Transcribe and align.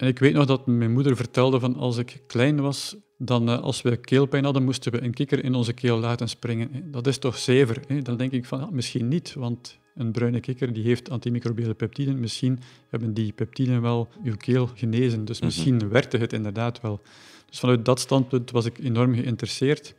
En 0.00 0.06
ik 0.06 0.18
weet 0.18 0.34
nog 0.34 0.46
dat 0.46 0.66
mijn 0.66 0.92
moeder 0.92 1.16
vertelde 1.16 1.60
van 1.60 1.76
als 1.76 1.96
ik 1.96 2.22
klein 2.26 2.60
was, 2.60 2.96
dan 3.18 3.48
uh, 3.48 3.60
als 3.60 3.82
we 3.82 3.96
keelpijn 3.96 4.44
hadden, 4.44 4.64
moesten 4.64 4.92
we 4.92 5.02
een 5.02 5.14
kikker 5.14 5.44
in 5.44 5.54
onze 5.54 5.72
keel 5.72 5.98
laten 5.98 6.28
springen. 6.28 6.90
Dat 6.90 7.06
is 7.06 7.18
toch 7.18 7.38
zever? 7.38 7.80
Hè? 7.86 8.02
Dan 8.02 8.16
denk 8.16 8.32
ik 8.32 8.44
van, 8.44 8.60
ja, 8.60 8.68
misschien 8.70 9.08
niet, 9.08 9.34
want 9.34 9.78
een 9.94 10.12
bruine 10.12 10.40
kikker 10.40 10.72
die 10.72 10.84
heeft 10.84 11.10
antimicrobiële 11.10 11.74
peptiden. 11.74 12.20
Misschien 12.20 12.58
hebben 12.88 13.14
die 13.14 13.32
peptiden 13.32 13.82
wel 13.82 14.08
uw 14.24 14.36
keel 14.36 14.70
genezen. 14.74 15.24
Dus 15.24 15.36
mhm. 15.36 15.46
misschien 15.46 15.88
werkte 15.88 16.16
het 16.16 16.32
inderdaad 16.32 16.80
wel. 16.80 17.00
Dus 17.48 17.58
vanuit 17.58 17.84
dat 17.84 18.00
standpunt 18.00 18.50
was 18.50 18.64
ik 18.64 18.78
enorm 18.78 19.14
geïnteresseerd. 19.14 19.94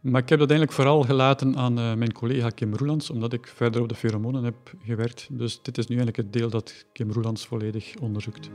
Maar 0.00 0.22
ik 0.22 0.28
heb 0.28 0.38
dat 0.38 0.50
eigenlijk 0.50 0.78
vooral 0.78 1.02
gelaten 1.02 1.56
aan 1.56 1.78
uh, 1.78 1.94
mijn 1.94 2.12
collega 2.12 2.48
Kim 2.48 2.74
Roelands, 2.74 3.10
omdat 3.10 3.32
ik 3.32 3.46
verder 3.46 3.82
op 3.82 3.88
de 3.88 3.94
pheromonen 3.94 4.44
heb 4.44 4.72
gewerkt. 4.84 5.28
Dus 5.30 5.62
dit 5.62 5.78
is 5.78 5.86
nu 5.86 5.96
eigenlijk 5.96 6.26
het 6.26 6.32
deel 6.32 6.50
dat 6.50 6.84
Kim 6.92 7.12
Roelands 7.12 7.46
volledig 7.46 7.94
onderzoekt. 8.00 8.50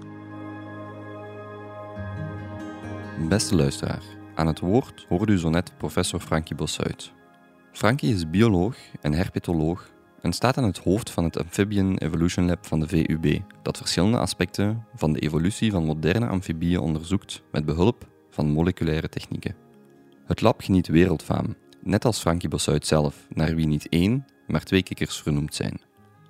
Beste 3.19 3.55
luisteraar, 3.55 4.03
aan 4.35 4.47
het 4.47 4.59
woord 4.59 5.05
hoorde 5.07 5.31
u 5.33 5.37
zo 5.37 5.49
net 5.49 5.77
professor 5.77 6.19
Frankie 6.19 6.55
Bossuit. 6.55 7.11
Frankie 7.71 8.13
is 8.13 8.29
bioloog 8.29 8.77
en 9.01 9.13
herpetoloog 9.13 9.89
en 10.21 10.33
staat 10.33 10.57
aan 10.57 10.63
het 10.63 10.77
hoofd 10.77 11.09
van 11.09 11.23
het 11.23 11.37
Amphibian 11.37 11.97
Evolution 11.97 12.45
Lab 12.45 12.65
van 12.65 12.79
de 12.79 12.87
VUB, 12.87 13.41
dat 13.61 13.77
verschillende 13.77 14.17
aspecten 14.17 14.85
van 14.95 15.13
de 15.13 15.19
evolutie 15.19 15.71
van 15.71 15.85
moderne 15.85 16.27
amfibieën 16.27 16.79
onderzoekt 16.79 17.41
met 17.51 17.65
behulp 17.65 18.07
van 18.29 18.49
moleculaire 18.49 19.09
technieken. 19.09 19.55
Het 20.25 20.41
lab 20.41 20.61
geniet 20.61 20.87
wereldfaam, 20.87 21.55
net 21.83 22.05
als 22.05 22.19
Frankie 22.19 22.49
Bossuit 22.49 22.87
zelf, 22.87 23.27
naar 23.29 23.55
wie 23.55 23.67
niet 23.67 23.89
één, 23.89 24.25
maar 24.47 24.63
twee 24.63 24.83
kikkers 24.83 25.21
vernoemd 25.21 25.55
zijn. 25.55 25.81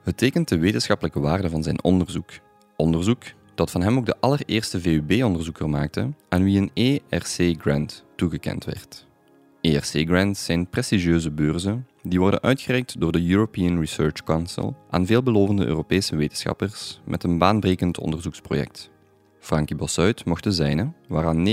Het 0.04 0.18
tekent 0.18 0.48
de 0.48 0.58
wetenschappelijke 0.60 1.20
waarde 1.20 1.50
van 1.50 1.64
zijn 1.64 1.84
onderzoek. 1.84 2.30
Onderzoek 2.76 3.24
dat 3.56 3.72
van 3.72 3.82
hem 3.82 3.98
ook 3.98 4.06
de 4.06 4.20
allereerste 4.20 4.82
VUB-onderzoeker 4.82 5.70
maakte 5.70 6.10
aan 6.30 6.44
wie 6.44 6.72
een 6.72 7.00
ERC-grant 7.10 8.04
toegekend 8.16 8.66
werd. 8.66 9.06
ERC-grants 9.62 10.46
zijn 10.46 10.68
prestigieuze 10.70 11.32
beurzen 11.32 11.88
die 12.04 12.20
worden 12.20 12.42
uitgereikt 12.42 13.00
door 13.00 13.12
de 13.12 13.30
European 13.30 13.80
Research 13.80 14.24
Council 14.24 14.76
aan 14.90 15.06
veelbelovende 15.06 15.66
Europese 15.66 16.16
wetenschappers 16.16 17.02
met 17.04 17.24
een 17.24 17.38
baanbrekend 17.38 18.00
onderzoeksproject. 18.00 18.90
Frankie 19.40 19.76
Bossuit 19.76 20.26
mocht 20.26 20.44
de 20.44 20.52
zijne, 20.52 20.92
waaraan 21.08 21.48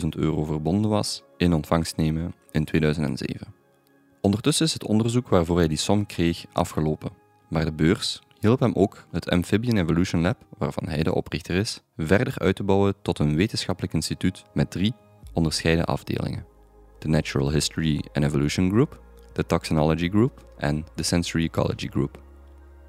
900.000 0.00 0.08
euro 0.08 0.44
verbonden 0.44 0.90
was, 0.90 1.22
in 1.36 1.52
ontvangst 1.52 1.96
nemen 1.96 2.34
in 2.50 2.64
2007. 2.64 3.54
Ondertussen 4.20 4.66
is 4.66 4.72
het 4.72 4.84
onderzoek 4.86 5.28
waarvoor 5.28 5.58
hij 5.58 5.68
die 5.68 5.76
som 5.76 6.06
kreeg 6.06 6.44
afgelopen, 6.52 7.10
maar 7.48 7.64
de 7.64 7.72
beurs 7.72 8.20
hielp 8.40 8.60
hem 8.60 8.72
ook 8.74 9.06
het 9.10 9.30
Amphibian 9.30 9.76
Evolution 9.76 10.20
Lab, 10.20 10.36
waarvan 10.58 10.88
hij 10.88 11.02
de 11.02 11.14
oprichter 11.14 11.54
is, 11.54 11.82
verder 11.96 12.34
uit 12.38 12.56
te 12.56 12.62
bouwen 12.62 12.94
tot 13.02 13.18
een 13.18 13.36
wetenschappelijk 13.36 13.94
instituut 13.94 14.44
met 14.54 14.70
drie 14.70 14.94
onderscheiden 15.32 15.84
afdelingen: 15.84 16.46
de 16.98 17.08
Natural 17.08 17.52
History 17.52 18.04
and 18.12 18.24
Evolution 18.24 18.70
Group, 18.70 19.00
de 19.32 19.46
Toxinology 19.46 20.08
Group 20.08 20.46
en 20.56 20.84
de 20.94 21.02
Sensory 21.02 21.44
Ecology 21.44 21.88
Group. 21.88 22.22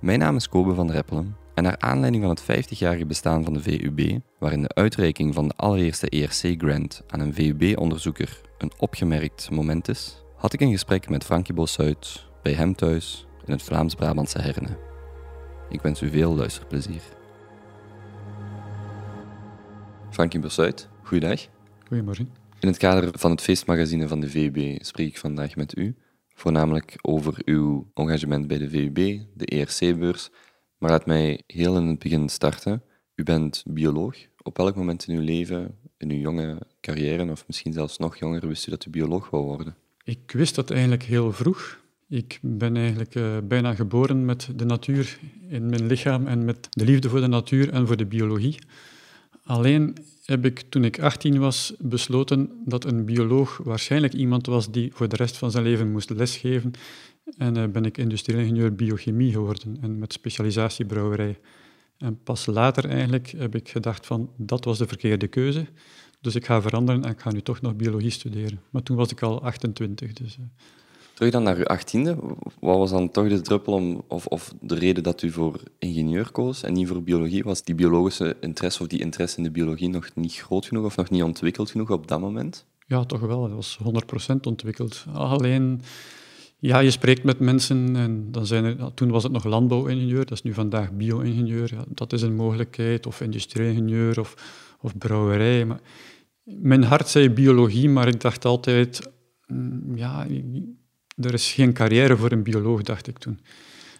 Mijn 0.01 0.19
naam 0.19 0.35
is 0.35 0.49
Kobe 0.49 0.73
van 0.73 0.91
Reppelen 0.91 1.35
en 1.53 1.63
naar 1.63 1.79
aanleiding 1.79 2.23
van 2.23 2.55
het 2.55 2.67
50-jarige 2.67 3.05
bestaan 3.05 3.43
van 3.43 3.53
de 3.53 3.61
VUB, 3.61 4.19
waarin 4.39 4.61
de 4.61 4.73
uitreiking 4.73 5.33
van 5.33 5.47
de 5.47 5.55
allereerste 5.55 6.09
ERC-grant 6.09 7.03
aan 7.07 7.19
een 7.19 7.33
VUB-onderzoeker 7.33 8.41
een 8.57 8.71
opgemerkt 8.77 9.49
moment 9.51 9.87
is, 9.87 10.23
had 10.35 10.53
ik 10.53 10.61
een 10.61 10.71
gesprek 10.71 11.09
met 11.09 11.23
Frankie 11.23 11.53
Bossuit 11.53 12.25
bij 12.41 12.53
hem 12.53 12.75
thuis 12.75 13.27
in 13.45 13.51
het 13.51 13.61
Vlaams-Brabantse 13.61 14.41
Herne. 14.41 14.88
Ik 15.69 15.81
wens 15.81 16.01
u 16.01 16.09
veel 16.09 16.35
luisterplezier. 16.35 17.01
Frankie 20.09 20.39
Bossuit, 20.39 20.89
goeiedag. 21.03 21.47
Goedemorgen. 21.87 22.29
In 22.59 22.67
het 22.67 22.77
kader 22.77 23.19
van 23.19 23.31
het 23.31 23.41
feestmagazine 23.41 24.07
van 24.07 24.19
de 24.19 24.29
VUB 24.29 24.83
spreek 24.83 25.07
ik 25.07 25.17
vandaag 25.17 25.55
met 25.55 25.77
u, 25.77 25.95
voornamelijk 26.33 26.95
over 27.01 27.41
uw 27.45 27.91
engagement 27.93 28.47
bij 28.47 28.57
de 28.57 28.69
VUB, 28.69 29.19
de 29.33 29.45
ERC-beurs. 29.45 30.29
Maar 30.77 30.89
laat 30.89 31.05
mij 31.05 31.43
heel 31.47 31.77
in 31.77 31.87
het 31.87 31.99
begin 31.99 32.29
starten. 32.29 32.83
U 33.15 33.23
bent 33.23 33.63
bioloog. 33.67 34.17
Op 34.41 34.57
welk 34.57 34.75
moment 34.75 35.07
in 35.07 35.15
uw 35.17 35.23
leven, 35.23 35.77
in 35.97 36.11
uw 36.11 36.19
jonge 36.19 36.57
carrière, 36.81 37.31
of 37.31 37.47
misschien 37.47 37.73
zelfs 37.73 37.97
nog 37.97 38.17
jonger, 38.17 38.47
wist 38.47 38.67
u 38.67 38.71
dat 38.71 38.85
u 38.85 38.89
bioloog 38.89 39.29
wou 39.29 39.43
worden? 39.43 39.75
Ik 40.03 40.31
wist 40.31 40.55
dat 40.55 40.71
eigenlijk 40.71 41.03
heel 41.03 41.31
vroeg. 41.31 41.79
Ik 42.09 42.39
ben 42.41 42.77
eigenlijk 42.77 43.15
uh, 43.15 43.37
bijna 43.43 43.73
geboren 43.73 44.25
met 44.25 44.49
de 44.55 44.65
natuur 44.65 45.19
in 45.47 45.69
mijn 45.69 45.87
lichaam 45.87 46.27
en 46.27 46.45
met 46.45 46.67
de 46.69 46.85
liefde 46.85 47.09
voor 47.09 47.21
de 47.21 47.27
natuur 47.27 47.69
en 47.69 47.87
voor 47.87 47.97
de 47.97 48.05
biologie. 48.05 48.59
Alleen 49.43 49.97
heb 50.25 50.45
ik 50.45 50.63
toen 50.69 50.83
ik 50.83 50.99
18 50.99 51.39
was 51.39 51.73
besloten 51.79 52.49
dat 52.65 52.85
een 52.85 53.05
bioloog 53.05 53.59
waarschijnlijk 53.63 54.13
iemand 54.13 54.45
was 54.45 54.71
die 54.71 54.91
voor 54.93 55.09
de 55.09 55.15
rest 55.15 55.37
van 55.37 55.51
zijn 55.51 55.63
leven 55.63 55.91
moest 55.91 56.09
lesgeven. 56.09 56.71
En 57.37 57.57
uh, 57.57 57.65
ben 57.65 57.85
ik 57.85 57.97
industrieel 57.97 58.39
ingenieur 58.39 58.75
biochemie 58.75 59.31
geworden 59.31 59.77
en 59.81 59.99
met 59.99 60.13
specialisatie 60.13 60.85
brouwerij. 60.85 61.39
En 61.97 62.23
pas 62.23 62.45
later 62.45 62.89
eigenlijk 62.89 63.33
heb 63.37 63.55
ik 63.55 63.69
gedacht 63.69 64.05
van 64.05 64.29
dat 64.37 64.65
was 64.65 64.77
de 64.77 64.87
verkeerde 64.87 65.27
keuze. 65.27 65.65
Dus 66.21 66.35
ik 66.35 66.45
ga 66.45 66.61
veranderen 66.61 67.03
en 67.03 67.11
ik 67.11 67.19
ga 67.19 67.31
nu 67.31 67.41
toch 67.41 67.61
nog 67.61 67.75
biologie 67.75 68.09
studeren. 68.09 68.61
Maar 68.69 68.83
toen 68.83 68.97
was 68.97 69.11
ik 69.11 69.21
al 69.21 69.43
28. 69.43 70.13
Dus, 70.13 70.37
uh, 70.37 70.45
Terug 71.19 71.33
dan 71.33 71.43
naar 71.43 71.57
uw 71.57 71.65
achttiende. 71.65 72.15
Wat 72.59 72.77
was 72.77 72.89
dan 72.89 73.11
toch 73.11 73.27
de 73.27 73.41
druppel 73.41 73.73
om, 73.73 74.01
of, 74.07 74.25
of 74.25 74.53
de 74.61 74.75
reden 74.75 75.03
dat 75.03 75.21
u 75.21 75.31
voor 75.31 75.59
ingenieur 75.79 76.31
koos 76.31 76.63
en 76.63 76.73
niet 76.73 76.87
voor 76.87 77.03
biologie? 77.03 77.43
Was 77.43 77.63
die 77.63 77.75
biologische 77.75 78.35
interesse 78.41 78.81
of 78.81 78.87
die 78.87 78.99
interesse 78.99 79.37
in 79.37 79.43
de 79.43 79.51
biologie 79.51 79.89
nog 79.89 80.09
niet 80.15 80.33
groot 80.33 80.65
genoeg 80.65 80.85
of 80.85 80.95
nog 80.95 81.09
niet 81.09 81.23
ontwikkeld 81.23 81.71
genoeg 81.71 81.91
op 81.91 82.07
dat 82.07 82.19
moment? 82.19 82.65
Ja, 82.87 83.05
toch 83.05 83.19
wel. 83.19 83.41
Dat 83.41 83.51
was 83.51 83.79
100% 84.31 84.35
ontwikkeld. 84.41 85.05
Alleen, 85.13 85.81
ja, 86.59 86.79
je 86.79 86.91
spreekt 86.91 87.23
met 87.23 87.39
mensen 87.39 87.95
en 87.95 88.31
dan 88.31 88.45
zijn 88.45 88.63
er, 88.63 88.93
toen 88.93 89.11
was 89.11 89.23
het 89.23 89.31
nog 89.31 89.43
landbouwingenieur, 89.43 90.25
dat 90.25 90.31
is 90.31 90.41
nu 90.41 90.53
vandaag 90.53 90.91
bio-ingenieur. 90.91 91.73
Ja, 91.73 91.83
dat 91.87 92.13
is 92.13 92.21
een 92.21 92.35
mogelijkheid, 92.35 93.05
of 93.05 93.21
industrieel-ingenieur 93.21 94.19
of, 94.19 94.35
of 94.81 94.97
brouwerij. 94.97 95.65
Maar 95.65 95.81
mijn 96.43 96.83
hart 96.83 97.07
zei 97.07 97.29
biologie, 97.29 97.89
maar 97.89 98.07
ik 98.07 98.21
dacht 98.21 98.45
altijd, 98.45 99.11
mm, 99.47 99.97
ja, 99.97 100.25
er 101.21 101.33
is 101.33 101.51
geen 101.51 101.73
carrière 101.73 102.17
voor 102.17 102.31
een 102.31 102.43
bioloog, 102.43 102.81
dacht 102.81 103.07
ik 103.07 103.17
toen. 103.17 103.39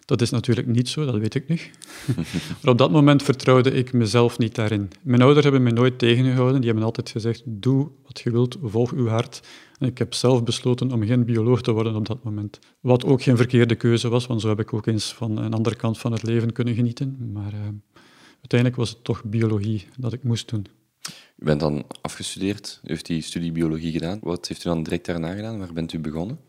Dat 0.09 0.22
is 0.22 0.30
natuurlijk 0.30 0.68
niet 0.68 0.90
zo, 0.90 1.06
dat 1.06 1.18
weet 1.18 1.35
ik 1.35 1.47
nu. 1.47 1.59
maar 2.62 2.72
op 2.72 2.78
dat 2.78 2.91
moment 2.91 3.24
vertrouwde 3.24 3.72
ik 3.72 3.94
mezelf 3.94 4.38
niet 4.38 4.56
daarin. 4.56 4.90
Mijn 5.02 5.22
ouders 5.22 5.44
hebben 5.44 5.63
me 5.63 5.72
nooit 5.72 6.00
tegengehouden. 6.00 6.56
Die 6.56 6.66
hebben 6.66 6.85
altijd 6.85 7.09
gezegd, 7.09 7.41
doe 7.46 7.90
wat 8.06 8.19
je 8.19 8.31
wilt, 8.31 8.57
volg 8.63 8.91
uw 8.91 9.07
hart. 9.07 9.41
En 9.80 9.88
ik 9.88 9.97
heb 9.97 10.13
zelf 10.13 10.44
besloten 10.44 10.91
om 10.91 11.06
geen 11.06 11.25
bioloog 11.25 11.62
te 11.62 11.72
worden 11.72 11.96
op 11.96 12.07
dat 12.07 12.24
moment. 12.24 12.59
Wat 12.80 13.06
ook 13.06 13.22
geen 13.22 13.38
verkeerde 13.38 13.75
keuze 13.75 14.09
was, 14.09 14.28
want 14.28 14.41
zo 14.41 14.47
heb 14.47 14.59
ik 14.59 14.74
ook 14.74 14.86
eens 14.86 15.13
van 15.13 15.38
een 15.38 15.53
andere 15.53 15.75
kant 15.75 15.97
van 15.97 16.12
het 16.12 16.24
leven 16.24 16.51
kunnen 16.51 16.75
genieten. 16.75 17.31
Maar 17.34 17.53
uh, 17.53 17.59
uiteindelijk 18.36 18.80
was 18.80 18.90
het 18.90 19.03
toch 19.03 19.24
biologie 19.24 19.88
dat 19.97 20.13
ik 20.13 20.24
moest 20.24 20.50
doen. 20.50 20.66
U 21.38 21.46
bent 21.46 21.59
dan 21.59 21.84
afgestudeerd, 22.01 22.80
u 22.84 22.88
heeft 22.88 23.06
die 23.06 23.22
studie 23.22 23.51
biologie 23.51 23.91
gedaan. 23.91 24.19
Wat 24.22 24.47
heeft 24.47 24.66
u 24.66 24.69
dan 24.69 24.84
direct 24.84 25.06
daarna 25.06 25.34
gedaan? 25.34 25.59
Waar 25.59 25.74
bent 25.74 25.94
u 25.94 26.00
begonnen? 26.00 26.40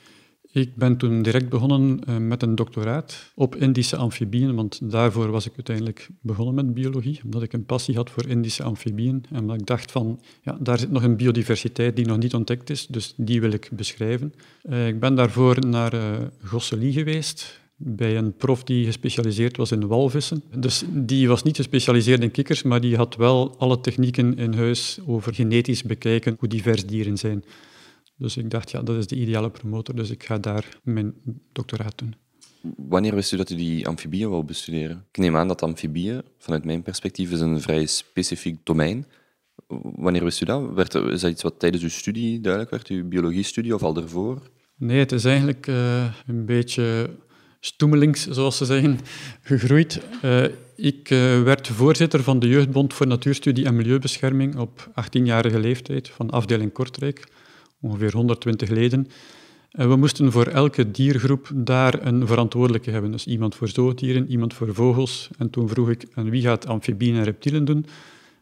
Ik 0.52 0.76
ben 0.76 0.96
toen 0.96 1.22
direct 1.22 1.48
begonnen 1.48 2.00
uh, 2.08 2.16
met 2.16 2.42
een 2.42 2.54
doctoraat 2.54 3.32
op 3.34 3.56
Indische 3.56 3.96
amfibieën, 3.96 4.54
want 4.54 4.90
daarvoor 4.90 5.30
was 5.30 5.46
ik 5.46 5.52
uiteindelijk 5.54 6.08
begonnen 6.20 6.54
met 6.54 6.74
biologie, 6.74 7.20
omdat 7.24 7.42
ik 7.42 7.52
een 7.52 7.64
passie 7.64 7.94
had 7.94 8.10
voor 8.10 8.26
Indische 8.26 8.62
amfibieën 8.62 9.24
en 9.30 9.40
omdat 9.40 9.60
ik 9.60 9.66
dacht 9.66 9.90
van, 9.90 10.20
ja, 10.42 10.58
daar 10.60 10.78
zit 10.78 10.90
nog 10.90 11.02
een 11.02 11.16
biodiversiteit 11.16 11.96
die 11.96 12.06
nog 12.06 12.18
niet 12.18 12.34
ontdekt 12.34 12.70
is, 12.70 12.86
dus 12.86 13.14
die 13.16 13.40
wil 13.40 13.52
ik 13.52 13.68
beschrijven. 13.72 14.34
Uh, 14.70 14.88
ik 14.88 15.00
ben 15.00 15.14
daarvoor 15.14 15.66
naar 15.66 15.94
uh, 15.94 16.00
Gosselies 16.44 16.94
geweest, 16.94 17.60
bij 17.76 18.16
een 18.16 18.36
prof 18.36 18.64
die 18.64 18.84
gespecialiseerd 18.84 19.56
was 19.56 19.72
in 19.72 19.86
walvissen. 19.86 20.42
Dus 20.56 20.84
die 20.88 21.28
was 21.28 21.42
niet 21.42 21.56
gespecialiseerd 21.56 22.22
in 22.22 22.30
kikkers, 22.30 22.62
maar 22.62 22.80
die 22.80 22.96
had 22.96 23.16
wel 23.16 23.54
alle 23.58 23.80
technieken 23.80 24.36
in 24.36 24.54
huis 24.54 24.98
over 25.06 25.34
genetisch 25.34 25.82
bekijken 25.82 26.36
hoe 26.38 26.48
divers 26.48 26.86
dieren 26.86 27.16
zijn. 27.16 27.44
Dus 28.20 28.36
ik 28.36 28.50
dacht, 28.50 28.70
ja, 28.70 28.82
dat 28.82 28.96
is 28.96 29.06
de 29.06 29.16
ideale 29.16 29.50
promotor, 29.50 29.94
dus 29.94 30.10
ik 30.10 30.24
ga 30.24 30.38
daar 30.38 30.78
mijn 30.82 31.14
doctoraat 31.52 31.98
doen. 31.98 32.14
Wanneer 32.76 33.14
wist 33.14 33.32
u 33.32 33.36
dat 33.36 33.50
u 33.50 33.56
die 33.56 33.86
amfibieën 33.86 34.30
wou 34.30 34.44
bestuderen? 34.44 35.04
Ik 35.12 35.18
neem 35.18 35.36
aan 35.36 35.48
dat 35.48 35.62
amfibieën, 35.62 36.22
vanuit 36.38 36.64
mijn 36.64 36.82
perspectief, 36.82 37.30
is 37.30 37.40
een 37.40 37.60
vrij 37.60 37.86
specifiek 37.86 38.58
domein. 38.62 39.06
Wanneer 39.82 40.24
wist 40.24 40.40
u 40.40 40.44
dat? 40.44 40.72
Werd, 40.74 40.94
is 40.94 41.20
dat 41.20 41.30
iets 41.30 41.42
wat 41.42 41.58
tijdens 41.58 41.82
uw 41.82 41.88
studie 41.88 42.40
duidelijk 42.40 42.72
werd, 42.72 42.88
uw 42.88 43.08
biologiestudie 43.08 43.74
of 43.74 43.82
al 43.82 43.92
daarvoor? 43.92 44.50
Nee, 44.76 44.98
het 44.98 45.12
is 45.12 45.24
eigenlijk 45.24 45.66
uh, 45.66 46.04
een 46.26 46.44
beetje 46.44 47.10
stoemelings, 47.60 48.26
zoals 48.26 48.56
ze 48.56 48.64
zeggen, 48.64 48.98
gegroeid. 49.42 50.00
Uh, 50.24 50.44
ik 50.76 51.10
uh, 51.10 51.42
werd 51.42 51.68
voorzitter 51.68 52.22
van 52.22 52.38
de 52.38 52.48
Jeugdbond 52.48 52.94
voor 52.94 53.06
Natuurstudie 53.06 53.64
en 53.64 53.76
Milieubescherming 53.76 54.56
op 54.56 54.90
18-jarige 54.90 55.58
leeftijd 55.58 56.08
van 56.08 56.30
afdeling 56.30 56.72
Kortrijk 56.72 57.26
ongeveer 57.80 58.12
120 58.12 58.68
leden. 58.68 59.06
En 59.70 59.88
we 59.88 59.96
moesten 59.96 60.32
voor 60.32 60.46
elke 60.46 60.90
diergroep 60.90 61.50
daar 61.54 62.06
een 62.06 62.26
verantwoordelijke 62.26 62.90
hebben. 62.90 63.10
Dus 63.10 63.26
iemand 63.26 63.54
voor 63.54 63.68
zoogdieren, 63.68 64.30
iemand 64.30 64.54
voor 64.54 64.74
vogels. 64.74 65.30
En 65.38 65.50
toen 65.50 65.68
vroeg 65.68 65.90
ik, 65.90 66.06
en 66.14 66.30
wie 66.30 66.42
gaat 66.42 66.66
amfibieën 66.66 67.16
en 67.16 67.24
reptielen 67.24 67.64
doen? 67.64 67.86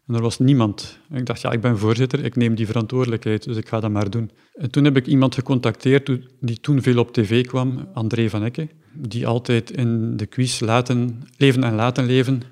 En 0.06 0.14
er 0.14 0.22
was 0.22 0.38
niemand. 0.38 0.98
ik 1.12 1.26
dacht, 1.26 1.40
ja, 1.40 1.52
ik 1.52 1.60
ben 1.60 1.78
voorzitter, 1.78 2.24
ik 2.24 2.36
neem 2.36 2.54
die 2.54 2.66
verantwoordelijkheid, 2.66 3.44
dus 3.44 3.56
ik 3.56 3.68
ga 3.68 3.80
dat 3.80 3.90
maar 3.90 4.10
doen. 4.10 4.30
En 4.54 4.70
toen 4.70 4.84
heb 4.84 4.96
ik 4.96 5.06
iemand 5.06 5.34
gecontacteerd 5.34 6.10
die 6.40 6.60
toen 6.60 6.82
veel 6.82 6.98
op 6.98 7.12
tv 7.12 7.46
kwam, 7.46 7.88
André 7.94 8.28
van 8.30 8.42
Ecke, 8.42 8.68
die 8.92 9.26
altijd 9.26 9.70
in 9.70 10.16
de 10.16 10.26
quiz 10.26 10.60
laten, 10.60 11.22
Leven 11.36 11.64
en 11.64 11.74
Laten 11.74 12.06
Leven, 12.06 12.42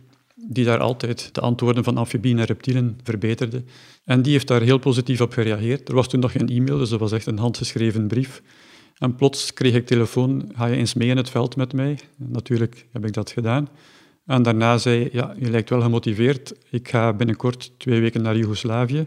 die 0.49 0.65
daar 0.65 0.79
altijd 0.79 1.35
de 1.35 1.41
antwoorden 1.41 1.85
van 1.85 1.97
amfibieën 1.97 2.39
en 2.39 2.45
reptielen 2.45 2.99
verbeterde. 3.03 3.63
En 4.05 4.23
die 4.23 4.33
heeft 4.33 4.49
daar 4.49 4.63
heel 4.63 4.79
positief 4.79 5.21
op 5.21 5.33
gereageerd. 5.33 5.89
Er 5.89 5.95
was 5.95 6.09
toen 6.09 6.21
nog 6.21 6.33
geen 6.33 6.49
e-mail, 6.49 6.79
dus 6.79 6.89
dat 6.89 7.01
was 7.01 7.13
echt 7.13 7.27
een 7.27 7.39
handgeschreven 7.39 8.07
brief. 8.07 8.43
En 8.99 9.15
plots 9.15 9.53
kreeg 9.53 9.75
ik 9.75 9.87
telefoon, 9.87 10.51
ga 10.55 10.67
je 10.67 10.77
eens 10.77 10.95
mee 10.95 11.09
in 11.09 11.17
het 11.17 11.31
veld 11.31 11.57
met 11.57 11.73
mij? 11.73 11.99
natuurlijk 12.17 12.87
heb 12.93 13.07
ik 13.07 13.13
dat 13.13 13.31
gedaan. 13.31 13.69
En 14.27 14.43
daarna 14.43 14.79
zei 14.79 15.09
ja, 15.13 15.35
je 15.39 15.51
lijkt 15.51 15.71
wel 15.71 15.81
gemotiveerd. 15.81 16.55
Ik 16.71 16.89
ga 16.89 17.13
binnenkort 17.13 17.73
twee 17.79 18.01
weken 18.01 18.23
naar 18.23 18.37
Joegoslavië. 18.37 19.07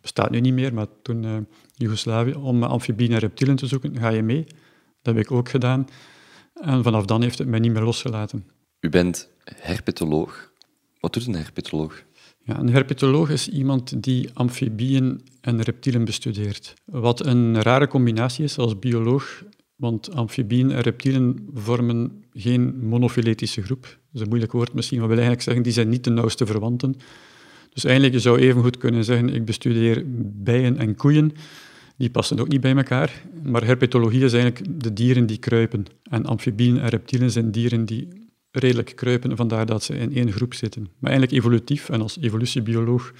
Bestaat 0.00 0.30
nu 0.30 0.40
niet 0.40 0.54
meer, 0.54 0.74
maar 0.74 0.86
toen 1.02 1.22
uh, 1.22 1.36
Joegoslavië, 1.74 2.32
om 2.32 2.62
amfibieën 2.62 3.12
en 3.12 3.18
reptielen 3.18 3.56
te 3.56 3.66
zoeken. 3.66 3.98
Ga 3.98 4.08
je 4.08 4.22
mee? 4.22 4.44
Dat 5.02 5.14
heb 5.14 5.24
ik 5.24 5.30
ook 5.30 5.48
gedaan. 5.48 5.86
En 6.54 6.82
vanaf 6.82 7.04
dan 7.04 7.22
heeft 7.22 7.38
het 7.38 7.48
mij 7.48 7.58
niet 7.58 7.72
meer 7.72 7.82
losgelaten. 7.82 8.46
U 8.80 8.88
bent 8.88 9.28
herpetoloog. 9.44 10.52
Wat 11.04 11.12
doet 11.12 11.26
een 11.26 11.34
herpetoloog? 11.34 12.04
Ja, 12.44 12.58
een 12.58 12.68
herpetoloog 12.68 13.30
is 13.30 13.48
iemand 13.48 14.02
die 14.02 14.30
amfibieën 14.32 15.20
en 15.40 15.62
reptielen 15.62 16.04
bestudeert. 16.04 16.74
Wat 16.84 17.26
een 17.26 17.62
rare 17.62 17.88
combinatie 17.88 18.44
is 18.44 18.58
als 18.58 18.78
bioloog, 18.78 19.44
want 19.76 20.14
amfibieën 20.14 20.70
en 20.70 20.80
reptielen 20.80 21.48
vormen 21.54 22.24
geen 22.32 22.78
monofiletische 22.86 23.62
groep. 23.62 23.82
Dat 23.82 24.12
is 24.12 24.20
een 24.20 24.28
moeilijk 24.28 24.52
woord 24.52 24.72
misschien, 24.72 24.98
maar 24.98 25.06
wil 25.08 25.16
eigenlijk 25.16 25.46
zeggen, 25.46 25.62
die 25.62 25.72
zijn 25.72 25.88
niet 25.88 26.04
de 26.04 26.10
nauwste 26.10 26.46
verwanten. 26.46 26.94
Dus 27.72 27.84
eigenlijk, 27.84 28.14
je 28.14 28.20
zou 28.20 28.38
even 28.38 28.62
goed 28.62 28.78
kunnen 28.78 29.04
zeggen, 29.04 29.28
ik 29.28 29.44
bestudeer 29.44 30.02
bijen 30.42 30.78
en 30.78 30.96
koeien. 30.96 31.32
Die 31.96 32.10
passen 32.10 32.38
ook 32.38 32.48
niet 32.48 32.60
bij 32.60 32.76
elkaar. 32.76 33.22
Maar 33.42 33.64
herpetologie 33.64 34.24
is 34.24 34.32
eigenlijk 34.32 34.82
de 34.82 34.92
dieren 34.92 35.26
die 35.26 35.38
kruipen. 35.38 35.84
En 36.02 36.26
amfibieën 36.26 36.78
en 36.78 36.88
reptielen 36.88 37.30
zijn 37.30 37.50
dieren 37.50 37.84
die 37.84 38.08
redelijk 38.60 38.92
kruipen, 38.96 39.36
vandaar 39.36 39.66
dat 39.66 39.82
ze 39.82 39.94
in 39.94 40.14
één 40.14 40.32
groep 40.32 40.54
zitten. 40.54 40.82
Maar 40.98 41.10
eigenlijk 41.10 41.42
evolutief 41.42 41.88
en 41.88 42.00
als 42.00 42.18
evolutiebioloog 42.20 43.12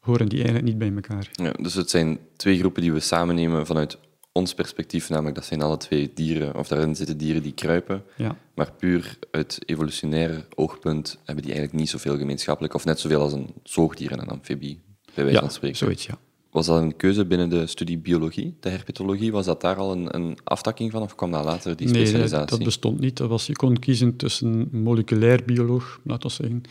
horen 0.00 0.28
die 0.28 0.38
eigenlijk 0.38 0.68
niet 0.68 0.78
bij 0.78 0.92
elkaar. 0.94 1.28
Ja, 1.32 1.52
dus 1.52 1.74
het 1.74 1.90
zijn 1.90 2.18
twee 2.36 2.58
groepen 2.58 2.82
die 2.82 2.92
we 2.92 3.00
samen 3.00 3.34
nemen 3.34 3.66
vanuit 3.66 3.98
ons 4.32 4.54
perspectief, 4.54 5.08
namelijk 5.08 5.34
dat 5.34 5.44
zijn 5.44 5.62
alle 5.62 5.76
twee 5.76 6.10
dieren, 6.14 6.56
of 6.56 6.68
daarin 6.68 6.96
zitten 6.96 7.16
dieren 7.16 7.42
die 7.42 7.52
kruipen. 7.52 8.02
Ja. 8.16 8.36
Maar 8.54 8.72
puur 8.72 9.18
uit 9.30 9.58
evolutionair 9.66 10.46
oogpunt 10.54 11.18
hebben 11.24 11.44
die 11.44 11.52
eigenlijk 11.52 11.82
niet 11.82 11.90
zoveel 11.90 12.16
gemeenschappelijk, 12.16 12.74
of 12.74 12.84
net 12.84 13.00
zoveel 13.00 13.20
als 13.20 13.32
een 13.32 13.54
zoogdier 13.62 14.12
en 14.12 14.18
een 14.18 14.28
amfibie, 14.28 14.80
bij 15.14 15.24
wijze 15.24 15.40
van 15.40 15.50
spreken. 15.50 15.76
zoiets, 15.76 16.06
ja. 16.06 16.18
Was 16.52 16.66
dat 16.66 16.82
een 16.82 16.96
keuze 16.96 17.24
binnen 17.24 17.48
de 17.48 17.66
studie 17.66 17.98
biologie, 17.98 18.56
de 18.60 18.68
herpetologie? 18.68 19.32
Was 19.32 19.46
dat 19.46 19.60
daar 19.60 19.76
al 19.76 19.92
een, 19.92 20.14
een 20.14 20.38
aftakking 20.44 20.90
van, 20.90 21.02
of 21.02 21.14
kwam 21.14 21.30
dat 21.30 21.44
later, 21.44 21.76
die 21.76 21.88
specialisatie? 21.88 22.36
Nee, 22.36 22.46
dat 22.46 22.62
bestond 22.62 23.00
niet. 23.00 23.16
Dat 23.16 23.28
was, 23.28 23.46
je 23.46 23.56
kon 23.56 23.78
kiezen 23.78 24.16
tussen 24.16 24.68
moleculair 24.72 25.42
bioloog, 25.46 26.00
laten 26.04 26.28
we 26.28 26.34
zeggen, 26.34 26.62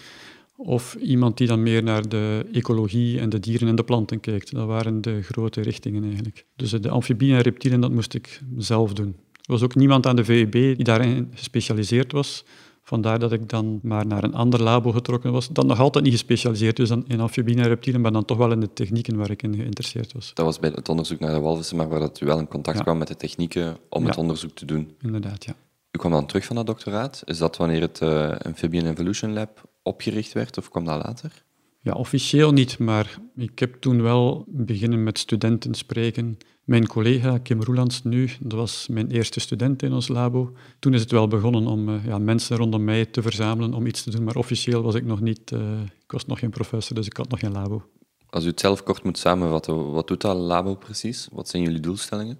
of 0.55 0.95
iemand 0.95 1.37
die 1.37 1.47
dan 1.47 1.63
meer 1.63 1.83
naar 1.83 2.09
de 2.09 2.45
ecologie 2.53 3.19
en 3.19 3.29
de 3.29 3.39
dieren 3.39 3.67
en 3.67 3.75
de 3.75 3.83
planten 3.83 4.19
kijkt. 4.19 4.51
Dat 4.51 4.67
waren 4.67 5.01
de 5.01 5.21
grote 5.21 5.61
richtingen 5.61 6.03
eigenlijk. 6.03 6.45
Dus 6.55 6.71
de 6.71 6.89
amfibieën 6.89 7.35
en 7.35 7.41
reptielen, 7.41 7.81
dat 7.81 7.91
moest 7.91 8.13
ik 8.13 8.41
zelf 8.57 8.93
doen. 8.93 9.15
Er 9.31 9.51
was 9.51 9.61
ook 9.61 9.75
niemand 9.75 10.05
aan 10.05 10.15
de 10.15 10.25
VUB 10.25 10.51
die 10.51 10.83
daarin 10.83 11.31
gespecialiseerd 11.33 12.11
was. 12.11 12.43
Vandaar 12.91 13.19
dat 13.19 13.31
ik 13.31 13.49
dan 13.49 13.79
maar 13.83 14.05
naar 14.05 14.23
een 14.23 14.33
ander 14.33 14.61
labo 14.61 14.91
getrokken 14.91 15.31
was, 15.31 15.47
dat 15.47 15.65
nog 15.65 15.79
altijd 15.79 16.03
niet 16.03 16.13
gespecialiseerd 16.13 16.79
is 16.79 16.89
in 16.89 17.19
amfibieën 17.19 17.59
en 17.59 17.67
reptielen, 17.67 18.01
maar 18.01 18.11
dan 18.11 18.25
toch 18.25 18.37
wel 18.37 18.51
in 18.51 18.59
de 18.59 18.73
technieken 18.73 19.17
waar 19.17 19.29
ik 19.29 19.43
in 19.43 19.55
geïnteresseerd 19.55 20.13
was. 20.13 20.31
Dat 20.33 20.45
was 20.45 20.59
bij 20.59 20.71
het 20.75 20.89
onderzoek 20.89 21.19
naar 21.19 21.33
de 21.33 21.39
walvissen, 21.39 21.77
maar 21.77 21.89
waar 21.89 21.99
dat 21.99 22.21
u 22.21 22.25
wel 22.25 22.39
in 22.39 22.47
contact 22.47 22.81
kwam 22.81 22.97
met 22.97 23.07
de 23.07 23.15
technieken 23.15 23.77
om 23.89 24.05
het 24.05 24.17
onderzoek 24.17 24.51
te 24.51 24.65
doen. 24.65 24.95
Inderdaad, 25.01 25.45
ja. 25.45 25.55
U 25.91 25.97
kwam 25.99 26.11
dan 26.11 26.25
terug 26.25 26.45
van 26.45 26.55
dat 26.55 26.65
doctoraat. 26.65 27.21
Is 27.25 27.37
dat 27.37 27.57
wanneer 27.57 27.81
het 27.81 27.99
uh, 28.03 28.31
Amphibian 28.31 28.85
Evolution 28.85 29.33
Lab 29.33 29.69
opgericht 29.83 30.33
werd, 30.33 30.57
of 30.57 30.69
kwam 30.69 30.85
dat 30.85 31.03
later? 31.03 31.43
Ja, 31.83 31.93
officieel 31.93 32.51
niet, 32.51 32.79
maar 32.79 33.17
ik 33.35 33.59
heb 33.59 33.75
toen 33.75 34.01
wel 34.01 34.45
beginnen 34.47 35.03
met 35.03 35.19
studenten 35.19 35.73
spreken. 35.73 36.37
Mijn 36.63 36.87
collega 36.87 37.37
Kim 37.37 37.63
Roelands 37.63 38.03
nu, 38.03 38.29
dat 38.39 38.59
was 38.59 38.87
mijn 38.87 39.11
eerste 39.11 39.39
student 39.39 39.83
in 39.83 39.93
ons 39.93 40.07
labo. 40.07 40.53
Toen 40.79 40.93
is 40.93 41.01
het 41.01 41.11
wel 41.11 41.27
begonnen 41.27 41.67
om 41.67 41.89
uh, 41.89 42.05
ja, 42.05 42.17
mensen 42.17 42.57
rondom 42.57 42.83
mij 42.83 43.05
te 43.05 43.21
verzamelen 43.21 43.73
om 43.73 43.85
iets 43.85 44.03
te 44.03 44.09
doen, 44.09 44.23
maar 44.23 44.35
officieel 44.35 44.81
was 44.81 44.95
ik 44.95 45.05
nog 45.05 45.21
niet, 45.21 45.51
uh, 45.51 45.81
ik 45.81 46.11
was 46.11 46.25
nog 46.25 46.39
geen 46.39 46.49
professor, 46.49 46.95
dus 46.95 47.05
ik 47.05 47.17
had 47.17 47.29
nog 47.29 47.39
geen 47.39 47.51
labo. 47.51 47.83
Als 48.29 48.43
u 48.43 48.47
het 48.47 48.59
zelf 48.59 48.83
kort 48.83 49.03
moet 49.03 49.17
samenvatten, 49.17 49.91
wat 49.91 50.07
doet 50.07 50.21
dat 50.21 50.37
labo 50.37 50.75
precies? 50.75 51.27
Wat 51.31 51.49
zijn 51.49 51.63
jullie 51.63 51.79
doelstellingen? 51.79 52.37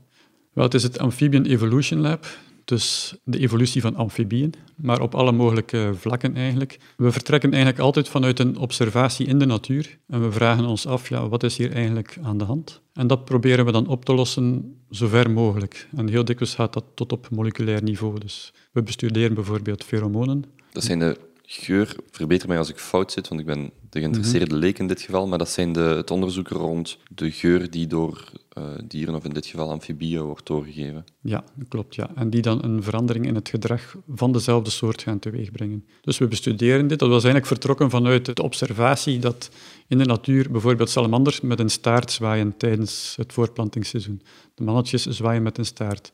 Wel, 0.53 0.63
het 0.63 0.73
is 0.73 0.83
het 0.83 0.99
Amphibian 0.99 1.45
Evolution 1.45 1.99
Lab 1.99 2.25
dus 2.71 3.15
de 3.23 3.39
evolutie 3.39 3.81
van 3.81 3.95
amfibieën, 3.95 4.53
maar 4.75 5.01
op 5.01 5.15
alle 5.15 5.31
mogelijke 5.31 5.91
vlakken 5.95 6.35
eigenlijk. 6.35 6.79
We 6.97 7.11
vertrekken 7.11 7.51
eigenlijk 7.51 7.83
altijd 7.83 8.09
vanuit 8.09 8.39
een 8.39 8.57
observatie 8.57 9.25
in 9.27 9.39
de 9.39 9.45
natuur 9.45 9.97
en 10.07 10.21
we 10.21 10.31
vragen 10.31 10.65
ons 10.65 10.85
af, 10.87 11.09
ja, 11.09 11.27
wat 11.27 11.43
is 11.43 11.57
hier 11.57 11.71
eigenlijk 11.71 12.17
aan 12.21 12.37
de 12.37 12.43
hand? 12.43 12.81
En 12.93 13.07
dat 13.07 13.25
proberen 13.25 13.65
we 13.65 13.71
dan 13.71 13.87
op 13.87 14.05
te 14.05 14.13
lossen 14.13 14.75
zo 14.89 15.07
ver 15.07 15.31
mogelijk. 15.31 15.87
En 15.95 16.09
heel 16.09 16.25
dikwijls 16.25 16.55
gaat 16.55 16.73
dat 16.73 16.85
tot 16.93 17.11
op 17.11 17.29
moleculair 17.29 17.83
niveau. 17.83 18.19
Dus 18.19 18.53
we 18.71 18.83
bestuderen 18.83 19.33
bijvoorbeeld 19.33 19.83
pheromonen. 19.83 20.43
Dat 20.71 20.83
zijn 20.83 20.99
de 20.99 21.17
geur, 21.45 21.95
verbeter 22.11 22.47
mij 22.47 22.57
als 22.57 22.69
ik 22.69 22.77
fout 22.77 23.11
zit, 23.11 23.27
want 23.27 23.41
ik 23.41 23.47
ben 23.47 23.71
de 23.91 23.99
geïnteresseerde 23.99 24.55
leek 24.55 24.79
in 24.79 24.87
dit 24.87 25.01
geval, 25.01 25.27
maar 25.27 25.37
dat 25.37 25.49
zijn 25.49 25.73
de, 25.73 25.79
het 25.79 26.11
onderzoek 26.11 26.47
rond 26.47 26.97
de 27.15 27.31
geur 27.31 27.69
die 27.69 27.87
door 27.87 28.31
uh, 28.57 28.63
dieren, 28.87 29.15
of 29.15 29.23
in 29.23 29.33
dit 29.33 29.45
geval 29.45 29.69
amfibieën, 29.69 30.21
wordt 30.21 30.45
doorgegeven. 30.47 31.03
Ja, 31.21 31.43
klopt. 31.67 31.95
Ja. 31.95 32.09
En 32.15 32.29
die 32.29 32.41
dan 32.41 32.63
een 32.63 32.83
verandering 32.83 33.25
in 33.25 33.35
het 33.35 33.49
gedrag 33.49 33.95
van 34.07 34.31
dezelfde 34.31 34.69
soort 34.69 35.01
gaan 35.01 35.19
teweegbrengen. 35.19 35.85
Dus 36.01 36.17
we 36.17 36.27
bestuderen 36.27 36.87
dit. 36.87 36.99
Dat 36.99 37.09
was 37.09 37.23
eigenlijk 37.23 37.45
vertrokken 37.45 37.89
vanuit 37.89 38.35
de 38.35 38.43
observatie 38.43 39.19
dat 39.19 39.49
in 39.87 39.97
de 39.97 40.05
natuur 40.05 40.51
bijvoorbeeld 40.51 40.89
salamanders 40.89 41.41
met 41.41 41.59
een 41.59 41.69
staart 41.69 42.11
zwaaien 42.11 42.57
tijdens 42.57 43.13
het 43.17 43.33
voortplantingsseizoen. 43.33 44.21
De 44.55 44.63
mannetjes 44.63 45.05
zwaaien 45.05 45.43
met 45.43 45.57
een 45.57 45.65
staart. 45.65 46.11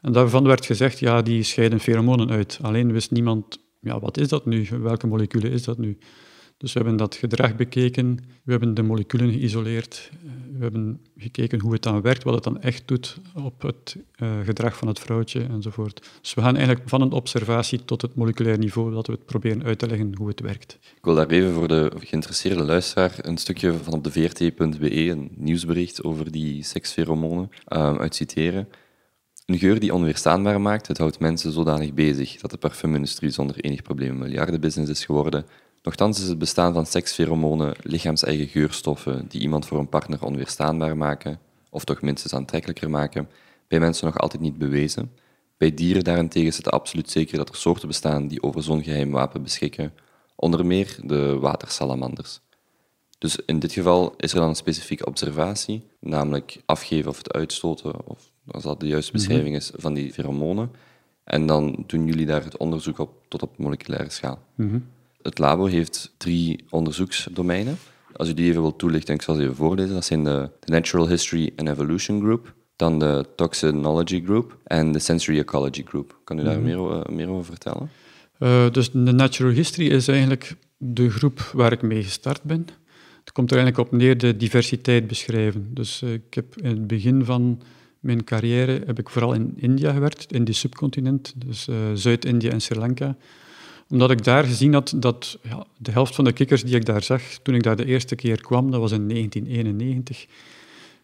En 0.00 0.12
daarvan 0.12 0.44
werd 0.44 0.66
gezegd, 0.66 0.98
ja, 0.98 1.22
die 1.22 1.42
scheiden 1.42 1.80
pheromonen 1.80 2.30
uit. 2.30 2.58
Alleen 2.62 2.92
wist 2.92 3.10
niemand 3.10 3.60
ja, 3.82 4.00
wat 4.00 4.18
is 4.18 4.28
dat 4.28 4.46
nu? 4.46 4.66
Welke 4.70 5.06
moleculen 5.06 5.50
is 5.50 5.64
dat 5.64 5.78
nu? 5.78 5.98
Dus 6.62 6.72
we 6.72 6.78
hebben 6.78 6.96
dat 6.96 7.14
gedrag 7.14 7.56
bekeken, 7.56 8.18
we 8.42 8.50
hebben 8.50 8.74
de 8.74 8.82
moleculen 8.82 9.32
geïsoleerd, 9.32 10.10
eh, 10.12 10.30
we 10.56 10.62
hebben 10.62 11.00
gekeken 11.16 11.60
hoe 11.60 11.72
het 11.72 11.82
dan 11.82 12.00
werkt, 12.00 12.22
wat 12.22 12.34
het 12.34 12.44
dan 12.44 12.60
echt 12.60 12.88
doet 12.88 13.16
op 13.34 13.62
het 13.62 13.96
uh, 14.16 14.40
gedrag 14.44 14.76
van 14.76 14.88
het 14.88 14.98
vrouwtje 14.98 15.42
enzovoort. 15.42 16.10
Dus 16.20 16.34
we 16.34 16.40
gaan 16.40 16.56
eigenlijk 16.56 16.88
van 16.88 17.00
een 17.00 17.12
observatie 17.12 17.84
tot 17.84 18.02
het 18.02 18.14
moleculair 18.14 18.58
niveau, 18.58 18.94
dat 18.94 19.06
we 19.06 19.12
het 19.12 19.26
proberen 19.26 19.64
uit 19.64 19.78
te 19.78 19.86
leggen 19.86 20.16
hoe 20.16 20.28
het 20.28 20.40
werkt. 20.40 20.78
Ik 20.96 21.04
wil 21.04 21.14
daar 21.14 21.26
even 21.26 21.52
voor 21.52 21.68
de 21.68 21.92
geïnteresseerde 21.98 22.62
luisteraar 22.62 23.14
een 23.16 23.38
stukje 23.38 23.72
van 23.72 23.92
op 23.92 24.04
de 24.04 24.10
vrt.be, 24.10 24.90
een 24.90 25.30
nieuwsbericht 25.36 26.04
over 26.04 26.30
die 26.32 26.62
sekspheromonen, 26.62 27.50
uh, 27.68 27.94
uit 27.94 28.14
citeren. 28.14 28.68
Een 29.46 29.58
geur 29.58 29.80
die 29.80 29.94
onweerstaanbaar 29.94 30.60
maakt, 30.60 30.88
het 30.88 30.98
houdt 30.98 31.18
mensen 31.18 31.52
zodanig 31.52 31.92
bezig 31.92 32.40
dat 32.40 32.50
de 32.50 32.56
parfumindustrie 32.56 33.30
zonder 33.30 33.56
enig 33.60 33.82
probleem 33.82 34.10
een 34.10 34.18
miljardenbusiness 34.18 34.90
is 34.90 35.04
geworden. 35.04 35.44
Nochtans 35.82 36.20
is 36.20 36.28
het 36.28 36.38
bestaan 36.38 36.72
van 36.72 36.86
sekspheromonen, 36.86 37.74
lichaams-eigen 37.82 38.48
geurstoffen 38.48 39.26
die 39.28 39.40
iemand 39.40 39.66
voor 39.66 39.78
een 39.78 39.88
partner 39.88 40.24
onweerstaanbaar 40.24 40.96
maken, 40.96 41.40
of 41.70 41.84
toch 41.84 42.02
minstens 42.02 42.34
aantrekkelijker 42.34 42.90
maken, 42.90 43.28
bij 43.68 43.80
mensen 43.80 44.06
nog 44.06 44.18
altijd 44.18 44.42
niet 44.42 44.58
bewezen. 44.58 45.12
Bij 45.56 45.74
dieren 45.74 46.04
daarentegen 46.04 46.48
is 46.48 46.56
het 46.56 46.70
absoluut 46.70 47.10
zeker 47.10 47.36
dat 47.36 47.48
er 47.48 47.56
soorten 47.56 47.88
bestaan 47.88 48.28
die 48.28 48.42
over 48.42 48.62
zo'n 48.62 48.82
geheim 48.82 49.10
wapen 49.10 49.42
beschikken, 49.42 49.92
onder 50.36 50.66
meer 50.66 50.96
de 51.02 51.38
watersalamanders. 51.38 52.40
Dus 53.18 53.36
in 53.46 53.58
dit 53.58 53.72
geval 53.72 54.14
is 54.16 54.32
er 54.32 54.38
dan 54.38 54.48
een 54.48 54.54
specifieke 54.54 55.06
observatie, 55.06 55.82
namelijk 56.00 56.62
afgeven 56.66 57.10
of 57.10 57.16
het 57.16 57.32
uitstoten 57.32 58.06
of 58.06 58.30
als 58.46 58.62
dat 58.62 58.80
de 58.80 58.86
juiste 58.86 59.12
mhm. 59.12 59.20
beschrijving 59.20 59.56
is, 59.56 59.70
van 59.74 59.94
die 59.94 60.12
pheromonen. 60.12 60.70
En 61.24 61.46
dan 61.46 61.84
doen 61.86 62.06
jullie 62.06 62.26
daar 62.26 62.44
het 62.44 62.56
onderzoek 62.56 62.98
op 62.98 63.12
tot 63.28 63.42
op 63.42 63.58
moleculaire 63.58 64.10
schaal. 64.10 64.38
Mhm. 64.54 64.78
Het 65.22 65.38
labo 65.38 65.64
heeft 65.64 66.14
drie 66.16 66.64
onderzoeksdomeinen. 66.70 67.78
Als 68.12 68.28
u 68.28 68.34
die 68.34 68.48
even 68.50 68.62
wilt 68.62 68.78
toelichten, 68.78 69.14
ik 69.14 69.22
zal 69.22 69.34
ze 69.34 69.42
even 69.42 69.54
voorlezen. 69.54 69.94
Dat 69.94 70.04
zijn 70.04 70.24
de, 70.24 70.50
Natural 70.64 71.08
History 71.08 71.52
and 71.56 71.68
Evolution 71.68 72.20
Group, 72.20 72.54
dan 72.76 72.98
de 72.98 73.26
Toxinology 73.36 74.24
Group 74.24 74.58
en 74.64 74.92
de 74.92 74.98
Sensory 74.98 75.38
Ecology 75.38 75.82
Group. 75.84 76.20
Kan 76.24 76.38
u 76.38 76.44
daar 76.44 76.58
mhm. 76.58 76.64
meer, 76.64 76.76
uh, 76.76 77.04
meer, 77.16 77.28
over 77.28 77.44
vertellen? 77.44 77.90
Uh, 78.38 78.70
dus 78.70 78.90
de 78.90 78.98
Natural 78.98 79.52
History 79.52 79.88
is 79.88 80.08
eigenlijk 80.08 80.56
de 80.76 81.10
groep 81.10 81.40
waar 81.40 81.72
ik 81.72 81.82
mee 81.82 82.02
gestart 82.02 82.42
ben. 82.42 82.66
Het 83.20 83.32
komt 83.32 83.50
er 83.50 83.56
eigenlijk 83.56 83.88
op 83.88 83.98
neer 83.98 84.18
de 84.18 84.36
diversiteit 84.36 85.06
beschrijven. 85.06 85.70
Dus 85.74 86.02
uh, 86.02 86.12
ik 86.12 86.34
heb 86.34 86.56
in 86.56 86.70
het 86.70 86.86
begin 86.86 87.24
van 87.24 87.62
mijn 88.00 88.24
carrière 88.24 88.82
heb 88.86 88.98
ik 88.98 89.08
vooral 89.08 89.32
in 89.32 89.52
India 89.56 89.92
gewerkt, 89.92 90.32
in 90.32 90.44
die 90.44 90.54
subcontinent, 90.54 91.32
dus 91.36 91.68
Zuid-Indië 91.94 92.48
en 92.48 92.60
Sri 92.60 92.78
Lanka. 92.78 93.16
Omdat 93.88 94.10
ik 94.10 94.24
daar 94.24 94.44
gezien 94.44 94.72
had 94.72 94.94
dat 94.96 95.38
ja, 95.42 95.66
de 95.78 95.90
helft 95.90 96.14
van 96.14 96.24
de 96.24 96.32
kikkers 96.32 96.64
die 96.64 96.74
ik 96.74 96.84
daar 96.84 97.02
zag, 97.02 97.22
toen 97.22 97.54
ik 97.54 97.62
daar 97.62 97.76
de 97.76 97.84
eerste 97.84 98.14
keer 98.14 98.40
kwam, 98.40 98.70
dat 98.70 98.80
was 98.80 98.92
in 98.92 99.08
1991, 99.08 100.26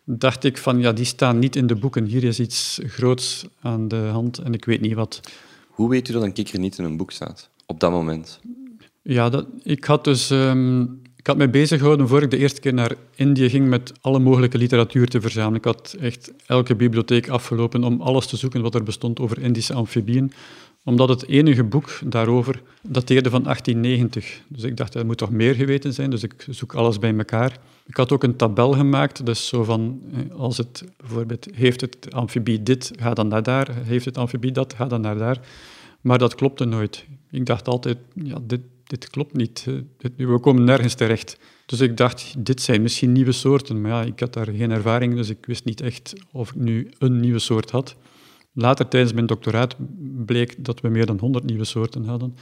dacht 0.04 0.44
ik 0.44 0.58
van, 0.58 0.80
ja, 0.80 0.92
die 0.92 1.04
staan 1.04 1.38
niet 1.38 1.56
in 1.56 1.66
de 1.66 1.74
boeken. 1.74 2.04
Hier 2.04 2.24
is 2.24 2.40
iets 2.40 2.80
groots 2.86 3.46
aan 3.60 3.88
de 3.88 3.96
hand 3.96 4.38
en 4.38 4.54
ik 4.54 4.64
weet 4.64 4.80
niet 4.80 4.94
wat. 4.94 5.20
Hoe 5.68 5.90
weet 5.90 6.08
u 6.08 6.12
dat 6.12 6.22
een 6.22 6.32
kikker 6.32 6.58
niet 6.58 6.78
in 6.78 6.84
een 6.84 6.96
boek 6.96 7.10
staat, 7.10 7.50
op 7.66 7.80
dat 7.80 7.90
moment? 7.90 8.40
Ja, 9.02 9.28
dat, 9.28 9.46
ik 9.62 9.84
had 9.84 10.04
dus... 10.04 10.30
Um, 10.30 11.00
ik 11.18 11.26
had 11.26 11.36
mij 11.36 11.50
bezig 11.50 11.78
gehouden 11.78 12.08
voor 12.08 12.22
ik 12.22 12.30
de 12.30 12.36
eerste 12.36 12.60
keer 12.60 12.74
naar 12.74 12.94
Indië 13.14 13.48
ging 13.48 13.68
met 13.68 13.92
alle 14.00 14.18
mogelijke 14.18 14.58
literatuur 14.58 15.08
te 15.08 15.20
verzamelen. 15.20 15.58
Ik 15.58 15.64
had 15.64 15.96
echt 16.00 16.32
elke 16.46 16.74
bibliotheek 16.74 17.28
afgelopen 17.28 17.84
om 17.84 18.00
alles 18.00 18.26
te 18.26 18.36
zoeken 18.36 18.62
wat 18.62 18.74
er 18.74 18.82
bestond 18.82 19.20
over 19.20 19.38
Indische 19.38 19.74
amfibieën 19.74 20.32
omdat 20.84 21.08
het 21.08 21.26
enige 21.26 21.64
boek 21.64 22.00
daarover 22.04 22.62
dateerde 22.82 23.30
van 23.30 23.42
1890. 23.42 24.40
Dus 24.48 24.62
ik 24.62 24.76
dacht, 24.76 24.94
er 24.94 25.06
moet 25.06 25.18
toch 25.18 25.30
meer 25.30 25.54
geweten 25.54 25.92
zijn, 25.92 26.10
dus 26.10 26.22
ik 26.22 26.46
zoek 26.50 26.74
alles 26.74 26.98
bij 26.98 27.16
elkaar. 27.16 27.58
Ik 27.86 27.96
had 27.96 28.12
ook 28.12 28.22
een 28.22 28.36
tabel 28.36 28.72
gemaakt, 28.72 29.26
dus 29.26 29.48
zo 29.48 29.64
van, 29.64 30.00
eh, 30.12 30.36
als 30.36 30.56
het 30.56 30.84
bijvoorbeeld, 30.96 31.46
heeft 31.54 31.80
het 31.80 32.14
amfibie 32.14 32.62
dit, 32.62 32.90
ga 33.00 33.14
dan 33.14 33.28
naar 33.28 33.42
daar, 33.42 33.68
heeft 33.82 34.04
het 34.04 34.18
amfibie 34.18 34.52
dat, 34.52 34.74
ga 34.74 34.86
dan 34.86 35.00
naar 35.00 35.18
daar. 35.18 35.40
Maar 36.00 36.18
dat 36.18 36.34
klopte 36.34 36.64
nooit. 36.64 37.06
Ik 37.30 37.46
dacht 37.46 37.68
altijd, 37.68 37.98
ja, 38.14 38.38
dit, 38.42 38.60
dit 38.84 39.10
klopt 39.10 39.36
niet, 39.36 39.66
eh, 40.06 40.26
we 40.26 40.38
komen 40.38 40.64
nergens 40.64 40.94
terecht. 40.94 41.38
Dus 41.66 41.80
ik 41.80 41.96
dacht, 41.96 42.34
dit 42.38 42.62
zijn 42.62 42.82
misschien 42.82 43.12
nieuwe 43.12 43.32
soorten, 43.32 43.80
maar 43.80 43.90
ja, 43.90 44.02
ik 44.02 44.20
had 44.20 44.32
daar 44.32 44.46
geen 44.46 44.70
ervaring, 44.70 45.14
dus 45.14 45.28
ik 45.28 45.46
wist 45.46 45.64
niet 45.64 45.80
echt 45.80 46.12
of 46.32 46.48
ik 46.50 46.56
nu 46.56 46.90
een 46.98 47.20
nieuwe 47.20 47.38
soort 47.38 47.70
had. 47.70 47.96
Later 48.60 48.88
tijdens 48.88 49.12
mijn 49.12 49.26
doctoraat 49.26 49.76
bleek 50.26 50.64
dat 50.64 50.80
we 50.80 50.88
meer 50.88 51.06
dan 51.06 51.18
100 51.18 51.44
nieuwe 51.44 51.64
soorten 51.64 52.04
hadden. 52.04 52.36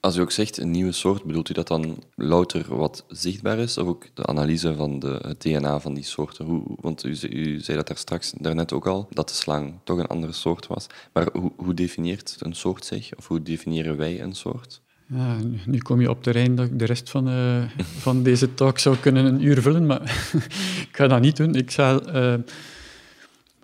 Als 0.00 0.16
u 0.16 0.20
ook 0.20 0.30
zegt 0.30 0.58
een 0.58 0.70
nieuwe 0.70 0.92
soort, 0.92 1.24
bedoelt 1.24 1.48
u 1.48 1.52
dat 1.52 1.68
dan 1.68 2.02
louter 2.14 2.76
wat 2.76 3.04
zichtbaar 3.08 3.58
is, 3.58 3.78
of 3.78 3.86
ook 3.86 4.06
de 4.14 4.26
analyse 4.26 4.74
van 4.74 4.98
de, 4.98 5.18
het 5.22 5.40
DNA 5.40 5.80
van 5.80 5.94
die 5.94 6.04
soorten? 6.04 6.44
Hoe, 6.44 6.62
want 6.80 7.04
u, 7.04 7.16
u 7.30 7.60
zei 7.60 7.76
dat 7.76 7.86
daar 7.86 7.96
straks 7.96 8.32
daarnet 8.38 8.72
ook 8.72 8.86
al, 8.86 9.08
dat 9.10 9.28
de 9.28 9.34
slang 9.34 9.74
toch 9.84 9.98
een 9.98 10.06
andere 10.06 10.32
soort 10.32 10.66
was. 10.66 10.86
Maar 11.12 11.28
hoe, 11.32 11.52
hoe 11.56 11.74
definieert 11.74 12.36
een 12.38 12.54
soort 12.54 12.84
zich, 12.84 13.10
of 13.16 13.28
hoe 13.28 13.42
definiëren 13.42 13.96
wij 13.96 14.20
een 14.20 14.34
soort? 14.34 14.80
Ja, 15.06 15.36
nu 15.66 15.78
kom 15.78 16.00
je 16.00 16.10
op 16.10 16.22
terrein 16.22 16.54
dat 16.54 16.66
ik 16.66 16.78
de 16.78 16.84
rest 16.84 17.10
van, 17.10 17.28
uh, 17.28 17.62
van 17.78 18.22
deze 18.22 18.54
talk 18.54 18.78
zou 18.78 18.96
kunnen 18.96 19.24
een 19.24 19.44
uur 19.44 19.62
vullen, 19.62 19.86
maar 19.86 20.02
ik 20.88 20.96
ga 20.96 21.06
dat 21.06 21.20
niet 21.20 21.36
doen. 21.36 21.54
Ik 21.54 21.70
zal, 21.70 22.16
uh, 22.16 22.34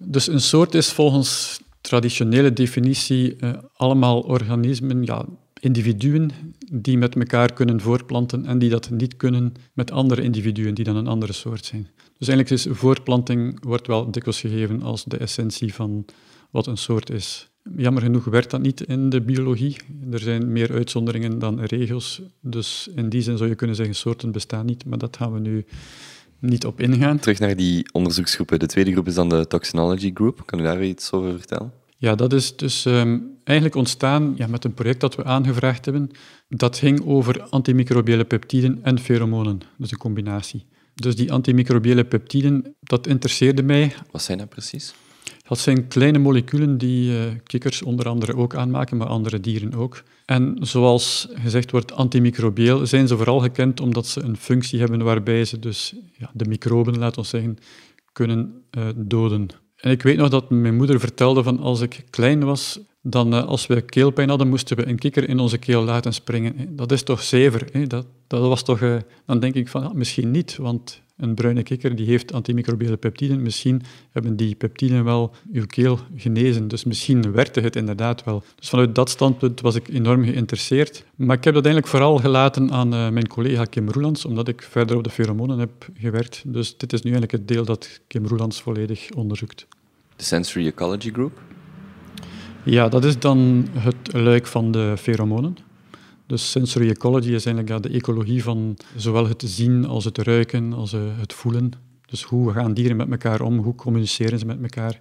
dus 0.02 0.26
een 0.26 0.40
soort 0.40 0.74
is 0.74 0.92
volgens 0.92 1.64
traditionele 1.86 2.52
definitie 2.52 3.36
uh, 3.40 3.52
allemaal 3.72 4.20
organismen, 4.20 5.04
ja, 5.04 5.24
individuen 5.60 6.30
die 6.72 6.98
met 6.98 7.16
elkaar 7.16 7.52
kunnen 7.52 7.80
voortplanten 7.80 8.46
en 8.46 8.58
die 8.58 8.70
dat 8.70 8.90
niet 8.90 9.16
kunnen 9.16 9.52
met 9.72 9.90
andere 9.90 10.22
individuen 10.22 10.74
die 10.74 10.84
dan 10.84 10.96
een 10.96 11.06
andere 11.06 11.32
soort 11.32 11.64
zijn. 11.64 11.88
Dus 12.18 12.28
eigenlijk 12.28 12.50
is 12.50 12.66
voortplanting 12.70 13.64
wordt 13.64 13.86
wel 13.86 14.10
dikwijls 14.10 14.40
gegeven 14.40 14.82
als 14.82 15.04
de 15.04 15.16
essentie 15.16 15.74
van 15.74 16.04
wat 16.50 16.66
een 16.66 16.76
soort 16.76 17.10
is. 17.10 17.48
Jammer 17.76 18.02
genoeg 18.02 18.24
werkt 18.24 18.50
dat 18.50 18.60
niet 18.60 18.80
in 18.80 19.10
de 19.10 19.20
biologie. 19.20 19.76
Er 20.10 20.18
zijn 20.18 20.52
meer 20.52 20.72
uitzonderingen 20.72 21.38
dan 21.38 21.60
regels. 21.60 22.22
Dus 22.40 22.88
in 22.94 23.08
die 23.08 23.22
zin 23.22 23.36
zou 23.36 23.48
je 23.48 23.54
kunnen 23.54 23.76
zeggen, 23.76 23.94
soorten 23.94 24.32
bestaan 24.32 24.66
niet, 24.66 24.84
maar 24.84 24.98
dat 24.98 25.16
gaan 25.16 25.32
we 25.32 25.40
nu 25.40 25.64
niet 26.40 26.66
op 26.66 26.80
ingaan. 26.80 27.18
Terug 27.18 27.38
naar 27.38 27.56
die 27.56 27.92
onderzoeksgroepen. 27.92 28.58
De 28.58 28.66
tweede 28.66 28.92
groep 28.92 29.06
is 29.06 29.14
dan 29.14 29.28
de 29.28 29.46
Toxinology 29.46 30.10
Group. 30.14 30.42
Kan 30.44 30.60
u 30.60 30.62
daar 30.62 30.84
iets 30.84 31.12
over 31.12 31.38
vertellen? 31.38 31.72
Ja, 31.98 32.14
dat 32.14 32.32
is 32.32 32.56
dus 32.56 32.84
um, 32.84 33.38
eigenlijk 33.44 33.76
ontstaan 33.78 34.34
ja, 34.36 34.46
met 34.46 34.64
een 34.64 34.74
project 34.74 35.00
dat 35.00 35.14
we 35.14 35.24
aangevraagd 35.24 35.84
hebben. 35.84 36.10
Dat 36.48 36.78
ging 36.78 37.06
over 37.06 37.42
antimicrobiële 37.42 38.24
peptiden 38.24 38.78
en 38.82 38.98
feromonen, 38.98 39.60
dus 39.78 39.90
een 39.90 39.98
combinatie. 39.98 40.66
Dus 40.94 41.16
die 41.16 41.32
antimicrobiële 41.32 42.04
peptiden, 42.04 42.74
dat 42.80 43.06
interesseerde 43.06 43.62
mij. 43.62 43.94
Wat 44.10 44.22
zijn 44.22 44.38
dat 44.38 44.48
precies? 44.48 44.94
Dat 45.48 45.58
zijn 45.58 45.88
kleine 45.88 46.18
moleculen 46.18 46.78
die 46.78 47.10
uh, 47.10 47.18
kikkers 47.44 47.82
onder 47.82 48.08
andere 48.08 48.36
ook 48.36 48.54
aanmaken, 48.54 48.96
maar 48.96 49.06
andere 49.06 49.40
dieren 49.40 49.74
ook. 49.74 50.02
En 50.26 50.56
zoals 50.60 51.28
gezegd 51.34 51.70
wordt, 51.70 51.92
antimicrobieel 51.92 52.86
zijn 52.86 53.08
ze 53.08 53.16
vooral 53.16 53.40
gekend 53.40 53.80
omdat 53.80 54.06
ze 54.06 54.22
een 54.22 54.36
functie 54.36 54.78
hebben 54.78 55.02
waarbij 55.02 55.44
ze 55.44 55.58
dus 55.58 55.94
ja, 56.18 56.30
de 56.34 56.44
microben, 56.44 56.98
laten 56.98 57.22
we 57.22 57.28
zeggen, 57.28 57.58
kunnen 58.12 58.62
uh, 58.78 58.84
doden. 58.96 59.48
En 59.76 59.90
ik 59.90 60.02
weet 60.02 60.16
nog 60.16 60.28
dat 60.28 60.50
mijn 60.50 60.76
moeder 60.76 61.00
vertelde 61.00 61.42
van 61.42 61.58
als 61.58 61.80
ik 61.80 62.04
klein 62.10 62.44
was, 62.44 62.80
dan 63.02 63.34
uh, 63.34 63.44
als 63.44 63.66
we 63.66 63.80
keelpijn 63.80 64.28
hadden, 64.28 64.48
moesten 64.48 64.76
we 64.76 64.88
een 64.88 64.98
kikker 64.98 65.28
in 65.28 65.38
onze 65.38 65.58
keel 65.58 65.84
laten 65.84 66.14
springen. 66.14 66.76
Dat 66.76 66.92
is 66.92 67.02
toch 67.02 67.22
zever? 67.22 67.88
Dat, 67.88 68.06
dat 68.26 68.40
was 68.40 68.62
toch, 68.62 68.80
uh, 68.80 68.96
dan 69.26 69.40
denk 69.40 69.54
ik 69.54 69.68
van, 69.68 69.82
ja, 69.82 69.90
misschien 69.94 70.30
niet, 70.30 70.56
want 70.56 71.02
een 71.16 71.34
bruine 71.34 71.62
kikker 71.62 71.96
die 71.96 72.06
heeft 72.06 72.32
antimicrobiële 72.32 72.96
peptiden. 72.96 73.42
Misschien 73.42 73.82
hebben 74.12 74.36
die 74.36 74.54
peptiden 74.54 75.04
wel 75.04 75.34
uw 75.52 75.66
keel 75.66 75.98
genezen. 76.16 76.68
Dus 76.68 76.84
misschien 76.84 77.32
werkte 77.32 77.60
het 77.60 77.76
inderdaad 77.76 78.24
wel. 78.24 78.42
Dus 78.56 78.68
vanuit 78.68 78.94
dat 78.94 79.10
standpunt 79.10 79.60
was 79.60 79.74
ik 79.74 79.88
enorm 79.88 80.24
geïnteresseerd. 80.24 81.04
Maar 81.16 81.36
ik 81.36 81.44
heb 81.44 81.54
dat 81.54 81.64
eigenlijk 81.64 81.94
vooral 81.94 82.18
gelaten 82.18 82.70
aan 82.70 82.94
uh, 82.94 83.08
mijn 83.08 83.28
collega 83.28 83.64
Kim 83.64 83.90
Roelands, 83.90 84.24
omdat 84.24 84.48
ik 84.48 84.62
verder 84.62 84.96
op 84.96 85.04
de 85.04 85.10
pheromonen 85.10 85.58
heb 85.58 85.88
gewerkt. 85.94 86.42
Dus 86.46 86.76
dit 86.76 86.92
is 86.92 87.02
nu 87.02 87.10
eigenlijk 87.10 87.38
het 87.38 87.48
deel 87.48 87.64
dat 87.64 88.00
Kim 88.06 88.26
Roelands 88.26 88.60
volledig 88.60 89.10
onderzoekt. 89.10 89.66
De 90.16 90.24
Sensory 90.24 90.66
Ecology 90.66 91.10
Group? 91.12 91.40
Ja, 92.62 92.88
dat 92.88 93.04
is 93.04 93.18
dan 93.18 93.68
het 93.72 94.12
luik 94.12 94.46
van 94.46 94.70
de 94.70 94.94
pheromonen. 94.96 95.56
Dus 96.26 96.50
sensory 96.50 96.88
ecology 96.90 97.32
is 97.32 97.46
eigenlijk 97.46 97.82
de 97.82 97.88
ecologie 97.88 98.42
van 98.42 98.76
zowel 98.96 99.28
het 99.28 99.42
zien 99.46 99.84
als 99.84 100.04
het 100.04 100.18
ruiken, 100.18 100.72
als 100.72 100.92
uh, 100.92 101.00
het 101.18 101.32
voelen. 101.32 101.70
Dus 102.06 102.22
hoe 102.22 102.52
gaan 102.52 102.74
dieren 102.74 102.96
met 102.96 103.10
elkaar 103.10 103.40
om, 103.40 103.58
hoe 103.58 103.74
communiceren 103.74 104.38
ze 104.38 104.46
met 104.46 104.62
elkaar. 104.62 105.00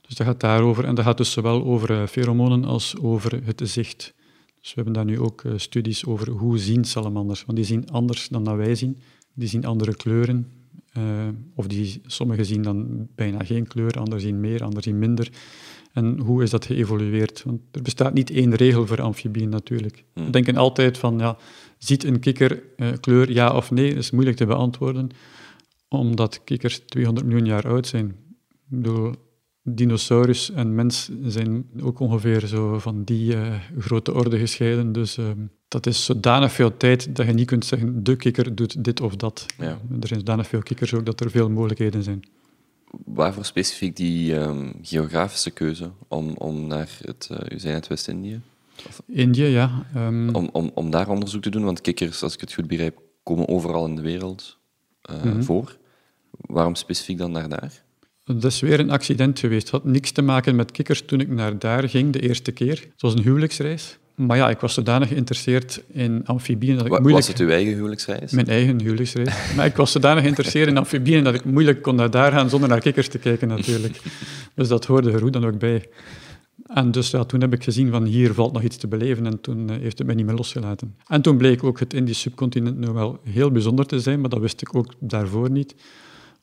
Dus 0.00 0.16
dat 0.16 0.26
gaat 0.26 0.40
daarover. 0.40 0.84
En 0.84 0.94
dat 0.94 1.04
gaat 1.04 1.16
dus 1.16 1.32
zowel 1.32 1.64
over 1.64 2.08
pheromonen 2.08 2.64
als 2.64 2.96
over 3.00 3.40
het 3.44 3.60
zicht. 3.64 4.14
Dus 4.60 4.74
we 4.74 4.74
hebben 4.74 4.92
daar 4.92 5.04
nu 5.04 5.20
ook 5.20 5.42
uh, 5.42 5.52
studies 5.56 6.06
over 6.06 6.30
hoe 6.30 6.58
zien 6.58 6.84
salamanders. 6.84 7.44
Want 7.44 7.56
die 7.56 7.66
zien 7.66 7.90
anders 7.90 8.28
dan 8.28 8.44
dat 8.44 8.56
wij 8.56 8.74
zien. 8.74 8.98
Die 9.34 9.48
zien 9.48 9.64
andere 9.64 9.96
kleuren. 9.96 10.50
of 11.54 11.66
die, 11.66 12.00
sommigen 12.06 12.46
zien 12.46 12.62
dan 12.62 13.06
bijna 13.14 13.44
geen 13.44 13.66
kleur, 13.66 13.98
anderen 13.98 14.20
zien 14.20 14.40
meer, 14.40 14.60
anderen 14.60 14.82
zien 14.82 14.98
minder. 14.98 15.30
En 15.92 16.18
hoe 16.18 16.42
is 16.42 16.50
dat 16.50 16.66
geëvolueerd? 16.66 17.42
Want 17.42 17.60
er 17.70 17.82
bestaat 17.82 18.14
niet 18.14 18.30
één 18.30 18.54
regel 18.54 18.86
voor 18.86 19.02
amfibieën 19.02 19.48
natuurlijk. 19.48 20.04
Hmm. 20.12 20.24
We 20.24 20.30
denken 20.30 20.56
altijd 20.56 20.98
van, 20.98 21.18
ja, 21.18 21.36
ziet 21.78 22.04
een 22.04 22.20
kikker 22.20 22.62
uh, 22.76 22.88
kleur 23.00 23.32
ja 23.32 23.54
of 23.56 23.70
nee? 23.70 23.88
Dat 23.88 23.98
is 23.98 24.10
moeilijk 24.10 24.36
te 24.36 24.46
beantwoorden, 24.46 25.08
omdat 25.88 26.40
kikkers 26.44 26.78
200 26.78 27.26
miljoen 27.26 27.46
jaar 27.46 27.68
oud 27.68 27.86
zijn. 27.86 28.06
Ik 28.70 28.80
bedoel, 28.80 29.14
dinosaurus 29.62 30.50
en 30.50 30.74
mens 30.74 31.10
zijn 31.22 31.64
ook 31.80 32.00
ongeveer 32.00 32.46
zo 32.46 32.78
van 32.78 33.04
die 33.04 33.34
uh, 33.34 33.54
grote 33.78 34.14
orde 34.14 34.38
gescheiden. 34.38 34.92
Dus 34.92 35.18
uh, 35.18 35.26
dat 35.68 35.86
is 35.86 36.04
zodanig 36.04 36.52
veel 36.52 36.76
tijd 36.76 37.16
dat 37.16 37.26
je 37.26 37.32
niet 37.32 37.46
kunt 37.46 37.64
zeggen, 37.64 38.04
de 38.04 38.16
kikker 38.16 38.54
doet 38.54 38.84
dit 38.84 39.00
of 39.00 39.16
dat. 39.16 39.46
Ja. 39.58 39.78
Er 40.00 40.08
zijn 40.08 40.18
zodanig 40.18 40.46
veel 40.46 40.62
kikkers 40.62 40.94
ook 40.94 41.06
dat 41.06 41.20
er 41.20 41.30
veel 41.30 41.50
mogelijkheden 41.50 42.02
zijn 42.02 42.22
waarvoor 43.04 43.44
specifiek 43.44 43.96
die 43.96 44.34
um, 44.34 44.72
geografische 44.82 45.50
keuze 45.50 45.90
om, 46.08 46.34
om 46.38 46.66
naar 46.66 46.98
het, 47.00 47.28
uh, 47.32 47.38
u 47.48 47.58
zei 47.58 47.74
het 47.74 47.86
West-Indië? 47.86 48.40
Indië, 49.06 49.44
ja. 49.44 49.86
Um... 49.96 50.34
Om, 50.34 50.48
om, 50.52 50.70
om 50.74 50.90
daar 50.90 51.08
onderzoek 51.08 51.42
te 51.42 51.50
doen, 51.50 51.64
want 51.64 51.80
kikkers, 51.80 52.22
als 52.22 52.34
ik 52.34 52.40
het 52.40 52.52
goed 52.52 52.66
begrijp, 52.66 53.00
komen 53.22 53.48
overal 53.48 53.86
in 53.86 53.96
de 53.96 54.02
wereld 54.02 54.58
uh, 55.10 55.22
mm 55.22 55.30
-hmm. 55.30 55.42
voor. 55.42 55.76
Waarom 56.30 56.74
specifiek 56.74 57.18
dan 57.18 57.32
naar 57.32 57.48
daar? 57.48 57.82
Dat 58.24 58.44
is 58.44 58.60
weer 58.60 58.80
een 58.80 58.90
accident 58.90 59.38
geweest. 59.38 59.62
Het 59.62 59.70
had 59.70 59.84
niks 59.84 60.10
te 60.10 60.22
maken 60.22 60.56
met 60.56 60.70
kikkers 60.70 61.02
toen 61.04 61.20
ik 61.20 61.28
naar 61.28 61.58
daar 61.58 61.88
ging 61.88 62.12
de 62.12 62.20
eerste 62.20 62.52
keer. 62.52 62.80
Het 62.92 63.02
was 63.02 63.14
een 63.14 63.22
huwelijksreis. 63.22 63.98
Maar 64.26 64.36
ja, 64.36 64.50
ik 64.50 64.60
was 64.60 64.74
zodanig 64.74 65.08
geïnteresseerd 65.08 65.82
in 65.92 66.26
amfibieën 66.26 66.76
dat 66.76 66.84
ik 66.84 66.90
moeilijk... 66.90 67.14
Was 67.14 67.28
het 67.28 67.38
uw 67.38 67.48
eigen 67.48 67.74
huwelijksreis? 67.74 68.32
Mijn 68.32 68.46
eigen 68.46 68.80
huwelijksreis. 68.80 69.54
maar 69.56 69.66
ik 69.66 69.76
was 69.76 69.92
zodanig 69.92 70.22
geïnteresseerd 70.22 70.68
in 70.68 70.76
amfibieën 70.76 71.24
dat 71.24 71.34
ik 71.34 71.44
moeilijk 71.44 71.82
kon 71.82 71.94
naar 71.94 72.10
daar 72.10 72.32
gaan 72.32 72.50
zonder 72.50 72.68
naar 72.68 72.80
kikkers 72.80 73.08
te 73.08 73.18
kijken 73.18 73.48
natuurlijk. 73.48 74.00
dus 74.54 74.68
dat 74.68 74.86
hoorde 74.86 75.12
er 75.12 75.20
goed 75.20 75.32
dan 75.32 75.46
ook 75.46 75.58
bij. 75.58 75.88
En 76.66 76.90
dus 76.90 77.10
ja, 77.10 77.24
toen 77.24 77.40
heb 77.40 77.52
ik 77.52 77.64
gezien 77.64 77.90
van 77.90 78.04
hier 78.04 78.34
valt 78.34 78.52
nog 78.52 78.62
iets 78.62 78.76
te 78.76 78.88
beleven 78.88 79.26
en 79.26 79.40
toen 79.40 79.70
uh, 79.70 79.76
heeft 79.76 79.98
het 79.98 80.06
mij 80.06 80.16
niet 80.16 80.26
meer 80.26 80.34
losgelaten. 80.34 80.96
En 81.06 81.22
toen 81.22 81.36
bleek 81.36 81.64
ook 81.64 81.80
het 81.80 81.94
Indisch 81.94 82.20
subcontinent 82.20 82.78
nu 82.78 82.88
wel 82.90 83.20
heel 83.24 83.50
bijzonder 83.50 83.86
te 83.86 84.00
zijn, 84.00 84.20
maar 84.20 84.30
dat 84.30 84.40
wist 84.40 84.62
ik 84.62 84.76
ook 84.76 84.94
daarvoor 85.00 85.50
niet 85.50 85.74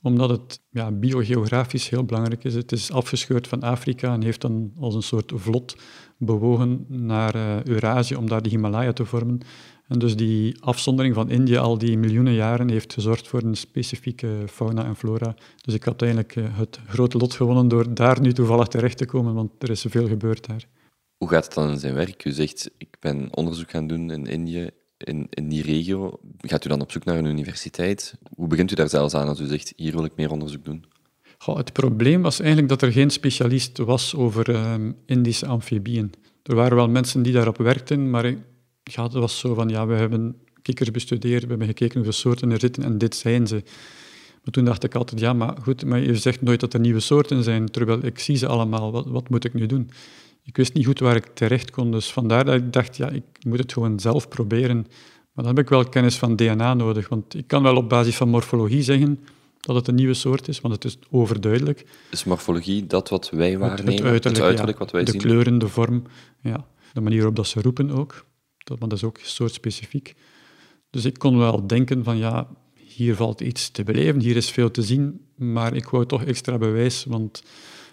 omdat 0.01 0.29
het 0.29 0.61
ja, 0.69 0.91
biogeografisch 0.91 1.89
heel 1.89 2.03
belangrijk 2.03 2.43
is. 2.43 2.53
Het 2.53 2.71
is 2.71 2.91
afgescheurd 2.91 3.47
van 3.47 3.61
Afrika 3.61 4.13
en 4.13 4.23
heeft 4.23 4.41
dan 4.41 4.71
als 4.79 4.95
een 4.95 5.03
soort 5.03 5.31
vlot 5.35 5.75
bewogen 6.19 6.85
naar 6.87 7.35
uh, 7.35 8.17
om 8.17 8.29
daar 8.29 8.41
de 8.41 8.49
Himalaya 8.49 8.93
te 8.93 9.05
vormen. 9.05 9.39
En 9.87 9.99
dus 9.99 10.15
die 10.15 10.61
afzondering 10.61 11.15
van 11.15 11.29
India 11.29 11.59
al 11.59 11.77
die 11.77 11.97
miljoenen 11.97 12.33
jaren 12.33 12.69
heeft 12.69 12.93
gezorgd 12.93 13.27
voor 13.27 13.43
een 13.43 13.55
specifieke 13.55 14.27
fauna 14.47 14.85
en 14.85 14.95
flora. 14.95 15.35
Dus 15.61 15.73
ik 15.73 15.83
had 15.83 16.01
eigenlijk 16.01 16.35
uh, 16.35 16.57
het 16.57 16.79
grote 16.87 17.17
lot 17.17 17.33
gewonnen 17.33 17.67
door 17.67 17.93
daar 17.93 18.21
nu 18.21 18.33
toevallig 18.33 18.67
terecht 18.67 18.97
te 18.97 19.05
komen, 19.05 19.33
want 19.33 19.51
er 19.59 19.69
is 19.69 19.81
zoveel 19.81 20.07
gebeurd 20.07 20.47
daar. 20.47 20.67
Hoe 21.17 21.29
gaat 21.29 21.45
het 21.45 21.53
dan 21.53 21.69
in 21.69 21.79
zijn 21.79 21.93
werk? 21.93 22.25
U 22.25 22.31
zegt, 22.31 22.71
ik 22.77 22.97
ben 22.99 23.27
onderzoek 23.35 23.69
gaan 23.69 23.87
doen 23.87 24.11
in 24.11 24.25
Indië, 24.25 24.69
in, 24.97 25.27
in 25.29 25.49
die 25.49 25.63
regio. 25.63 26.19
Gaat 26.37 26.65
u 26.65 26.69
dan 26.69 26.81
op 26.81 26.91
zoek 26.91 27.05
naar 27.05 27.17
een 27.17 27.25
universiteit? 27.25 28.15
Hoe 28.35 28.47
begint 28.47 28.71
u 28.71 28.75
daar 28.75 28.89
zelfs 28.89 29.13
aan 29.13 29.27
als 29.27 29.39
u 29.39 29.45
zegt, 29.45 29.73
hier 29.75 29.91
wil 29.91 30.05
ik 30.05 30.15
meer 30.15 30.31
onderzoek 30.31 30.65
doen? 30.65 30.85
Het 31.57 31.73
probleem 31.73 32.21
was 32.21 32.39
eigenlijk 32.39 32.69
dat 32.69 32.81
er 32.81 32.91
geen 32.91 33.09
specialist 33.09 33.77
was 33.77 34.15
over 34.15 34.49
ehm, 34.53 34.91
Indische 35.05 35.45
amfibieën. 35.45 36.11
Er 36.43 36.55
waren 36.55 36.75
wel 36.75 36.89
mensen 36.89 37.21
die 37.21 37.33
daarop 37.33 37.57
werkten, 37.57 38.09
maar 38.09 38.35
het 38.83 39.13
was 39.13 39.39
zo 39.39 39.53
van, 39.53 39.69
ja, 39.69 39.87
we 39.87 39.93
hebben 39.93 40.35
kikkers 40.61 40.91
bestudeerd, 40.91 41.43
we 41.43 41.49
hebben 41.49 41.67
gekeken 41.67 41.95
hoeveel 41.95 42.13
soorten 42.13 42.51
er 42.51 42.59
zitten 42.59 42.83
en 42.83 42.97
dit 42.97 43.15
zijn 43.15 43.47
ze. 43.47 43.63
Maar 44.43 44.53
toen 44.53 44.65
dacht 44.65 44.83
ik 44.83 44.95
altijd, 44.95 45.21
ja, 45.21 45.33
maar 45.33 45.57
goed, 45.61 45.85
maar 45.85 45.99
je 45.99 46.15
zegt 46.15 46.41
nooit 46.41 46.59
dat 46.59 46.73
er 46.73 46.79
nieuwe 46.79 46.99
soorten 46.99 47.43
zijn, 47.43 47.71
terwijl 47.71 48.05
ik 48.05 48.19
zie 48.19 48.35
ze 48.35 48.47
allemaal, 48.47 48.91
wat, 48.91 49.05
wat 49.05 49.29
moet 49.29 49.45
ik 49.45 49.53
nu 49.53 49.65
doen? 49.65 49.89
Ik 50.43 50.57
wist 50.57 50.73
niet 50.73 50.85
goed 50.85 50.99
waar 50.99 51.15
ik 51.15 51.25
terecht 51.33 51.71
kon, 51.71 51.91
dus 51.91 52.11
vandaar 52.11 52.45
dat 52.45 52.55
ik 52.55 52.73
dacht, 52.73 52.97
ja, 52.97 53.09
ik 53.09 53.23
moet 53.47 53.59
het 53.59 53.73
gewoon 53.73 53.99
zelf 53.99 54.27
proberen. 54.27 54.77
Maar 55.33 55.45
dan 55.45 55.55
heb 55.55 55.59
ik 55.59 55.69
wel 55.69 55.89
kennis 55.89 56.17
van 56.17 56.35
DNA 56.35 56.73
nodig, 56.73 57.09
want 57.09 57.35
ik 57.35 57.47
kan 57.47 57.63
wel 57.63 57.75
op 57.75 57.89
basis 57.89 58.15
van 58.15 58.29
morfologie 58.29 58.81
zeggen 58.81 59.19
dat 59.59 59.75
het 59.75 59.87
een 59.87 59.95
nieuwe 59.95 60.13
soort 60.13 60.47
is, 60.47 60.61
want 60.61 60.73
het 60.73 60.85
is 60.85 60.97
overduidelijk. 61.09 61.85
Is 62.11 62.23
morfologie 62.23 62.87
dat 62.87 63.09
wat 63.09 63.29
wij 63.29 63.57
waarnemen? 63.57 63.93
Het, 63.93 64.03
uiterlijk, 64.03 64.23
het 64.23 64.45
uiterlijk 64.45 64.77
wat 64.77 64.91
wij 64.91 65.03
de 65.03 65.11
zien? 65.11 65.19
De 65.19 65.25
kleuren, 65.27 65.57
de 65.57 65.67
vorm, 65.67 66.03
ja. 66.41 66.65
de 66.93 67.01
manier 67.01 67.17
waarop 67.17 67.35
dat 67.35 67.47
ze 67.47 67.61
roepen 67.61 67.91
ook. 67.91 68.25
Dat, 68.57 68.79
maar 68.79 68.89
dat 68.89 68.97
is 68.97 69.03
ook 69.03 69.19
soortspecifiek. 69.21 70.15
Dus 70.89 71.05
ik 71.05 71.19
kon 71.19 71.37
wel 71.37 71.67
denken 71.67 72.03
van, 72.03 72.17
ja, 72.17 72.47
hier 72.73 73.15
valt 73.15 73.41
iets 73.41 73.69
te 73.69 73.83
beleven, 73.83 74.21
hier 74.21 74.35
is 74.35 74.49
veel 74.49 74.71
te 74.71 74.81
zien, 74.81 75.21
maar 75.35 75.75
ik 75.75 75.89
wou 75.89 76.05
toch 76.05 76.23
extra 76.23 76.57
bewijs, 76.57 77.05
want 77.07 77.43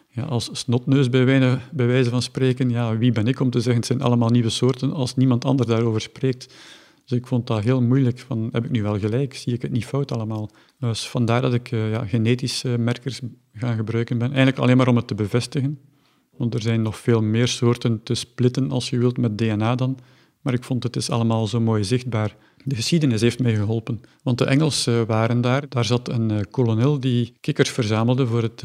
ja, 0.08 0.22
als 0.22 0.48
snotneus 0.52 1.10
bij, 1.10 1.24
bij 1.72 1.86
wijze 1.86 2.10
van 2.10 2.22
spreken, 2.22 2.70
ja, 2.70 2.98
wie 2.98 3.12
ben 3.12 3.26
ik 3.26 3.40
om 3.40 3.50
te 3.50 3.58
zeggen 3.58 3.76
het 3.76 3.86
zijn 3.86 4.02
allemaal 4.02 4.28
nieuwe 4.28 4.50
soorten 4.50 4.92
als 4.92 5.14
niemand 5.14 5.44
anders 5.44 5.68
daarover 5.68 6.00
spreekt. 6.00 6.54
Dus 7.06 7.18
ik 7.18 7.26
vond 7.26 7.46
dat 7.46 7.64
heel 7.64 7.82
moeilijk. 7.82 8.18
Van, 8.18 8.48
heb 8.52 8.64
ik 8.64 8.70
nu 8.70 8.82
wel 8.82 8.98
gelijk? 8.98 9.34
Zie 9.34 9.52
ik 9.52 9.62
het 9.62 9.70
niet 9.70 9.84
fout 9.84 10.12
allemaal? 10.12 10.50
Dus 10.78 11.08
vandaar 11.08 11.42
dat 11.42 11.54
ik 11.54 11.70
uh, 11.70 11.90
ja, 11.90 12.06
genetische 12.06 12.78
merkers 12.78 13.20
gaan 13.52 13.76
gebruiken 13.76 14.18
ben. 14.18 14.28
Eigenlijk 14.28 14.58
alleen 14.58 14.76
maar 14.76 14.88
om 14.88 14.96
het 14.96 15.06
te 15.06 15.14
bevestigen. 15.14 15.78
Want 16.36 16.54
er 16.54 16.62
zijn 16.62 16.82
nog 16.82 16.98
veel 16.98 17.22
meer 17.22 17.48
soorten 17.48 18.02
te 18.02 18.14
splitten, 18.14 18.70
als 18.70 18.90
je 18.90 18.98
wilt, 18.98 19.16
met 19.16 19.38
DNA 19.38 19.74
dan. 19.74 19.98
Maar 20.40 20.54
ik 20.54 20.64
vond 20.64 20.82
het 20.82 20.96
is 20.96 21.10
allemaal 21.10 21.46
zo 21.46 21.60
mooi 21.60 21.84
zichtbaar. 21.84 22.36
De 22.64 22.74
geschiedenis 22.74 23.20
heeft 23.20 23.38
mij 23.38 23.54
geholpen. 23.54 24.00
Want 24.22 24.38
de 24.38 24.44
Engelsen 24.44 25.06
waren 25.06 25.40
daar. 25.40 25.68
Daar 25.68 25.84
zat 25.84 26.08
een 26.08 26.32
uh, 26.32 26.40
kolonel 26.50 27.00
die 27.00 27.32
kikkers 27.40 27.70
verzamelde 27.70 28.26
voor 28.26 28.42
het 28.42 28.62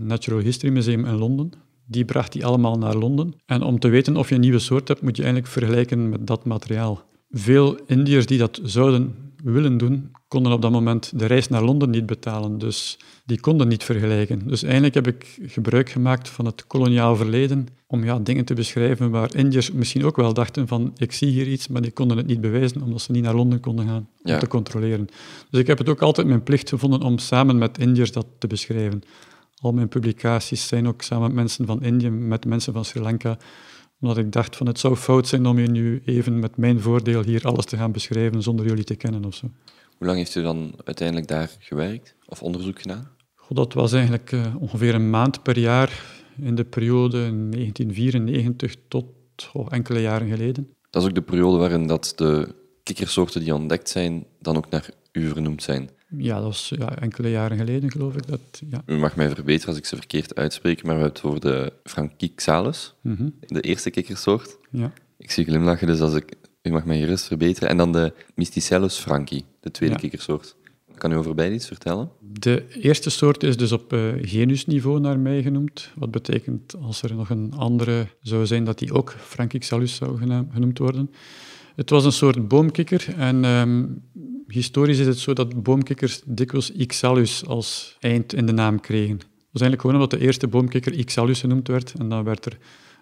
Natural 0.00 0.40
History 0.40 0.72
Museum 0.72 1.04
in 1.04 1.16
Londen. 1.16 1.52
Die 1.86 2.04
bracht 2.04 2.32
die 2.32 2.46
allemaal 2.46 2.78
naar 2.78 2.96
Londen. 2.96 3.34
En 3.46 3.62
om 3.62 3.78
te 3.78 3.88
weten 3.88 4.16
of 4.16 4.28
je 4.28 4.34
een 4.34 4.40
nieuwe 4.40 4.58
soort 4.58 4.88
hebt, 4.88 5.02
moet 5.02 5.16
je 5.16 5.22
eigenlijk 5.22 5.52
vergelijken 5.52 6.08
met 6.08 6.26
dat 6.26 6.44
materiaal. 6.44 7.04
Veel 7.36 7.78
Indiërs 7.86 8.26
die 8.26 8.38
dat 8.38 8.60
zouden 8.62 9.14
willen 9.44 9.76
doen, 9.76 10.10
konden 10.28 10.52
op 10.52 10.62
dat 10.62 10.70
moment 10.70 11.18
de 11.18 11.26
reis 11.26 11.48
naar 11.48 11.64
Londen 11.64 11.90
niet 11.90 12.06
betalen. 12.06 12.58
Dus 12.58 12.98
die 13.24 13.40
konden 13.40 13.68
niet 13.68 13.84
vergelijken. 13.84 14.48
Dus 14.48 14.62
eigenlijk 14.62 14.94
heb 14.94 15.06
ik 15.06 15.38
gebruik 15.46 15.90
gemaakt 15.90 16.28
van 16.28 16.44
het 16.44 16.66
koloniaal 16.66 17.16
verleden 17.16 17.66
om 17.86 18.04
ja, 18.04 18.18
dingen 18.18 18.44
te 18.44 18.54
beschrijven 18.54 19.10
waar 19.10 19.34
Indiërs 19.34 19.72
misschien 19.72 20.04
ook 20.04 20.16
wel 20.16 20.34
dachten 20.34 20.68
van 20.68 20.92
ik 20.96 21.12
zie 21.12 21.28
hier 21.28 21.46
iets, 21.46 21.68
maar 21.68 21.82
die 21.82 21.90
konden 21.90 22.16
het 22.16 22.26
niet 22.26 22.40
bewijzen 22.40 22.82
omdat 22.82 23.00
ze 23.00 23.12
niet 23.12 23.22
naar 23.22 23.34
Londen 23.34 23.60
konden 23.60 23.86
gaan 23.86 24.08
om 24.22 24.38
te 24.38 24.48
controleren. 24.48 25.06
Dus 25.50 25.60
ik 25.60 25.66
heb 25.66 25.78
het 25.78 25.88
ook 25.88 26.02
altijd 26.02 26.26
mijn 26.26 26.42
plicht 26.42 26.68
gevonden 26.68 27.02
om 27.02 27.18
samen 27.18 27.58
met 27.58 27.78
Indiërs 27.78 28.12
dat 28.12 28.26
te 28.38 28.46
beschrijven. 28.46 29.02
Al 29.60 29.72
mijn 29.72 29.88
publicaties 29.88 30.66
zijn 30.66 30.88
ook 30.88 31.02
samen 31.02 31.26
met 31.26 31.34
mensen 31.34 31.66
van 31.66 31.82
Indië, 31.82 32.10
met 32.10 32.46
mensen 32.46 32.72
van 32.72 32.84
Sri 32.84 33.00
Lanka, 33.00 33.38
omdat 34.04 34.24
ik 34.24 34.32
dacht 34.32 34.56
van 34.56 34.66
het 34.66 34.78
zou 34.78 34.96
fout 34.96 35.28
zijn 35.28 35.46
om 35.46 35.58
je 35.58 35.68
nu 35.68 36.02
even 36.04 36.38
met 36.38 36.56
mijn 36.56 36.80
voordeel 36.80 37.22
hier 37.22 37.44
alles 37.44 37.64
te 37.64 37.76
gaan 37.76 37.92
beschrijven 37.92 38.42
zonder 38.42 38.66
jullie 38.66 38.84
te 38.84 38.94
kennen 38.94 39.24
of 39.24 39.34
zo. 39.34 39.50
Hoe 39.96 40.06
lang 40.06 40.18
heeft 40.18 40.34
u 40.34 40.42
dan 40.42 40.72
uiteindelijk 40.84 41.28
daar 41.28 41.50
gewerkt 41.58 42.14
of 42.26 42.42
onderzoek 42.42 42.80
gedaan? 42.80 43.08
Goh, 43.34 43.56
dat 43.56 43.72
was 43.72 43.92
eigenlijk 43.92 44.32
uh, 44.32 44.54
ongeveer 44.58 44.94
een 44.94 45.10
maand 45.10 45.42
per 45.42 45.58
jaar 45.58 46.04
in 46.40 46.54
de 46.54 46.64
periode 46.64 47.18
1994 47.18 48.74
tot 48.88 49.06
oh, 49.52 49.66
enkele 49.70 50.00
jaren 50.00 50.28
geleden. 50.28 50.68
Dat 50.90 51.02
is 51.02 51.08
ook 51.08 51.14
de 51.14 51.22
periode 51.22 51.58
waarin 51.58 51.86
dat 51.86 52.12
de 52.16 52.54
kikkersoorten 52.82 53.40
die 53.40 53.54
ontdekt 53.54 53.88
zijn 53.88 54.26
dan 54.40 54.56
ook 54.56 54.70
naar 54.70 54.88
u 55.12 55.28
vernoemd 55.28 55.62
zijn. 55.62 55.90
Ja, 56.16 56.34
dat 56.34 56.44
was 56.44 56.72
ja, 56.76 56.98
enkele 56.98 57.30
jaren 57.30 57.58
geleden, 57.58 57.90
geloof 57.90 58.16
ik. 58.16 58.26
Dat, 58.26 58.62
ja. 58.70 58.82
U 58.86 58.96
mag 58.96 59.16
mij 59.16 59.28
verbeteren 59.28 59.68
als 59.68 59.78
ik 59.78 59.84
ze 59.84 59.96
verkeerd 59.96 60.34
uitspreek, 60.34 60.82
maar 60.82 60.94
we 60.94 61.00
hebben 61.00 61.16
het 61.16 61.30
over 61.30 61.40
de 61.40 61.72
Frankixalus, 61.84 62.94
mm 63.00 63.34
de 63.40 63.60
eerste 63.60 63.90
kikkersoort. 63.90 64.58
Ja. 64.70 64.92
Ik 65.16 65.30
zie 65.30 65.44
glimlachen, 65.44 65.86
dus 65.86 66.00
als 66.00 66.14
ik, 66.14 66.34
u 66.62 66.70
mag 66.70 66.84
mij 66.84 66.98
gerust 66.98 67.26
verbeteren. 67.26 67.68
En 67.68 67.76
dan 67.76 67.92
de 67.92 68.12
Mysticellus 68.34 68.98
franki, 68.98 69.44
de 69.60 69.70
tweede 69.70 69.94
ja. 69.94 70.00
kikkersoort. 70.00 70.56
Kan 70.94 71.12
u 71.12 71.16
over 71.16 71.34
beide 71.34 71.54
iets 71.54 71.66
vertellen? 71.66 72.10
De 72.20 72.64
eerste 72.80 73.10
soort 73.10 73.42
is 73.42 73.56
dus 73.56 73.72
op 73.72 73.92
uh, 73.92 74.12
genusniveau 74.20 75.00
naar 75.00 75.18
mij 75.18 75.42
genoemd. 75.42 75.90
Wat 75.94 76.10
betekent 76.10 76.74
als 76.82 77.02
er 77.02 77.14
nog 77.14 77.30
een 77.30 77.52
andere 77.52 78.06
zou 78.20 78.46
zijn, 78.46 78.64
dat 78.64 78.78
die 78.78 78.92
ook 78.92 79.14
Frankixalus 79.18 79.94
zou 79.94 80.18
genoemd 80.52 80.78
worden. 80.78 81.10
Het 81.76 81.90
was 81.90 82.04
een 82.04 82.12
soort 82.12 82.48
boomkikker 82.48 83.14
en 83.16 83.44
um, 83.44 84.02
historisch 84.46 84.98
is 84.98 85.06
het 85.06 85.18
zo 85.18 85.32
dat 85.32 85.62
boomkikkers 85.62 86.20
dikwijls 86.24 86.70
Ixalus 86.70 87.46
als 87.46 87.96
eind 88.00 88.34
in 88.34 88.46
de 88.46 88.52
naam 88.52 88.80
kregen. 88.80 89.18
Dat 89.18 89.62
was 89.62 89.62
eigenlijk 89.62 89.80
gewoon 89.80 89.96
omdat 89.96 90.10
de 90.10 90.26
eerste 90.26 90.48
boomkikker 90.48 90.92
Ixalus 90.92 91.40
genoemd 91.40 91.68
werd 91.68 91.92
en 91.98 92.08
dan 92.08 92.24
werd 92.24 92.44
er 92.44 92.58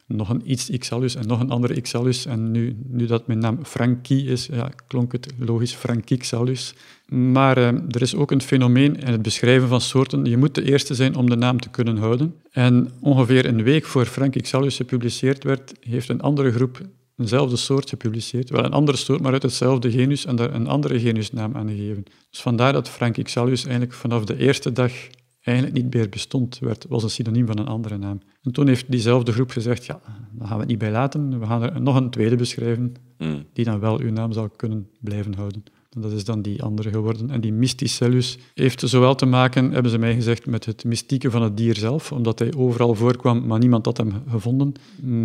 nog 0.06 0.28
een 0.28 0.50
iets 0.50 0.70
Ixalus 0.70 1.14
en 1.14 1.26
nog 1.26 1.40
een 1.40 1.50
andere 1.50 1.74
Ixalus. 1.74 2.26
En 2.26 2.50
nu, 2.50 2.76
nu 2.86 3.06
dat 3.06 3.26
mijn 3.26 3.38
naam 3.38 3.64
Frankie 3.64 4.24
is, 4.24 4.46
ja, 4.46 4.70
klonk 4.86 5.12
het 5.12 5.26
logisch 5.38 5.74
Frankixalus. 5.74 6.74
Maar 7.08 7.58
uh, 7.58 7.66
er 7.66 8.02
is 8.02 8.14
ook 8.14 8.30
een 8.30 8.42
fenomeen 8.42 8.96
in 8.96 9.12
het 9.12 9.22
beschrijven 9.22 9.68
van 9.68 9.80
soorten. 9.80 10.24
Je 10.24 10.36
moet 10.36 10.54
de 10.54 10.64
eerste 10.64 10.94
zijn 10.94 11.16
om 11.16 11.30
de 11.30 11.36
naam 11.36 11.60
te 11.60 11.70
kunnen 11.70 11.96
houden. 11.96 12.34
En 12.50 12.90
ongeveer 13.00 13.46
een 13.46 13.62
week 13.62 13.84
voor 13.84 14.06
Frankixalus 14.06 14.76
gepubliceerd 14.76 15.44
werd, 15.44 15.72
heeft 15.80 16.08
een 16.08 16.20
andere 16.20 16.52
groep 16.52 16.80
eenzelfde 17.16 17.56
soort 17.56 17.88
gepubliceerd. 17.88 18.50
Wel 18.50 18.64
een 18.64 18.72
andere 18.72 18.98
soort, 18.98 19.20
maar 19.20 19.32
uit 19.32 19.42
hetzelfde 19.42 19.90
genus 19.90 20.24
en 20.24 20.36
daar 20.36 20.54
een 20.54 20.66
andere 20.66 21.00
genusnaam 21.00 21.56
aan 21.56 21.68
gegeven. 21.68 22.04
Dus 22.30 22.40
vandaar 22.40 22.72
dat 22.72 22.88
Frankixalus 22.88 23.62
eigenlijk 23.62 23.94
vanaf 23.94 24.24
de 24.24 24.36
eerste 24.36 24.72
dag 24.72 24.92
eigenlijk 25.40 25.76
niet 25.76 25.94
meer 25.94 26.08
bestond, 26.08 26.58
werd, 26.58 26.86
was 26.88 27.02
een 27.02 27.10
synoniem 27.10 27.46
van 27.46 27.58
een 27.58 27.66
andere 27.66 27.98
naam. 27.98 28.20
En 28.42 28.52
toen 28.52 28.66
heeft 28.66 28.90
diezelfde 28.90 29.32
groep 29.32 29.50
gezegd, 29.50 29.84
ja, 29.84 30.00
daar 30.32 30.48
gaan 30.48 30.56
we 30.56 30.62
het 30.62 30.70
niet 30.70 30.78
bij 30.78 30.90
laten, 30.90 31.40
we 31.40 31.46
gaan 31.46 31.62
er 31.62 31.80
nog 31.80 31.96
een 31.96 32.10
tweede 32.10 32.36
beschrijven, 32.36 32.94
mm. 33.18 33.44
die 33.52 33.64
dan 33.64 33.80
wel 33.80 34.00
uw 34.00 34.10
naam 34.10 34.32
zal 34.32 34.48
kunnen 34.48 34.90
blijven 35.00 35.34
houden. 35.34 35.64
Dat 35.98 36.12
is 36.12 36.24
dan 36.24 36.42
die 36.42 36.62
andere 36.62 36.90
geworden. 36.90 37.30
En 37.30 37.40
die 37.40 37.52
Mysticellus 37.52 38.38
heeft 38.54 38.80
zowel 38.80 39.14
te 39.14 39.26
maken, 39.26 39.72
hebben 39.72 39.90
ze 39.90 39.98
mij 39.98 40.14
gezegd, 40.14 40.46
met 40.46 40.64
het 40.64 40.84
mystieke 40.84 41.30
van 41.30 41.42
het 41.42 41.56
dier 41.56 41.76
zelf, 41.76 42.12
omdat 42.12 42.38
hij 42.38 42.54
overal 42.56 42.94
voorkwam, 42.94 43.46
maar 43.46 43.58
niemand 43.58 43.84
had 43.84 43.96
hem 43.96 44.12
gevonden. 44.28 44.72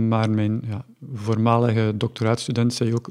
Maar 0.07 0.29
mijn 0.29 0.63
ja, 0.67 0.85
voormalige 1.13 1.93
doctoraatstudent 1.95 2.73
zei 2.73 2.93
ook, 2.93 3.09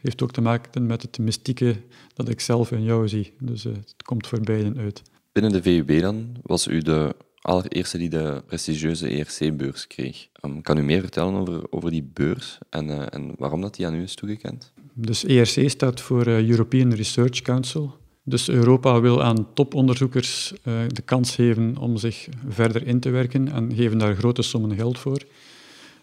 heeft 0.00 0.22
ook 0.22 0.32
te 0.32 0.40
maken 0.40 0.86
met 0.86 1.02
het 1.02 1.18
mystieke 1.18 1.76
dat 2.14 2.28
ik 2.28 2.40
zelf 2.40 2.72
in 2.72 2.82
jou 2.82 3.08
zie. 3.08 3.32
Dus 3.40 3.64
uh, 3.64 3.72
het 3.72 4.02
komt 4.02 4.26
voor 4.26 4.40
beiden 4.40 4.78
uit. 4.78 5.02
Binnen 5.32 5.52
de 5.52 5.62
VUB 5.62 6.00
dan 6.00 6.26
was 6.42 6.66
u 6.66 6.80
de 6.80 7.14
allereerste 7.40 7.98
die 7.98 8.08
de 8.08 8.42
prestigieuze 8.46 9.08
ERC-beurs 9.08 9.86
kreeg. 9.86 10.28
Um, 10.44 10.62
kan 10.62 10.78
u 10.78 10.82
meer 10.82 11.00
vertellen 11.00 11.34
over, 11.34 11.72
over 11.72 11.90
die 11.90 12.10
beurs 12.12 12.58
en, 12.70 12.88
uh, 12.88 13.02
en 13.10 13.32
waarom 13.38 13.60
dat 13.60 13.74
die 13.74 13.86
aan 13.86 13.94
u 13.94 14.02
is 14.02 14.14
toegekend? 14.14 14.72
Dus 14.98 15.24
ERC 15.24 15.70
staat 15.70 16.00
voor 16.00 16.26
uh, 16.26 16.48
European 16.48 16.92
Research 16.92 17.42
Council. 17.42 17.96
Dus 18.22 18.48
Europa 18.48 19.00
wil 19.00 19.22
aan 19.22 19.46
toponderzoekers 19.54 20.52
uh, 20.52 20.74
de 20.88 21.02
kans 21.02 21.34
geven 21.34 21.76
om 21.76 21.96
zich 21.96 22.28
verder 22.48 22.86
in 22.86 23.00
te 23.00 23.10
werken 23.10 23.52
en 23.52 23.74
geven 23.74 23.98
daar 23.98 24.16
grote 24.16 24.42
sommen 24.42 24.76
geld 24.76 24.98
voor. 24.98 25.22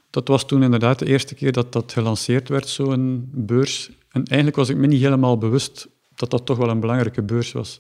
Dat 0.10 0.28
was 0.28 0.46
toen 0.46 0.64
inderdaad 0.64 1.00
de 1.00 1.06
eerste 1.06 1.36
keer 1.36 1.52
dat 1.52 1.74
dat 1.74 1.92
gelanceerd 1.92 2.50
werd, 2.50 2.68
zo'n 2.68 3.30
beurs. 3.32 3.90
En 4.12 4.24
eigenlijk 4.24 4.56
was 4.56 4.70
ik 4.70 4.78
me 4.78 4.88
niet 4.88 5.02
helemaal 5.02 5.38
bewust 5.38 5.88
dat 6.16 6.32
dat 6.32 6.46
toch 6.46 6.58
wel 6.58 6.70
een 6.70 6.80
belangrijke 6.80 7.22
beurs 7.22 7.52
was. 7.52 7.80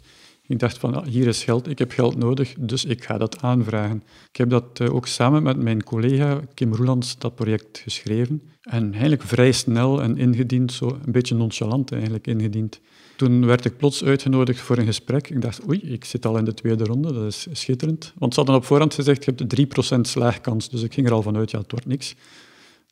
Ik 0.53 0.59
dacht 0.59 0.77
van, 0.77 0.95
ah, 0.95 1.05
hier 1.05 1.27
is 1.27 1.43
geld, 1.43 1.69
ik 1.69 1.79
heb 1.79 1.91
geld 1.91 2.17
nodig, 2.17 2.53
dus 2.59 2.85
ik 2.85 3.03
ga 3.03 3.17
dat 3.17 3.41
aanvragen. 3.41 4.03
Ik 4.29 4.37
heb 4.37 4.49
dat 4.49 4.79
uh, 4.81 4.93
ook 4.95 5.07
samen 5.07 5.43
met 5.43 5.57
mijn 5.57 5.83
collega 5.83 6.41
Kim 6.53 6.73
Roelands, 6.73 7.17
dat 7.17 7.35
project 7.35 7.79
geschreven. 7.79 8.41
En 8.61 8.91
eigenlijk 8.91 9.21
vrij 9.21 9.51
snel 9.51 10.01
en 10.01 10.17
ingediend, 10.17 10.73
zo 10.73 10.97
een 11.05 11.11
beetje 11.11 11.35
nonchalant 11.35 11.91
eigenlijk 11.91 12.27
ingediend. 12.27 12.79
Toen 13.15 13.45
werd 13.45 13.65
ik 13.65 13.77
plots 13.77 14.03
uitgenodigd 14.03 14.59
voor 14.59 14.77
een 14.77 14.85
gesprek. 14.85 15.29
Ik 15.29 15.41
dacht, 15.41 15.67
oei, 15.67 15.79
ik 15.79 16.05
zit 16.05 16.25
al 16.25 16.37
in 16.37 16.45
de 16.45 16.53
tweede 16.53 16.83
ronde, 16.83 17.13
dat 17.13 17.25
is 17.25 17.47
schitterend. 17.51 18.13
Want 18.17 18.33
ze 18.33 18.39
hadden 18.39 18.57
op 18.57 18.65
voorhand 18.65 18.93
gezegd, 18.93 19.25
je 19.25 19.33
hebt 19.35 19.95
3% 19.95 19.99
slaagkans. 20.01 20.69
Dus 20.69 20.81
ik 20.81 20.93
ging 20.93 21.07
er 21.07 21.13
al 21.13 21.21
vanuit, 21.21 21.51
ja, 21.51 21.59
het 21.59 21.71
wordt 21.71 21.85
niks. 21.85 22.15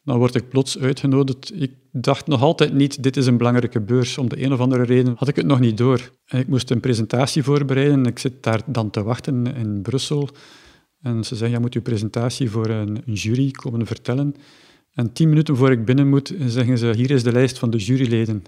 Dan 0.04 0.18
word 0.18 0.36
ik 0.36 0.50
plots 0.50 0.80
uitgenodigd. 0.80 1.62
Ik 1.62 1.72
dacht 1.92 2.28
nog 2.28 2.42
altijd 2.42 2.74
niet, 2.74 3.04
dit 3.04 3.18
is 3.18 3.26
een 3.26 3.38
belangrijke 3.38 3.82
beurs. 3.82 4.18
Om 4.18 4.30
de 4.30 4.44
een 4.44 4.54
of 4.54 4.60
andere 4.60 4.84
reden 4.84 5.14
had 5.18 5.28
ik 5.28 5.36
het 5.36 5.46
nog 5.46 5.60
niet 5.60 5.78
door. 5.78 6.12
En 6.26 6.40
ik 6.40 6.48
moest 6.48 6.72
een 6.72 6.80
presentatie 6.80 7.44
voorbereiden. 7.44 8.06
Ik 8.06 8.20
zit 8.20 8.44
daar 8.44 8.62
dan 8.66 8.90
te 8.90 9.04
wachten 9.04 9.56
in 9.56 9.82
Brussel. 9.82 10.30
En 11.02 11.24
ze 11.24 11.36
zeggen, 11.36 11.58
je 11.58 11.64
moet 11.64 11.74
je 11.74 11.82
presentatie 11.82 12.50
voor 12.50 12.68
een, 12.68 13.02
jury 13.06 13.52
komen 13.52 13.86
vertellen. 13.86 14.36
En 14.94 15.14
tien 15.14 15.30
minuten 15.30 15.56
voor 15.56 15.72
ik 15.72 15.86
binnen 15.86 16.10
moet, 16.10 16.34
zeggen 16.46 16.78
ze, 16.78 16.94
hier 16.96 17.12
is 17.12 17.24
de 17.24 17.32
lijst 17.32 17.60
van 17.60 17.70
de 17.70 17.78
juryleden. 17.78 18.44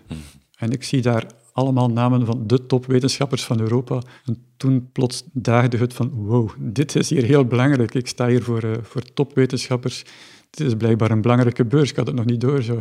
En 0.57 0.71
ik 0.71 0.83
zie 0.83 1.01
daar 1.01 1.25
allemaal 1.53 1.89
namen 1.89 2.25
van 2.25 2.47
de 2.47 2.65
topwetenschappers 2.65 3.43
van 3.43 3.59
Europa. 3.59 4.01
En 4.25 4.37
toen 4.57 4.89
plots 4.91 5.23
daagde 5.33 5.77
het 5.77 5.93
van, 5.93 6.09
wow, 6.09 6.49
dit 6.59 6.95
is 6.95 7.09
hier 7.09 7.23
heel 7.23 7.45
belangrijk. 7.45 7.93
Ik 7.93 8.07
sta 8.07 8.27
hier 8.27 8.43
voor, 8.43 8.63
uh, 8.63 8.71
voor 8.81 9.13
topwetenschappers. 9.13 10.03
Dit 10.57 10.67
is 10.67 10.75
blijkbaar 10.75 11.11
een 11.11 11.21
belangrijke 11.21 11.65
beurs. 11.65 11.89
Ik 11.89 11.95
had 11.95 12.07
het 12.07 12.15
nog 12.15 12.25
niet 12.25 12.41
door. 12.41 12.61
Zo. 12.61 12.79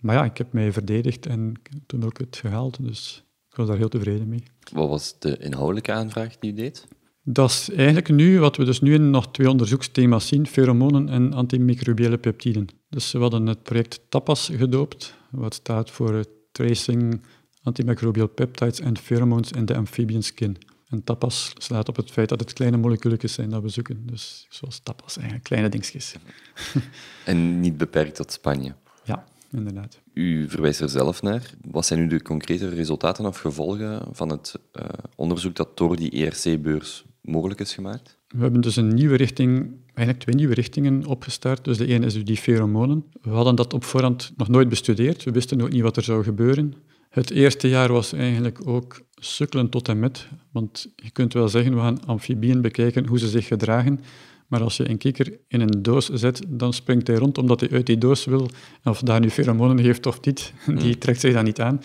Maar 0.00 0.14
ja, 0.14 0.24
ik 0.24 0.38
heb 0.38 0.52
mij 0.52 0.72
verdedigd 0.72 1.26
en 1.26 1.52
toen 1.86 2.04
ook 2.04 2.18
het 2.18 2.36
gehaald. 2.36 2.82
Dus 2.82 3.24
ik 3.50 3.56
was 3.56 3.66
daar 3.66 3.76
heel 3.76 3.88
tevreden 3.88 4.28
mee. 4.28 4.42
Wat 4.72 4.88
was 4.88 5.18
de 5.18 5.36
inhoudelijke 5.36 5.92
aanvraag 5.92 6.38
die 6.38 6.52
u 6.52 6.54
deed? 6.54 6.86
Dat 7.22 7.50
is 7.50 7.70
eigenlijk 7.70 8.08
nu, 8.08 8.38
wat 8.38 8.56
we 8.56 8.64
dus 8.64 8.80
nu 8.80 8.94
in 8.94 9.10
nog 9.10 9.30
twee 9.30 9.50
onderzoeksthema's 9.50 10.26
zien, 10.26 10.46
pheromonen 10.46 11.08
en 11.08 11.32
antimicrobiële 11.32 12.18
peptiden. 12.18 12.66
Dus 12.88 13.12
we 13.12 13.18
hadden 13.18 13.46
het 13.46 13.62
project 13.62 14.00
TAPAS 14.08 14.50
gedoopt, 14.52 15.14
wat 15.30 15.54
staat 15.54 15.90
voor 15.90 16.24
Tracing 16.52 17.20
Antimicrobial 17.62 18.26
Peptides 18.26 18.82
and 18.82 18.98
Pheromones 18.98 19.52
in 19.52 19.64
the 19.64 19.76
Amphibian 19.76 20.22
Skin. 20.22 20.56
En 20.88 21.04
tapas 21.04 21.52
slaat 21.58 21.88
op 21.88 21.96
het 21.96 22.10
feit 22.10 22.28
dat 22.28 22.40
het 22.40 22.52
kleine 22.52 22.76
moleculen 22.76 23.18
zijn 23.30 23.50
dat 23.50 23.62
we 23.62 23.68
zoeken. 23.68 24.06
Dus 24.06 24.46
zoals 24.48 24.78
tapas, 24.78 25.16
eigenlijk 25.16 25.44
kleine 25.44 25.68
dingetjes. 25.68 26.14
En 27.24 27.60
niet 27.60 27.76
beperkt 27.76 28.14
tot 28.14 28.32
Spanje? 28.32 28.74
Ja, 29.04 29.24
inderdaad. 29.50 30.00
U 30.12 30.48
verwijst 30.48 30.80
er 30.80 30.88
zelf 30.88 31.22
naar. 31.22 31.50
Wat 31.70 31.86
zijn 31.86 32.00
nu 32.00 32.06
de 32.06 32.22
concrete 32.22 32.68
resultaten 32.68 33.26
of 33.26 33.38
gevolgen 33.38 34.02
van 34.12 34.28
het 34.28 34.54
uh, 34.72 34.82
onderzoek 35.16 35.54
dat 35.54 35.76
door 35.76 35.96
die 35.96 36.10
ERC-beurs 36.10 37.04
mogelijk 37.20 37.60
is 37.60 37.74
gemaakt? 37.74 38.18
We 38.28 38.42
hebben 38.42 38.60
dus 38.60 38.76
een 38.76 38.94
nieuwe 38.94 39.16
richting, 39.16 39.74
eigenlijk 39.84 40.18
twee 40.18 40.34
nieuwe 40.34 40.54
richtingen 40.54 41.06
opgestart. 41.06 41.64
Dus 41.64 41.76
de 41.78 41.86
ene 41.86 42.06
is 42.06 42.24
die 42.24 42.36
pheromonen. 42.36 43.04
We 43.22 43.30
hadden 43.30 43.54
dat 43.54 43.72
op 43.72 43.84
voorhand 43.84 44.32
nog 44.36 44.48
nooit 44.48 44.68
bestudeerd. 44.68 45.24
We 45.24 45.30
wisten 45.30 45.60
ook 45.60 45.70
niet 45.70 45.82
wat 45.82 45.96
er 45.96 46.02
zou 46.02 46.24
gebeuren. 46.24 46.74
Het 47.16 47.30
eerste 47.30 47.68
jaar 47.68 47.92
was 47.92 48.12
eigenlijk 48.12 48.68
ook 48.68 49.00
sukkelen 49.14 49.68
tot 49.68 49.88
en 49.88 49.98
met. 49.98 50.28
Want 50.52 50.92
je 50.96 51.10
kunt 51.10 51.32
wel 51.32 51.48
zeggen, 51.48 51.74
we 51.74 51.80
gaan 51.80 52.06
amfibieën 52.06 52.60
bekijken, 52.60 53.06
hoe 53.06 53.18
ze 53.18 53.28
zich 53.28 53.46
gedragen. 53.46 54.00
Maar 54.46 54.62
als 54.62 54.76
je 54.76 54.88
een 54.88 54.98
kikker 54.98 55.38
in 55.48 55.60
een 55.60 55.82
doos 55.82 56.08
zet, 56.08 56.42
dan 56.48 56.72
springt 56.72 57.06
hij 57.06 57.16
rond 57.16 57.38
omdat 57.38 57.60
hij 57.60 57.70
uit 57.70 57.86
die 57.86 57.98
doos 57.98 58.24
wil. 58.24 58.50
En 58.82 58.90
of 58.90 59.00
daar 59.00 59.20
nu 59.20 59.30
pheromonen 59.30 59.78
heeft 59.78 60.06
of 60.06 60.20
niet, 60.24 60.52
die 60.66 60.76
hmm. 60.76 60.98
trekt 60.98 61.20
zich 61.20 61.32
dan 61.32 61.44
niet 61.44 61.60
aan. 61.60 61.76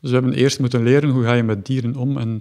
Dus 0.00 0.10
we 0.10 0.16
hebben 0.16 0.32
eerst 0.32 0.60
moeten 0.60 0.82
leren 0.82 1.10
hoe 1.10 1.24
ga 1.24 1.32
je 1.32 1.42
met 1.42 1.66
dieren 1.66 1.96
om 1.96 2.18
en 2.18 2.40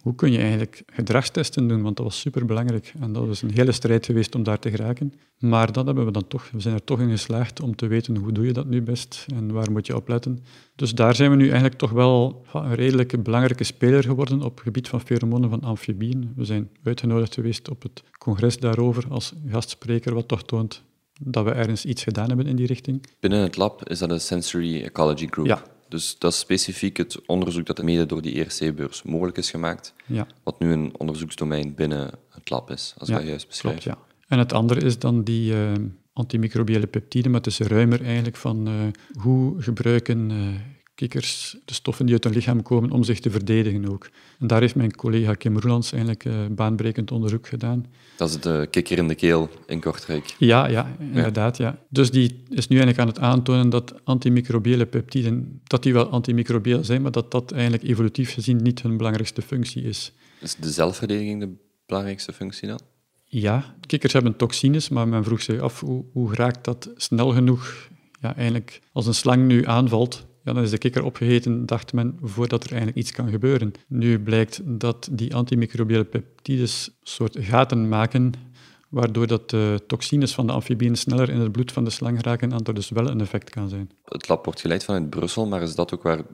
hoe 0.00 0.14
kun 0.14 0.32
je 0.32 0.38
eigenlijk 0.38 0.82
gedragstesten 0.86 1.68
doen, 1.68 1.82
want 1.82 1.96
dat 1.96 2.06
was 2.06 2.20
superbelangrijk. 2.20 2.92
En 3.00 3.12
dat 3.12 3.26
was 3.26 3.42
een 3.42 3.52
hele 3.54 3.72
strijd 3.72 4.06
geweest 4.06 4.34
om 4.34 4.42
daar 4.42 4.58
te 4.58 4.70
geraken. 4.70 5.12
Maar 5.38 5.72
dat 5.72 5.86
hebben 5.86 6.04
we 6.04 6.10
dan 6.10 6.28
toch. 6.28 6.50
We 6.50 6.60
zijn 6.60 6.74
er 6.74 6.84
toch 6.84 7.00
in 7.00 7.10
geslaagd 7.10 7.60
om 7.60 7.76
te 7.76 7.86
weten 7.86 8.16
hoe 8.16 8.32
doe 8.32 8.46
je 8.46 8.52
dat 8.52 8.66
nu 8.66 8.82
best 8.82 9.26
en 9.34 9.52
waar 9.52 9.72
moet 9.72 9.86
je 9.86 9.96
op 9.96 10.08
letten. 10.08 10.44
Dus 10.76 10.94
daar 10.94 11.14
zijn 11.14 11.30
we 11.30 11.36
nu 11.36 11.44
eigenlijk 11.44 11.78
toch 11.78 11.90
wel 11.90 12.44
een 12.52 12.74
redelijk 12.74 13.22
belangrijke 13.22 13.64
speler 13.64 14.02
geworden 14.02 14.42
op 14.42 14.54
het 14.54 14.62
gebied 14.62 14.88
van 14.88 15.00
pheromonen 15.00 15.50
van 15.50 15.60
amfibieën. 15.60 16.32
We 16.36 16.44
zijn 16.44 16.68
uitgenodigd 16.82 17.34
geweest 17.34 17.70
op 17.70 17.82
het 17.82 18.02
congres 18.18 18.58
daarover 18.58 19.04
als 19.08 19.32
gastspreker, 19.46 20.14
wat 20.14 20.28
toch 20.28 20.42
toont 20.42 20.82
dat 21.22 21.44
we 21.44 21.50
ergens 21.50 21.84
iets 21.84 22.02
gedaan 22.02 22.28
hebben 22.28 22.46
in 22.46 22.56
die 22.56 22.66
richting. 22.66 23.06
Binnen 23.20 23.40
het 23.40 23.56
lab 23.56 23.88
is 23.88 23.98
dat 23.98 24.10
een 24.10 24.20
Sensory 24.20 24.82
Ecology 24.82 25.26
Group. 25.26 25.46
Ja, 25.46 25.62
dus 25.90 26.18
dat 26.18 26.32
is 26.32 26.38
specifiek 26.38 26.96
het 26.96 27.26
onderzoek 27.26 27.66
dat 27.66 27.82
mede 27.82 28.06
door 28.06 28.22
die 28.22 28.44
ERC-beurs 28.44 29.02
mogelijk 29.02 29.38
is 29.38 29.50
gemaakt, 29.50 29.94
ja. 30.06 30.26
wat 30.42 30.60
nu 30.60 30.72
een 30.72 30.94
onderzoeksdomein 30.96 31.74
binnen 31.74 32.10
het 32.28 32.50
lab 32.50 32.70
is, 32.70 32.94
als 32.98 33.08
ik 33.08 33.14
dat 33.14 33.24
juist 33.26 33.48
beschrijf. 33.48 33.82
Klopt, 33.82 33.98
ja. 33.98 34.04
En 34.28 34.38
het 34.38 34.52
andere 34.52 34.80
is 34.80 34.98
dan 34.98 35.22
die 35.24 35.52
uh, 35.52 35.72
antimicrobiële 36.12 36.86
peptiden, 36.86 37.30
maar 37.30 37.40
het 37.40 37.50
is 37.50 37.58
ruimer 37.58 38.04
eigenlijk 38.04 38.36
van 38.36 38.68
uh, 38.68 38.74
hoe 39.22 39.62
gebruiken 39.62 40.30
uh, 40.30 40.38
kikkers 41.00 41.56
de 41.64 41.74
stoffen 41.74 42.04
die 42.06 42.14
uit 42.14 42.24
hun 42.24 42.32
lichaam 42.32 42.62
komen 42.62 42.90
om 42.90 43.04
zich 43.04 43.20
te 43.20 43.30
verdedigen 43.30 43.90
ook. 43.90 44.10
En 44.38 44.46
daar 44.46 44.60
heeft 44.60 44.74
mijn 44.74 44.96
collega 44.96 45.34
Kim 45.34 45.58
Roelands 45.58 45.92
eigenlijk 45.92 46.24
uh, 46.24 46.34
baanbrekend 46.50 47.10
onderzoek 47.10 47.48
gedaan. 47.48 47.86
Dat 48.16 48.28
is 48.28 48.40
de 48.40 48.68
kikker 48.70 48.98
in 48.98 49.08
de 49.08 49.14
keel 49.14 49.48
in 49.66 49.80
Kortrijk. 49.80 50.34
Ja, 50.38 50.66
ja 50.66 50.96
inderdaad. 50.98 51.56
Ja. 51.56 51.78
Dus 51.88 52.10
die 52.10 52.44
is 52.48 52.68
nu 52.68 52.76
eigenlijk 52.76 52.98
aan 52.98 53.06
het 53.06 53.18
aantonen 53.18 53.70
dat 53.70 53.94
antimicrobiële 54.04 54.86
peptiden, 54.86 55.60
dat 55.64 55.82
die 55.82 55.92
wel 55.92 56.08
antimicrobieel 56.08 56.84
zijn, 56.84 57.02
maar 57.02 57.12
dat 57.12 57.30
dat 57.30 57.52
eigenlijk 57.52 57.82
evolutief 57.82 58.32
gezien 58.32 58.62
niet 58.62 58.82
hun 58.82 58.96
belangrijkste 58.96 59.42
functie 59.42 59.82
is. 59.82 60.12
Is 60.40 60.56
de 60.56 60.70
zelfverdediging 60.70 61.40
de 61.40 61.52
belangrijkste 61.86 62.32
functie 62.32 62.68
dan? 62.68 62.80
Ja, 63.24 63.74
kikkers 63.86 64.12
hebben 64.12 64.36
toxines, 64.36 64.88
maar 64.88 65.08
men 65.08 65.24
vroeg 65.24 65.42
zich 65.42 65.60
af 65.60 65.80
hoe, 65.80 66.04
hoe 66.12 66.34
raakt 66.34 66.64
dat 66.64 66.90
snel 66.96 67.32
genoeg 67.32 67.88
ja, 68.20 68.36
eigenlijk 68.36 68.80
als 68.92 69.06
een 69.06 69.14
slang 69.14 69.46
nu 69.46 69.66
aanvalt, 69.66 70.28
ja, 70.44 70.52
dan 70.52 70.62
is 70.62 70.70
de 70.70 70.78
kikker 70.78 71.04
opgegeten, 71.04 71.66
dacht 71.66 71.92
men, 71.92 72.18
voordat 72.22 72.64
er 72.64 72.70
eigenlijk 72.70 72.98
iets 72.98 73.12
kan 73.12 73.28
gebeuren. 73.30 73.72
Nu 73.86 74.20
blijkt 74.20 74.60
dat 74.64 75.08
die 75.12 75.34
antimicrobiële 75.34 76.04
peptides 76.04 76.90
soort 77.02 77.36
gaten 77.40 77.88
maken, 77.88 78.32
waardoor 78.88 79.26
dat 79.26 79.50
de 79.50 79.82
toxines 79.86 80.34
van 80.34 80.46
de 80.46 80.52
amfibieën 80.52 80.96
sneller 80.96 81.30
in 81.30 81.40
het 81.40 81.52
bloed 81.52 81.72
van 81.72 81.84
de 81.84 81.90
slang 81.90 82.22
raken 82.22 82.52
en 82.52 82.64
er 82.64 82.74
dus 82.74 82.88
wel 82.90 83.08
een 83.08 83.20
effect 83.20 83.50
kan 83.50 83.68
zijn. 83.68 83.90
Het 84.04 84.28
lab 84.28 84.44
wordt 84.44 84.60
geleid 84.60 84.84
vanuit 84.84 85.10
Brussel, 85.10 85.46
maar 85.46 85.62
is 85.62 85.74
dat 85.74 85.94
ook 85.94 86.02
waar 86.02 86.18
uh, 86.18 86.24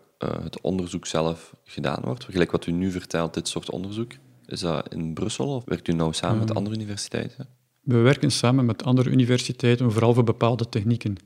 het 0.42 0.60
onderzoek 0.60 1.06
zelf 1.06 1.54
gedaan 1.64 2.02
wordt? 2.04 2.24
Gelijk 2.24 2.50
wat 2.50 2.66
u 2.66 2.72
nu 2.72 2.90
vertelt, 2.90 3.34
dit 3.34 3.48
soort 3.48 3.70
onderzoek. 3.70 4.12
Is 4.46 4.60
dat 4.60 4.94
in 4.94 5.14
Brussel 5.14 5.54
of 5.54 5.64
werkt 5.64 5.88
u 5.88 5.92
nou 5.92 6.12
samen 6.12 6.38
met 6.38 6.54
andere 6.54 6.76
universiteiten? 6.76 7.46
We 7.80 7.96
werken 7.96 8.30
samen 8.30 8.66
met 8.66 8.84
andere 8.84 9.10
universiteiten, 9.10 9.92
vooral 9.92 10.14
voor 10.14 10.24
bepaalde 10.24 10.68
technieken. 10.68 11.16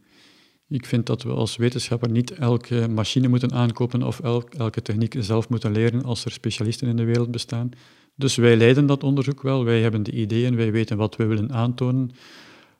Ik 0.70 0.86
vind 0.86 1.06
dat 1.06 1.22
we 1.22 1.30
als 1.30 1.56
wetenschapper 1.56 2.10
niet 2.10 2.30
elke 2.30 2.88
machine 2.88 3.28
moeten 3.28 3.52
aankopen 3.52 4.02
of 4.02 4.20
elke 4.58 4.82
techniek 4.82 5.14
zelf 5.18 5.48
moeten 5.48 5.72
leren 5.72 6.04
als 6.04 6.24
er 6.24 6.32
specialisten 6.32 6.88
in 6.88 6.96
de 6.96 7.04
wereld 7.04 7.30
bestaan. 7.30 7.70
Dus 8.14 8.36
wij 8.36 8.56
leiden 8.56 8.86
dat 8.86 9.02
onderzoek 9.02 9.42
wel, 9.42 9.64
wij 9.64 9.80
hebben 9.80 10.02
de 10.02 10.10
ideeën, 10.10 10.56
wij 10.56 10.72
weten 10.72 10.96
wat 10.96 11.16
we 11.16 11.24
willen 11.24 11.52
aantonen. 11.52 12.10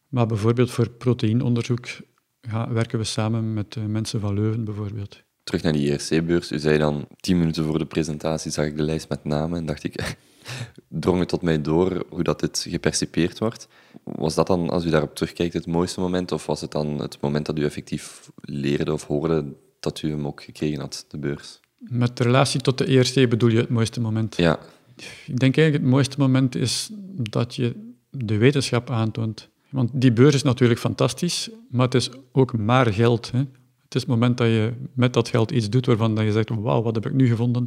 Maar 0.09 0.27
bijvoorbeeld 0.27 0.71
voor 0.71 0.91
proteïnonderzoek 0.91 1.89
werken 2.69 2.99
we 2.99 3.05
samen 3.05 3.55
met 3.55 3.77
eh, 3.77 3.85
mensen 3.85 4.21
van 4.21 4.35
Leuven 4.35 4.65
bijvoorbeeld. 4.65 5.23
Terug 5.45 5.63
naar 5.63 5.73
die 5.73 5.91
IRC-beurs. 5.91 6.53
U 6.53 6.59
zei 6.59 6.79
dan, 6.79 7.07
tien 7.21 7.39
minuten 7.39 7.65
voor 7.65 7.79
de 7.79 7.85
presentatie 7.85 8.51
zag 8.51 8.67
ik 8.67 8.77
de 8.77 8.83
lijst 8.83 9.09
met 9.09 9.25
namen 9.25 9.59
en 9.59 9.67
dacht 9.67 9.85
ik, 9.85 9.95
drong 10.89 11.19
het 11.19 11.29
tot 11.29 11.43
mij 11.43 11.61
door 11.61 12.05
hoe 12.09 12.23
dat 12.23 12.41
dit 12.41 12.67
gepercipeerd 12.69 13.39
wordt. 13.39 13.69
Was 14.03 14.35
dat 14.35 14.47
dan, 14.47 14.71
als 14.71 14.85
u 14.85 14.91
daarop 14.91 15.15
terugkijkt, 15.15 15.55
het 15.55 15.67
mooiste 15.67 16.01
moment? 16.01 16.33
Of 16.33 16.47
was 16.47 16.61
het 16.61 16.73
dan 16.73 17.01
het 17.01 17.21
moment 17.21 17.47
dat 17.47 17.59
u 17.59 17.65
effectief 17.65 18.31
leerde 18.41 18.93
of 18.93 19.07
hoorde 19.07 19.45
dat 19.81 20.03
u 20.03 20.11
hem 20.11 20.27
ook 20.27 20.43
gekregen 20.43 20.81
had, 20.81 21.05
de 21.09 21.19
beurs? 21.19 21.61
Met 21.79 22.21
relatie 22.21 22.61
tot 22.61 22.79
de 22.79 22.85
ERC 22.85 23.29
bedoel 23.31 23.51
je 23.51 23.59
het 23.59 23.69
mooiste 23.69 24.01
moment? 24.01 24.37
Ja. 24.37 24.59
Ik 25.27 25.39
denk 25.39 25.57
eigenlijk 25.57 25.73
het 25.73 25.93
mooiste 25.93 26.19
moment 26.19 26.55
is 26.55 26.91
dat 27.13 27.55
je 27.55 27.93
de 28.11 28.37
wetenschap 28.37 28.91
aantoont. 28.91 29.49
Want 29.71 29.91
die 29.93 30.13
beurs 30.13 30.35
is 30.35 30.43
natuurlijk 30.43 30.81
fantastisch, 30.81 31.51
maar 31.71 31.85
het 31.85 31.95
is 31.95 32.11
ook 32.33 32.59
maar 32.59 32.93
geld. 32.93 33.31
Hè. 33.31 33.39
Het 33.39 33.95
is 33.95 34.01
het 34.01 34.11
moment 34.11 34.37
dat 34.37 34.47
je 34.47 34.73
met 34.95 35.13
dat 35.13 35.29
geld 35.29 35.51
iets 35.51 35.69
doet 35.69 35.87
waarvan 35.87 36.25
je 36.25 36.33
zegt, 36.33 36.49
wauw, 36.49 36.83
wat 36.83 36.95
heb 36.95 37.07
ik 37.07 37.13
nu 37.13 37.27
gevonden? 37.27 37.67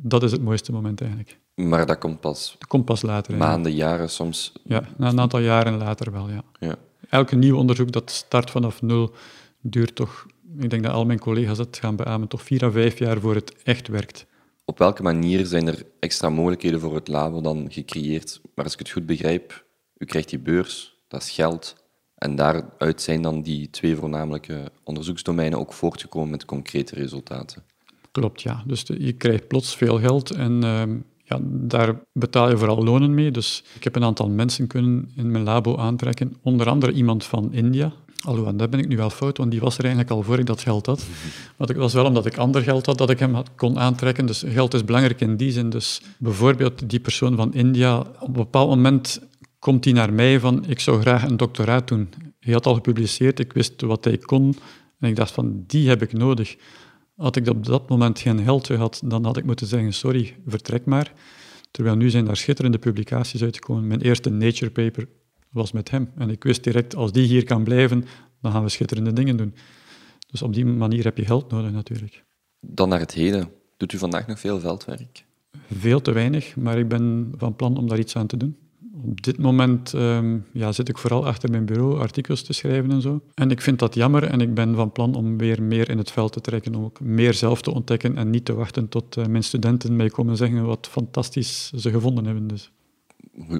Dat 0.00 0.22
is 0.22 0.32
het 0.32 0.42
mooiste 0.42 0.72
moment 0.72 1.00
eigenlijk. 1.00 1.38
Maar 1.58 1.86
dat 1.86 1.98
komt 1.98 2.20
pas... 2.20 2.56
Dat 2.58 2.68
komt 2.68 2.84
pas 2.84 3.02
later. 3.02 3.36
Maanden, 3.36 3.72
jaren 3.72 4.10
soms? 4.10 4.52
Ja, 4.64 4.88
na 4.96 5.08
een 5.08 5.20
aantal 5.20 5.40
jaren 5.40 5.76
later 5.76 6.12
wel, 6.12 6.28
ja. 6.28 6.42
ja. 6.60 6.76
Elke 7.08 7.36
nieuw 7.36 7.56
onderzoek 7.56 7.92
dat 7.92 8.10
start 8.10 8.50
vanaf 8.50 8.82
nul 8.82 9.14
duurt 9.60 9.94
toch... 9.94 10.26
Ik 10.58 10.70
denk 10.70 10.82
dat 10.82 10.92
al 10.92 11.04
mijn 11.04 11.18
collega's 11.18 11.58
het 11.58 11.78
gaan 11.80 11.96
beamen, 11.96 12.28
toch 12.28 12.42
vier 12.42 12.64
à 12.64 12.70
vijf 12.70 12.98
jaar 12.98 13.20
voor 13.20 13.34
het 13.34 13.62
echt 13.62 13.88
werkt. 13.88 14.26
Op 14.64 14.78
welke 14.78 15.02
manier 15.02 15.46
zijn 15.46 15.66
er 15.66 15.86
extra 16.00 16.28
mogelijkheden 16.28 16.80
voor 16.80 16.94
het 16.94 17.08
labo 17.08 17.40
dan 17.40 17.66
gecreëerd? 17.70 18.40
Maar 18.54 18.64
als 18.64 18.72
ik 18.72 18.78
het 18.78 18.90
goed 18.90 19.06
begrijp, 19.06 19.64
u 19.96 20.04
krijgt 20.04 20.28
die 20.28 20.38
beurs, 20.38 20.96
dat 21.08 21.22
is 21.22 21.30
geld. 21.30 21.76
En 22.14 22.36
daaruit 22.36 23.02
zijn 23.02 23.22
dan 23.22 23.42
die 23.42 23.70
twee 23.70 23.96
voornamelijke 23.96 24.72
onderzoeksdomeinen 24.84 25.58
ook 25.58 25.72
voortgekomen 25.72 26.30
met 26.30 26.44
concrete 26.44 26.94
resultaten. 26.94 27.62
Klopt, 28.10 28.42
ja. 28.42 28.62
Dus 28.66 28.84
je 28.98 29.12
krijgt 29.12 29.48
plots 29.48 29.76
veel 29.76 29.98
geld 29.98 30.30
en 30.30 30.62
ehm, 30.62 30.96
ja, 31.28 31.38
daar 31.42 32.00
betaal 32.12 32.50
je 32.50 32.56
vooral 32.56 32.84
lonen 32.84 33.14
mee. 33.14 33.30
Dus 33.30 33.64
ik 33.74 33.84
heb 33.84 33.96
een 33.96 34.04
aantal 34.04 34.28
mensen 34.28 34.66
kunnen 34.66 35.10
in 35.16 35.30
mijn 35.30 35.44
labo 35.44 35.76
aantrekken, 35.76 36.36
onder 36.42 36.68
andere 36.68 36.92
iemand 36.92 37.24
van 37.24 37.52
India. 37.52 37.92
Alhoewel, 38.24 38.56
daar 38.56 38.68
ben 38.68 38.80
ik 38.80 38.88
nu 38.88 38.96
wel 38.96 39.10
fout, 39.10 39.36
want 39.36 39.50
die 39.50 39.60
was 39.60 39.74
er 39.78 39.84
eigenlijk 39.84 40.12
al 40.12 40.22
voor 40.22 40.38
ik 40.38 40.46
dat 40.46 40.60
geld 40.60 40.86
had. 40.86 41.04
Maar 41.56 41.68
het 41.68 41.76
was 41.76 41.92
wel 41.92 42.04
omdat 42.04 42.26
ik 42.26 42.36
ander 42.36 42.62
geld 42.62 42.86
had 42.86 42.98
dat 42.98 43.10
ik 43.10 43.18
hem 43.18 43.42
kon 43.56 43.78
aantrekken. 43.78 44.26
Dus 44.26 44.44
geld 44.46 44.74
is 44.74 44.84
belangrijk 44.84 45.20
in 45.20 45.36
die 45.36 45.52
zin. 45.52 45.70
Dus 45.70 46.02
bijvoorbeeld 46.18 46.90
die 46.90 47.00
persoon 47.00 47.36
van 47.36 47.54
India, 47.54 47.98
op 47.98 48.26
een 48.26 48.32
bepaald 48.32 48.68
moment 48.68 49.20
komt 49.58 49.84
hij 49.84 49.92
naar 49.92 50.12
mij 50.12 50.40
van 50.40 50.64
ik 50.66 50.80
zou 50.80 51.00
graag 51.00 51.24
een 51.24 51.36
doctoraat 51.36 51.88
doen. 51.88 52.08
Hij 52.40 52.52
had 52.52 52.66
al 52.66 52.74
gepubliceerd, 52.74 53.38
ik 53.38 53.52
wist 53.52 53.82
wat 53.82 54.04
hij 54.04 54.18
kon 54.18 54.56
en 54.98 55.08
ik 55.08 55.16
dacht 55.16 55.32
van 55.32 55.64
die 55.66 55.88
heb 55.88 56.02
ik 56.02 56.12
nodig. 56.12 56.56
Had 57.18 57.36
ik 57.36 57.48
op 57.48 57.66
dat 57.66 57.88
moment 57.88 58.18
geen 58.18 58.42
geld 58.42 58.66
gehad, 58.66 59.00
dan 59.04 59.24
had 59.24 59.36
ik 59.36 59.44
moeten 59.44 59.66
zeggen, 59.66 59.92
sorry, 59.92 60.36
vertrek 60.46 60.84
maar. 60.84 61.12
Terwijl 61.70 61.96
nu 61.96 62.10
zijn 62.10 62.24
daar 62.24 62.36
schitterende 62.36 62.78
publicaties 62.78 63.42
uitgekomen. 63.42 63.86
Mijn 63.86 64.00
eerste 64.00 64.30
Nature 64.30 64.70
paper 64.70 65.08
was 65.50 65.72
met 65.72 65.90
hem. 65.90 66.10
En 66.16 66.30
ik 66.30 66.42
wist 66.44 66.64
direct, 66.64 66.94
als 66.94 67.12
die 67.12 67.26
hier 67.26 67.44
kan 67.44 67.64
blijven, 67.64 68.04
dan 68.40 68.52
gaan 68.52 68.62
we 68.62 68.68
schitterende 68.68 69.12
dingen 69.12 69.36
doen. 69.36 69.54
Dus 70.26 70.42
op 70.42 70.54
die 70.54 70.66
manier 70.66 71.04
heb 71.04 71.16
je 71.16 71.24
geld 71.24 71.50
nodig 71.50 71.70
natuurlijk. 71.70 72.24
Dan 72.60 72.88
naar 72.88 73.00
het 73.00 73.12
heden. 73.12 73.50
Doet 73.76 73.92
u 73.92 73.98
vandaag 73.98 74.26
nog 74.26 74.40
veel 74.40 74.60
veldwerk? 74.60 75.24
Veel 75.72 76.00
te 76.00 76.12
weinig, 76.12 76.56
maar 76.56 76.78
ik 76.78 76.88
ben 76.88 77.32
van 77.36 77.56
plan 77.56 77.76
om 77.76 77.88
daar 77.88 77.98
iets 77.98 78.16
aan 78.16 78.26
te 78.26 78.36
doen. 78.36 78.56
Op 79.04 79.22
dit 79.22 79.38
moment 79.38 79.92
um, 79.92 80.44
ja, 80.52 80.72
zit 80.72 80.88
ik 80.88 80.98
vooral 80.98 81.26
achter 81.26 81.50
mijn 81.50 81.64
bureau 81.64 82.00
artikels 82.00 82.42
te 82.42 82.52
schrijven 82.52 82.90
en 82.90 83.00
zo. 83.00 83.20
En 83.34 83.50
ik 83.50 83.60
vind 83.60 83.78
dat 83.78 83.94
jammer 83.94 84.24
en 84.24 84.40
ik 84.40 84.54
ben 84.54 84.74
van 84.74 84.92
plan 84.92 85.14
om 85.14 85.38
weer 85.38 85.62
meer 85.62 85.90
in 85.90 85.98
het 85.98 86.10
veld 86.10 86.32
te 86.32 86.40
trekken, 86.40 86.74
om 86.74 86.84
ook 86.84 87.00
meer 87.00 87.34
zelf 87.34 87.62
te 87.62 87.70
ontdekken 87.70 88.16
en 88.16 88.30
niet 88.30 88.44
te 88.44 88.54
wachten 88.54 88.88
tot 88.88 89.16
uh, 89.16 89.26
mijn 89.26 89.44
studenten 89.44 89.96
mij 89.96 90.08
komen 90.08 90.36
zeggen 90.36 90.64
wat 90.64 90.88
fantastisch 90.90 91.72
ze 91.74 91.90
gevonden 91.90 92.24
hebben. 92.24 92.46
Dus. 92.46 92.70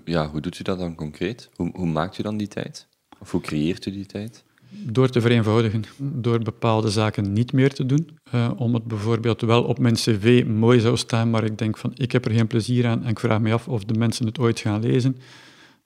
Ja, 0.04 0.30
hoe 0.30 0.40
doet 0.40 0.58
u 0.58 0.62
dat 0.62 0.78
dan 0.78 0.94
concreet? 0.94 1.50
Hoe, 1.56 1.70
hoe 1.74 1.86
maakt 1.86 2.18
u 2.18 2.22
dan 2.22 2.36
die 2.36 2.48
tijd? 2.48 2.86
Of 3.20 3.30
hoe 3.30 3.40
creëert 3.40 3.86
u 3.86 3.90
die 3.90 4.06
tijd? 4.06 4.44
Door 4.70 5.08
te 5.08 5.20
vereenvoudigen, 5.20 5.84
door 5.98 6.38
bepaalde 6.38 6.90
zaken 6.90 7.32
niet 7.32 7.52
meer 7.52 7.72
te 7.72 7.86
doen. 7.86 8.18
Uh, 8.34 8.50
om 8.56 8.74
het 8.74 8.84
bijvoorbeeld 8.84 9.40
wel 9.40 9.64
op 9.64 9.78
mijn 9.78 9.94
cv 9.94 10.44
mooi 10.46 10.80
zou 10.80 10.96
staan, 10.96 11.30
maar 11.30 11.44
ik 11.44 11.58
denk 11.58 11.78
van 11.78 11.92
ik 11.94 12.12
heb 12.12 12.24
er 12.24 12.30
geen 12.30 12.46
plezier 12.46 12.86
aan 12.86 13.02
en 13.02 13.08
ik 13.08 13.18
vraag 13.18 13.40
me 13.40 13.52
af 13.52 13.68
of 13.68 13.84
de 13.84 13.98
mensen 13.98 14.26
het 14.26 14.38
ooit 14.38 14.60
gaan 14.60 14.80
lezen. 14.80 15.16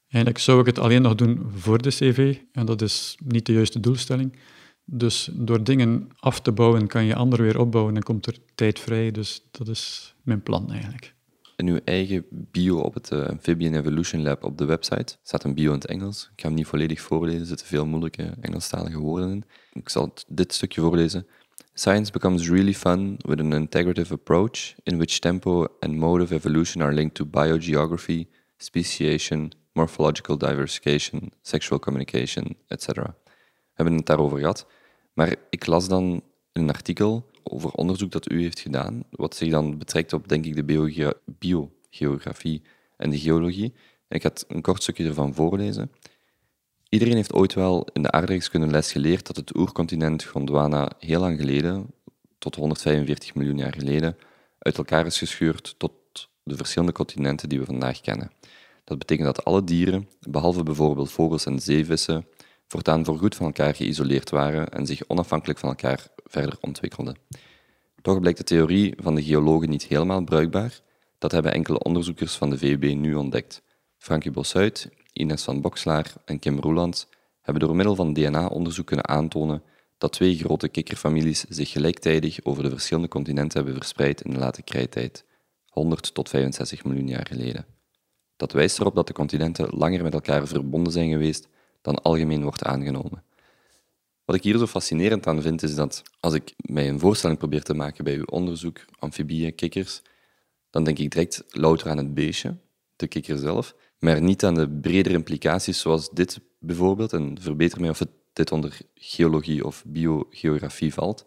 Eigenlijk 0.09 0.45
zou 0.45 0.61
ik 0.61 0.67
het 0.67 0.79
alleen 0.79 1.03
nog 1.03 1.15
doen 1.15 1.41
voor 1.57 1.83
de 1.83 1.89
cv 1.89 2.37
en 2.53 2.67
dat 2.67 2.83
is 2.83 3.17
niet 3.25 3.47
de 3.47 3.53
juiste 3.53 3.81
doelstelling. 3.81 4.37
Dus 4.85 5.31
door 5.33 5.65
dingen 5.65 6.09
af 6.19 6.41
te 6.41 6.53
bouwen 6.53 6.87
kan 6.87 7.05
je 7.05 7.15
anderen 7.15 7.45
weer 7.45 7.59
opbouwen 7.59 7.97
en 7.97 8.03
komt 8.03 8.27
er 8.27 8.37
tijd 8.55 8.79
vrij. 8.79 9.11
Dus 9.11 9.43
dat 9.51 9.69
is 9.69 10.15
mijn 10.23 10.43
plan 10.43 10.73
eigenlijk 10.73 11.15
in 11.63 11.69
uw 11.69 11.81
eigen 11.85 12.27
bio 12.31 12.79
op 12.79 12.95
het 12.95 13.11
uh, 13.11 13.27
Amphibian 13.27 13.75
Evolution 13.75 14.23
Lab 14.23 14.45
op 14.45 14.59
de 14.59 14.65
website. 14.65 15.17
Staat 15.23 15.45
een 15.45 15.55
bio 15.55 15.69
in 15.69 15.79
het 15.79 15.87
Engels. 15.87 16.31
Ik 16.33 16.41
ga 16.41 16.47
hem 16.47 16.57
niet 16.57 16.67
volledig 16.67 17.01
voorlezen, 17.01 17.41
er 17.41 17.47
zitten 17.47 17.67
veel 17.67 17.87
moeilijke 17.87 18.35
Engelstalige 18.41 18.99
woorden 18.99 19.31
in. 19.31 19.45
Ik 19.73 19.89
zal 19.89 20.13
dit 20.29 20.53
stukje 20.55 20.81
voorlezen. 20.81 21.27
Science 21.75 22.13
becomes 22.13 22.49
really 22.49 22.75
fun 22.75 23.17
with 23.19 23.41
an 23.41 23.53
integrative 23.53 24.13
approach 24.13 24.75
in 24.83 24.97
which 24.97 25.19
tempo 25.19 25.67
and 25.81 25.95
mode 25.95 26.23
of 26.23 26.31
evolution 26.31 26.83
are 26.83 26.93
linked 26.93 27.15
to 27.15 27.25
biogeography, 27.25 28.27
speciation, 28.57 29.53
morphological 29.73 30.37
diversification, 30.37 31.33
sexual 31.43 31.79
communication, 31.79 32.57
etc. 32.67 32.87
We 32.87 33.13
hebben 33.73 33.95
het 33.95 34.07
daarover 34.07 34.39
gehad. 34.39 34.67
Maar 35.13 35.35
ik 35.51 35.67
las 35.67 35.89
dan 35.89 36.23
in 36.53 36.63
een 36.63 36.69
artikel 36.69 37.31
over 37.43 37.71
onderzoek 37.71 38.11
dat 38.11 38.31
u 38.31 38.43
heeft 38.43 38.61
gedaan, 38.61 39.05
wat 39.11 39.37
zich 39.37 39.51
dan 39.51 39.79
betrekt 39.79 40.13
op, 40.13 40.29
denk 40.29 40.45
ik, 40.45 40.55
de 40.55 40.93
biogeografie 41.39 42.63
en 42.97 43.11
de 43.11 43.19
geologie. 43.19 43.75
Ik 44.09 44.23
ga 44.23 44.31
een 44.49 44.63
kort 44.63 44.83
stukje 44.83 45.07
ervan 45.07 45.35
voorlezen. 45.35 45.91
Iedereen 46.89 47.15
heeft 47.15 47.33
ooit 47.33 47.55
wel 47.55 47.87
in 47.93 48.03
de 48.03 48.11
aardrijkskunde 48.11 48.67
les 48.67 48.93
geleerd 48.93 49.27
dat 49.27 49.37
het 49.37 49.57
oercontinent 49.57 50.25
Gondwana 50.25 50.91
heel 50.99 51.21
lang 51.21 51.39
geleden, 51.39 51.87
tot 52.39 52.55
145 52.55 53.35
miljoen 53.35 53.57
jaar 53.57 53.75
geleden, 53.79 54.17
uit 54.59 54.79
elkaar 54.79 55.07
is 55.07 55.19
gescheurd 55.19 55.75
tot 55.79 55.93
de 56.43 56.57
verschillende 56.57 56.93
continenten 56.93 57.49
die 57.49 57.59
we 57.59 57.65
vandaag 57.65 58.01
kennen. 58.01 58.31
Dat 58.85 58.99
betekent 58.99 59.27
dat 59.27 59.45
alle 59.45 59.65
dieren, 59.65 60.09
behalve 60.21 60.63
bijvoorbeeld 60.63 61.11
vogels 61.11 61.47
en 61.47 61.61
zeevissen, 61.61 62.27
voortaan 62.73 63.05
voorgoed 63.05 63.35
van 63.35 63.47
elkaar 63.47 63.75
geïsoleerd 63.75 64.31
waren 64.31 64.69
en 64.69 64.87
zich 64.87 65.09
onafhankelijk 65.09 65.59
van 65.59 65.69
elkaar 65.69 66.07
verder 66.25 66.59
ontwikkelden. 66.61 67.17
Toch 68.03 68.21
blijkt 68.21 68.39
de 68.39 68.45
theorie 68.45 68.95
van 68.97 69.15
de 69.15 69.23
geologen 69.23 69.69
niet 69.69 69.85
helemaal 69.85 70.25
bruikbaar. 70.25 70.81
Dat 71.19 71.33
hebben 71.33 71.53
enkele 71.53 71.79
onderzoekers 71.79 72.35
van 72.35 72.51
de 72.51 72.59
VUB 72.59 72.83
nu 72.83 73.15
ontdekt. 73.15 73.63
Frankie 73.99 74.31
Bossuit, 74.31 74.89
Ines 75.13 75.43
van 75.43 75.61
Boxlaar 75.61 76.13
en 76.25 76.39
Kim 76.39 76.59
Roelands 76.59 77.07
hebben 77.41 77.63
door 77.63 77.77
middel 77.77 77.95
van 77.95 78.13
DNA-onderzoek 78.13 78.87
kunnen 78.87 79.09
aantonen 79.09 79.63
dat 79.99 80.13
twee 80.13 80.37
grote 80.37 80.69
kikkerfamilies 80.69 81.45
zich 81.49 81.71
gelijktijdig 81.71 82.45
over 82.45 82.63
de 82.63 82.71
verschillende 82.71 83.09
continenten 83.09 83.59
hebben 83.59 83.77
verspreid 83.77 84.21
in 84.21 84.31
de 84.31 84.39
late 84.39 84.63
krijttijd, 84.63 85.25
100 85.69 86.15
tot 86.15 86.29
65 86.29 86.85
miljoen 86.85 87.09
jaar 87.09 87.27
geleden. 87.27 87.67
Dat 88.37 88.53
wijst 88.53 88.81
erop 88.81 88.95
dat 88.95 89.07
de 89.07 89.13
continenten 89.13 89.69
langer 89.71 90.03
met 90.03 90.15
elkaar 90.15 90.47
verbonden 90.47 90.93
zijn 90.93 91.11
geweest 91.11 91.49
dan 91.83 92.03
algemeen 92.03 92.43
wordt 92.43 92.65
aangenomen. 92.65 93.23
Wat 94.25 94.37
ik 94.37 94.43
hier 94.43 94.59
zo 94.59 94.67
fascinerend 94.67 95.27
aan 95.27 95.43
vind, 95.43 95.63
is 95.63 95.75
dat 95.75 96.03
als 96.21 96.35
ik 96.35 96.55
mij 96.57 96.89
een 96.89 96.99
voorstelling 96.99 97.39
probeer 97.39 97.63
te 97.63 97.75
maken 97.75 98.05
bij 98.05 98.17
uw 98.17 98.25
onderzoek, 98.25 98.85
amfibieën, 98.99 99.55
kikkers, 99.55 100.03
dan 100.71 100.85
denk 100.85 100.99
ik 100.99 101.11
direct 101.11 101.45
louter 101.49 101.91
aan 101.91 101.97
het 101.97 102.15
beestje, 102.15 102.57
de 102.97 103.07
kikker 103.07 103.39
zelf, 103.39 103.75
maar 103.99 104.23
niet 104.23 104.45
aan 104.45 104.55
de 104.55 104.69
bredere 104.69 105.15
implicaties 105.15 105.81
zoals 105.81 106.11
dit 106.11 106.41
bijvoorbeeld, 106.59 107.13
en 107.13 107.37
verbeter 107.41 107.81
mij 107.81 107.91
of 107.91 107.99
het 107.99 108.11
dit 108.33 108.53
onder 108.53 108.79
geologie 108.95 109.65
of 109.65 109.85
biogeografie 109.87 110.95
valt. 110.95 111.25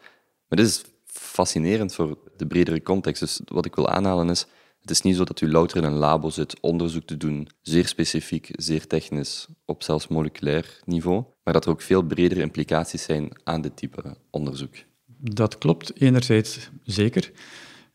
Maar 0.47 0.57
dit 0.57 0.67
is 0.67 0.83
fascinerend 1.05 1.93
voor 1.93 2.17
de 2.37 2.47
bredere 2.47 2.81
context. 2.81 3.21
Dus 3.21 3.41
wat 3.45 3.65
ik 3.65 3.75
wil 3.75 3.89
aanhalen 3.89 4.29
is, 4.29 4.45
het 4.85 4.93
is 4.93 5.01
niet 5.01 5.15
zo 5.15 5.23
dat 5.23 5.41
u 5.41 5.51
louter 5.51 5.77
in 5.77 5.83
een 5.83 5.93
labo 5.93 6.29
zit 6.29 6.59
onderzoek 6.59 7.03
te 7.05 7.17
doen, 7.17 7.47
zeer 7.61 7.87
specifiek, 7.87 8.49
zeer 8.51 8.87
technisch, 8.87 9.47
op 9.65 9.83
zelfs 9.83 10.07
moleculair 10.07 10.79
niveau, 10.83 11.23
maar 11.43 11.53
dat 11.53 11.65
er 11.65 11.71
ook 11.71 11.81
veel 11.81 12.01
bredere 12.01 12.41
implicaties 12.41 13.03
zijn 13.03 13.31
aan 13.43 13.61
dit 13.61 13.77
type 13.77 14.17
onderzoek. 14.31 14.75
Dat 15.17 15.57
klopt 15.57 16.01
enerzijds 16.01 16.69
zeker. 16.83 17.31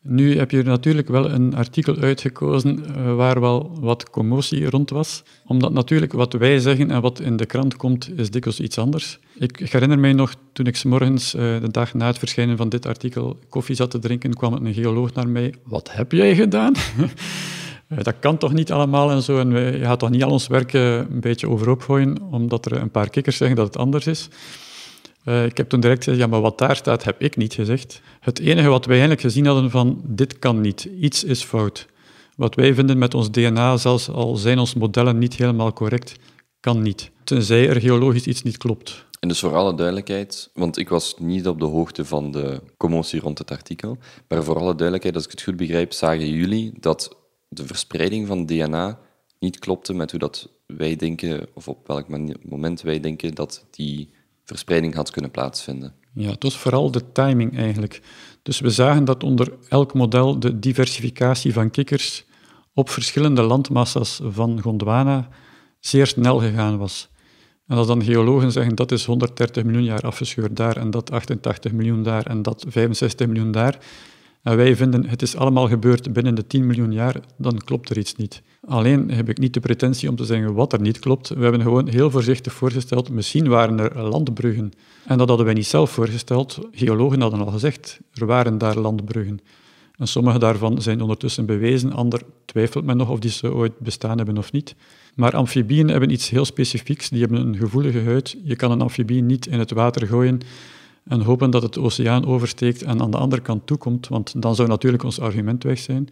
Nu 0.03 0.39
heb 0.39 0.51
je 0.51 0.63
natuurlijk 0.63 1.09
wel 1.09 1.31
een 1.31 1.55
artikel 1.55 1.97
uitgekozen 1.97 2.85
eh, 2.85 3.15
waar 3.15 3.41
wel 3.41 3.79
wat 3.81 4.11
commotie 4.11 4.71
rond 4.71 4.91
was. 4.91 5.23
Omdat 5.47 5.73
natuurlijk 5.73 6.13
wat 6.13 6.33
wij 6.33 6.59
zeggen 6.59 6.91
en 6.91 7.01
wat 7.01 7.21
in 7.21 7.37
de 7.37 7.47
krant 7.47 7.77
komt, 7.77 8.19
is 8.19 8.31
dikwijls 8.31 8.61
iets 8.61 8.79
anders. 8.79 9.19
Ik 9.39 9.59
herinner 9.59 9.99
mij 9.99 10.13
nog, 10.13 10.35
toen 10.53 10.67
ik 10.67 10.77
s 10.77 10.85
morgens, 10.85 11.35
eh, 11.35 11.61
de 11.61 11.71
dag 11.71 11.95
na 11.95 12.07
het 12.07 12.19
verschijnen 12.19 12.57
van 12.57 12.69
dit 12.69 12.87
artikel, 12.87 13.39
koffie 13.49 13.75
zat 13.75 13.91
te 13.91 13.99
drinken, 13.99 14.35
kwam 14.35 14.53
een 14.53 14.75
geoloog 14.75 15.15
naar 15.15 15.29
mij. 15.29 15.55
Wat 15.65 15.93
heb 15.93 16.13
jij 16.13 16.35
gedaan? 16.35 16.75
Eh, 17.91 17.99
dat 18.03 18.15
kan 18.21 18.37
toch 18.37 18.53
niet 18.53 18.73
allemaal 18.73 19.11
en 19.11 19.23
zo. 19.23 19.39
En 19.39 19.51
je 19.51 19.85
gaat 19.85 19.99
toch 19.99 20.11
niet 20.11 20.23
al 20.23 20.31
ons 20.31 20.47
werk 20.47 20.73
een 20.73 21.21
beetje 21.21 21.49
overhoop 21.49 21.83
gooien, 21.83 22.23
omdat 22.23 22.67
er 22.67 22.73
een 22.73 22.91
paar 22.91 23.11
kikkers 23.11 23.37
zeggen 23.37 23.57
dat 23.57 23.67
het 23.67 23.77
anders 23.77 24.07
is. 24.07 24.29
Uh, 25.25 25.45
ik 25.45 25.57
heb 25.57 25.69
toen 25.69 25.81
direct 25.81 26.05
gezegd, 26.05 26.23
ja, 26.23 26.27
maar 26.27 26.41
wat 26.41 26.59
daar 26.59 26.77
staat, 26.77 27.05
heb 27.05 27.21
ik 27.21 27.37
niet 27.37 27.55
gezegd. 27.55 28.01
Het 28.21 28.39
enige 28.39 28.69
wat 28.69 28.85
wij 28.85 28.99
eigenlijk 28.99 29.27
gezien 29.27 29.47
hadden 29.47 29.71
van, 29.71 30.01
dit 30.05 30.39
kan 30.39 30.61
niet, 30.61 30.85
iets 30.85 31.25
is 31.25 31.43
fout. 31.43 31.87
Wat 32.37 32.55
wij 32.55 32.75
vinden 32.75 32.99
met 32.99 33.15
ons 33.15 33.31
DNA, 33.31 33.77
zelfs 33.77 34.09
al 34.09 34.37
zijn 34.37 34.59
onze 34.59 34.79
modellen 34.79 35.19
niet 35.19 35.37
helemaal 35.37 35.73
correct, 35.73 36.15
kan 36.61 36.83
niet. 36.83 37.11
Tenzij 37.25 37.69
er 37.69 37.81
geologisch 37.81 38.27
iets 38.27 38.43
niet 38.43 38.57
klopt. 38.57 39.09
En 39.21 39.29
dus 39.29 39.39
voor 39.39 39.55
alle 39.55 39.75
duidelijkheid, 39.75 40.51
want 40.55 40.79
ik 40.79 40.89
was 40.89 41.15
niet 41.19 41.49
op 41.49 41.59
de 41.59 41.65
hoogte 41.65 42.05
van 42.05 42.31
de 42.31 42.63
commotie 42.77 43.21
rond 43.21 43.39
het 43.39 43.51
artikel, 43.51 43.97
maar 44.29 44.45
voor 44.45 44.59
alle 44.59 44.75
duidelijkheid, 44.75 45.15
als 45.15 45.25
ik 45.25 45.31
het 45.31 45.43
goed 45.43 45.57
begrijp, 45.57 45.93
zagen 45.93 46.31
jullie 46.31 46.73
dat 46.81 47.17
de 47.49 47.67
verspreiding 47.67 48.27
van 48.27 48.47
DNA 48.47 48.99
niet 49.39 49.59
klopte 49.59 49.95
met 49.95 50.11
hoe 50.11 50.21
dat 50.21 50.49
wij 50.67 50.97
denken, 50.97 51.47
of 51.55 51.69
op 51.69 51.87
welk 51.87 52.07
moment 52.49 52.81
wij 52.81 53.01
denken 53.01 53.35
dat 53.35 53.65
die 53.71 54.11
verspreiding 54.51 54.95
had 54.95 55.11
kunnen 55.11 55.31
plaatsvinden. 55.31 55.95
Ja, 56.15 56.31
het 56.31 56.43
was 56.43 56.57
vooral 56.57 56.91
de 56.91 57.13
timing 57.13 57.57
eigenlijk. 57.57 58.03
Dus 58.43 58.61
we 58.61 58.71
zagen 58.71 59.05
dat 59.05 59.25
onder 59.25 59.53
elk 59.69 59.95
model 59.95 60.41
de 60.41 60.59
diversificatie 60.59 61.53
van 61.53 61.71
kikkers 61.71 62.25
op 62.75 62.91
verschillende 62.91 63.43
landmassa's 63.43 64.21
van 64.25 64.61
Gondwana 64.61 65.29
zeer 65.81 66.07
snel 66.07 66.39
gegaan 66.39 66.79
was. 66.79 67.09
En 67.67 67.77
als 67.77 67.87
dan 67.87 68.05
geologen 68.05 68.53
zeggen 68.53 68.75
dat 68.75 68.93
is 68.93 69.05
130 69.05 69.65
miljoen 69.65 69.85
jaar 69.85 70.03
afgescheurd 70.03 70.57
daar 70.57 70.77
en 70.77 70.91
dat 70.91 71.11
88 71.11 71.73
miljoen 71.73 72.03
daar 72.03 72.27
en 72.27 72.43
dat 72.43 72.65
65 72.69 73.27
miljoen 73.27 73.53
daar, 73.53 73.79
en 74.43 74.57
wij 74.57 74.77
vinden 74.77 75.07
het 75.09 75.23
is 75.23 75.37
allemaal 75.37 75.69
gebeurd 75.69 76.13
binnen 76.13 76.35
de 76.35 76.47
10 76.47 76.67
miljoen 76.67 76.93
jaar, 76.93 77.21
dan 77.37 77.59
klopt 77.59 77.91
er 77.91 77.99
iets 77.99 78.15
niet. 78.15 78.43
Alleen 78.67 79.11
heb 79.11 79.29
ik 79.29 79.39
niet 79.39 79.55
de 79.55 79.61
pretentie 79.61 80.09
om 80.09 80.17
te 80.17 80.25
zeggen 80.25 80.55
wat 80.55 80.73
er 80.73 80.81
niet 80.81 80.99
klopt. 80.99 81.29
We 81.29 81.43
hebben 81.43 81.63
gewoon 81.63 81.89
heel 81.89 82.11
voorzichtig 82.11 82.53
voorgesteld, 82.53 83.11
misschien 83.11 83.49
waren 83.49 83.79
er 83.79 84.03
landbruggen. 84.03 84.73
En 85.07 85.19
dat 85.19 85.29
hadden 85.29 85.47
wij 85.47 85.55
niet 85.55 85.67
zelf 85.67 85.91
voorgesteld. 85.91 86.59
Geologen 86.71 87.21
hadden 87.21 87.41
al 87.41 87.51
gezegd, 87.51 88.01
er 88.15 88.27
waren 88.27 88.59
daar 88.59 88.79
landbruggen. 88.79 89.41
En 89.97 90.09
sommige 90.09 90.39
daarvan 90.39 90.83
zijn 90.83 91.01
ondertussen 91.01 91.47
bewezen, 91.47 91.93
ander 91.93 92.23
twijfelt 92.45 92.85
men 92.85 92.97
nog 92.97 93.11
of 93.11 93.19
die 93.19 93.31
ze 93.31 93.53
ooit 93.53 93.79
bestaan 93.79 94.17
hebben 94.17 94.39
of 94.39 94.53
niet. 94.53 94.75
Maar 95.15 95.37
amfibieën 95.37 95.89
hebben 95.89 96.11
iets 96.11 96.31
heel 96.31 96.45
specifieks, 96.45 97.09
die 97.09 97.21
hebben 97.21 97.41
een 97.41 97.57
gevoelige 97.57 98.01
huid. 98.01 98.37
Je 98.45 98.57
kan 98.57 98.71
een 98.71 98.81
amfibie 98.81 99.23
niet 99.23 99.47
in 99.47 99.59
het 99.59 99.71
water 99.71 100.07
gooien 100.07 100.41
en 101.11 101.21
hopen 101.21 101.51
dat 101.51 101.63
het 101.63 101.79
oceaan 101.79 102.27
oversteekt 102.27 102.83
en 102.83 103.01
aan 103.01 103.11
de 103.11 103.17
andere 103.17 103.43
kant 103.43 103.67
toekomt, 103.67 104.09
want 104.09 104.43
dan 104.43 104.55
zou 104.55 104.69
natuurlijk 104.69 105.03
ons 105.03 105.21
argument 105.21 105.63
weg 105.63 105.79
zijn. 105.79 106.09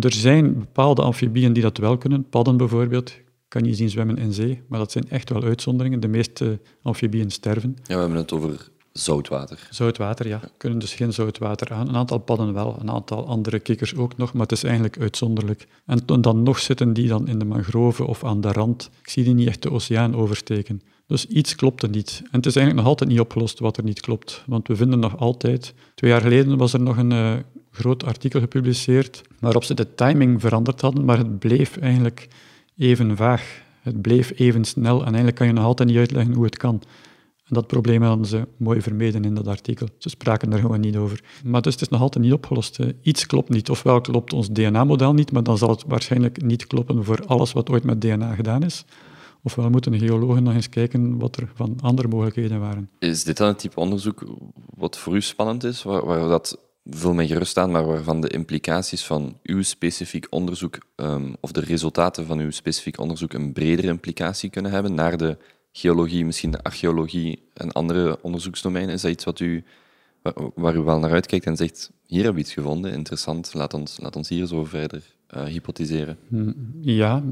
Er 0.00 0.12
zijn 0.12 0.58
bepaalde 0.58 1.02
amfibieën 1.02 1.52
die 1.52 1.62
dat 1.62 1.78
wel 1.78 1.98
kunnen, 1.98 2.28
padden 2.28 2.56
bijvoorbeeld, 2.56 3.12
kan 3.48 3.64
je 3.64 3.74
zien 3.74 3.90
zwemmen 3.90 4.16
in 4.16 4.32
zee, 4.32 4.62
maar 4.68 4.78
dat 4.78 4.92
zijn 4.92 5.08
echt 5.08 5.30
wel 5.30 5.42
uitzonderingen. 5.42 6.00
De 6.00 6.08
meeste 6.08 6.60
amfibieën 6.82 7.30
sterven. 7.30 7.76
Ja, 7.82 7.94
we 7.94 8.00
hebben 8.00 8.18
het 8.18 8.32
over 8.32 8.68
zoutwater. 8.92 9.68
Zoutwater, 9.70 10.28
ja. 10.28 10.40
Kunnen 10.56 10.78
dus 10.78 10.94
geen 10.94 11.12
zoutwater 11.12 11.72
aan. 11.72 11.88
Een 11.88 11.96
aantal 11.96 12.18
padden 12.18 12.52
wel, 12.52 12.76
een 12.80 12.90
aantal 12.90 13.26
andere 13.26 13.58
kikkers 13.58 13.96
ook 13.96 14.16
nog, 14.16 14.32
maar 14.32 14.42
het 14.42 14.52
is 14.52 14.64
eigenlijk 14.64 14.98
uitzonderlijk. 14.98 15.66
En 15.86 16.00
dan 16.20 16.42
nog 16.42 16.58
zitten 16.58 16.92
die 16.92 17.08
dan 17.08 17.28
in 17.28 17.38
de 17.38 17.44
mangroven 17.44 18.06
of 18.06 18.24
aan 18.24 18.40
de 18.40 18.52
rand. 18.52 18.90
Ik 19.02 19.08
zie 19.08 19.24
die 19.24 19.34
niet 19.34 19.48
echt 19.48 19.62
de 19.62 19.70
oceaan 19.70 20.16
oversteken. 20.16 20.82
Dus 21.10 21.26
iets 21.26 21.54
klopte 21.54 21.88
niet. 21.88 22.20
En 22.22 22.28
het 22.30 22.46
is 22.46 22.56
eigenlijk 22.56 22.76
nog 22.76 22.86
altijd 22.86 23.10
niet 23.10 23.20
opgelost 23.20 23.58
wat 23.58 23.76
er 23.76 23.84
niet 23.84 24.00
klopt. 24.00 24.44
Want 24.46 24.68
we 24.68 24.76
vinden 24.76 24.98
nog 24.98 25.18
altijd... 25.18 25.74
Twee 25.94 26.10
jaar 26.10 26.20
geleden 26.20 26.56
was 26.56 26.72
er 26.72 26.80
nog 26.80 26.96
een 26.96 27.10
uh, 27.10 27.32
groot 27.70 28.04
artikel 28.04 28.40
gepubliceerd 28.40 29.22
waarop 29.40 29.64
ze 29.64 29.74
de 29.74 29.94
timing 29.94 30.40
veranderd 30.40 30.80
hadden, 30.80 31.04
maar 31.04 31.18
het 31.18 31.38
bleef 31.38 31.76
eigenlijk 31.76 32.28
even 32.76 33.16
vaag. 33.16 33.62
Het 33.80 34.02
bleef 34.02 34.32
even 34.36 34.64
snel 34.64 34.98
en 34.98 35.06
eigenlijk 35.06 35.36
kan 35.36 35.46
je 35.46 35.52
nog 35.52 35.64
altijd 35.64 35.88
niet 35.88 35.98
uitleggen 35.98 36.34
hoe 36.34 36.44
het 36.44 36.56
kan. 36.56 36.82
En 37.44 37.54
dat 37.54 37.66
probleem 37.66 38.02
hadden 38.02 38.26
ze 38.26 38.46
mooi 38.56 38.82
vermeden 38.82 39.24
in 39.24 39.34
dat 39.34 39.46
artikel. 39.46 39.88
Ze 39.98 40.08
spraken 40.08 40.52
er 40.52 40.58
gewoon 40.58 40.80
niet 40.80 40.96
over. 40.96 41.22
Maar 41.44 41.62
dus 41.62 41.72
het 41.72 41.82
is 41.82 41.88
nog 41.88 42.00
altijd 42.00 42.24
niet 42.24 42.32
opgelost. 42.32 42.78
Iets 43.02 43.26
klopt 43.26 43.48
niet. 43.48 43.70
Ofwel 43.70 44.00
klopt 44.00 44.32
ons 44.32 44.48
DNA-model 44.48 45.14
niet, 45.14 45.32
maar 45.32 45.42
dan 45.42 45.58
zal 45.58 45.70
het 45.70 45.84
waarschijnlijk 45.86 46.42
niet 46.42 46.66
kloppen 46.66 47.04
voor 47.04 47.24
alles 47.26 47.52
wat 47.52 47.70
ooit 47.70 47.84
met 47.84 48.00
DNA 48.00 48.34
gedaan 48.34 48.62
is. 48.62 48.84
Ofwel 49.42 49.70
moeten 49.70 49.98
geologen 49.98 50.42
nog 50.42 50.54
eens 50.54 50.68
kijken 50.68 51.18
wat 51.18 51.36
er 51.36 51.48
van 51.54 51.78
andere 51.80 52.08
mogelijkheden 52.08 52.60
waren. 52.60 52.90
Is 52.98 53.24
dit 53.24 53.36
dan 53.36 53.48
het 53.48 53.58
type 53.58 53.80
onderzoek 53.80 54.24
wat 54.76 54.98
voor 54.98 55.16
u 55.16 55.20
spannend 55.20 55.64
is, 55.64 55.82
waar, 55.82 56.06
waar 56.06 56.28
dat 56.28 56.58
vul 56.84 57.14
mij 57.14 57.26
gerust 57.26 57.56
aan, 57.56 57.70
maar 57.70 57.86
waarvan 57.86 58.20
de 58.20 58.28
implicaties 58.28 59.04
van 59.04 59.38
uw 59.42 59.62
specifiek 59.62 60.26
onderzoek 60.30 60.78
um, 60.96 61.34
of 61.40 61.52
de 61.52 61.60
resultaten 61.60 62.26
van 62.26 62.38
uw 62.38 62.50
specifiek 62.50 62.98
onderzoek 62.98 63.32
een 63.32 63.52
bredere 63.52 63.88
implicatie 63.88 64.50
kunnen 64.50 64.70
hebben 64.70 64.94
naar 64.94 65.16
de 65.16 65.36
geologie, 65.72 66.24
misschien 66.24 66.50
de 66.50 66.62
archeologie 66.62 67.48
en 67.54 67.72
andere 67.72 68.22
onderzoeksdomeinen? 68.22 68.94
Is 68.94 69.02
dat 69.02 69.10
iets 69.10 69.24
wat 69.24 69.40
u, 69.40 69.64
waar 70.54 70.76
u 70.76 70.80
wel 70.80 70.98
naar 70.98 71.12
uitkijkt 71.12 71.46
en 71.46 71.56
zegt, 71.56 71.90
hier 72.06 72.22
hebben 72.22 72.42
we 72.42 72.48
iets 72.48 72.54
gevonden, 72.54 72.92
interessant, 72.92 73.54
laat 73.54 73.74
ons, 73.74 73.98
laat 74.00 74.16
ons 74.16 74.28
hier 74.28 74.46
zo 74.46 74.64
verder 74.64 75.02
uh, 75.34 75.44
hypotheseren? 75.44 76.18
Hm, 76.28 76.52
ja, 76.80 77.22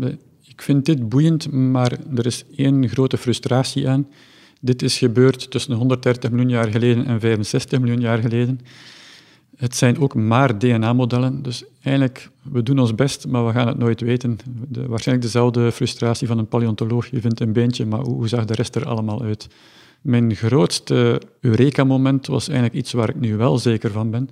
ik 0.58 0.64
vind 0.64 0.84
dit 0.84 1.08
boeiend, 1.08 1.50
maar 1.50 1.92
er 2.14 2.26
is 2.26 2.44
één 2.56 2.88
grote 2.88 3.16
frustratie 3.16 3.88
aan. 3.88 4.08
Dit 4.60 4.82
is 4.82 4.98
gebeurd 4.98 5.50
tussen 5.50 5.74
130 5.74 6.30
miljoen 6.30 6.50
jaar 6.50 6.68
geleden 6.68 7.06
en 7.06 7.20
65 7.20 7.80
miljoen 7.80 8.00
jaar 8.00 8.18
geleden. 8.18 8.60
Het 9.56 9.76
zijn 9.76 10.00
ook 10.00 10.14
maar 10.14 10.58
DNA-modellen, 10.58 11.42
dus 11.42 11.64
eigenlijk, 11.82 12.30
we 12.42 12.62
doen 12.62 12.78
ons 12.78 12.94
best, 12.94 13.26
maar 13.26 13.46
we 13.46 13.52
gaan 13.52 13.66
het 13.66 13.78
nooit 13.78 14.00
weten. 14.00 14.38
De, 14.68 14.86
waarschijnlijk 14.86 15.26
dezelfde 15.26 15.72
frustratie 15.72 16.26
van 16.26 16.38
een 16.38 16.48
paleontoloog. 16.48 17.10
Je 17.10 17.20
vindt 17.20 17.40
een 17.40 17.52
beentje, 17.52 17.86
maar 17.86 18.00
hoe, 18.00 18.14
hoe 18.14 18.28
zag 18.28 18.44
de 18.44 18.54
rest 18.54 18.74
er 18.74 18.86
allemaal 18.86 19.22
uit? 19.22 19.48
Mijn 20.00 20.34
grootste 20.34 21.22
Eureka-moment 21.40 22.26
was 22.26 22.48
eigenlijk 22.48 22.78
iets 22.78 22.92
waar 22.92 23.08
ik 23.08 23.20
nu 23.20 23.36
wel 23.36 23.58
zeker 23.58 23.90
van 23.90 24.10
ben. 24.10 24.28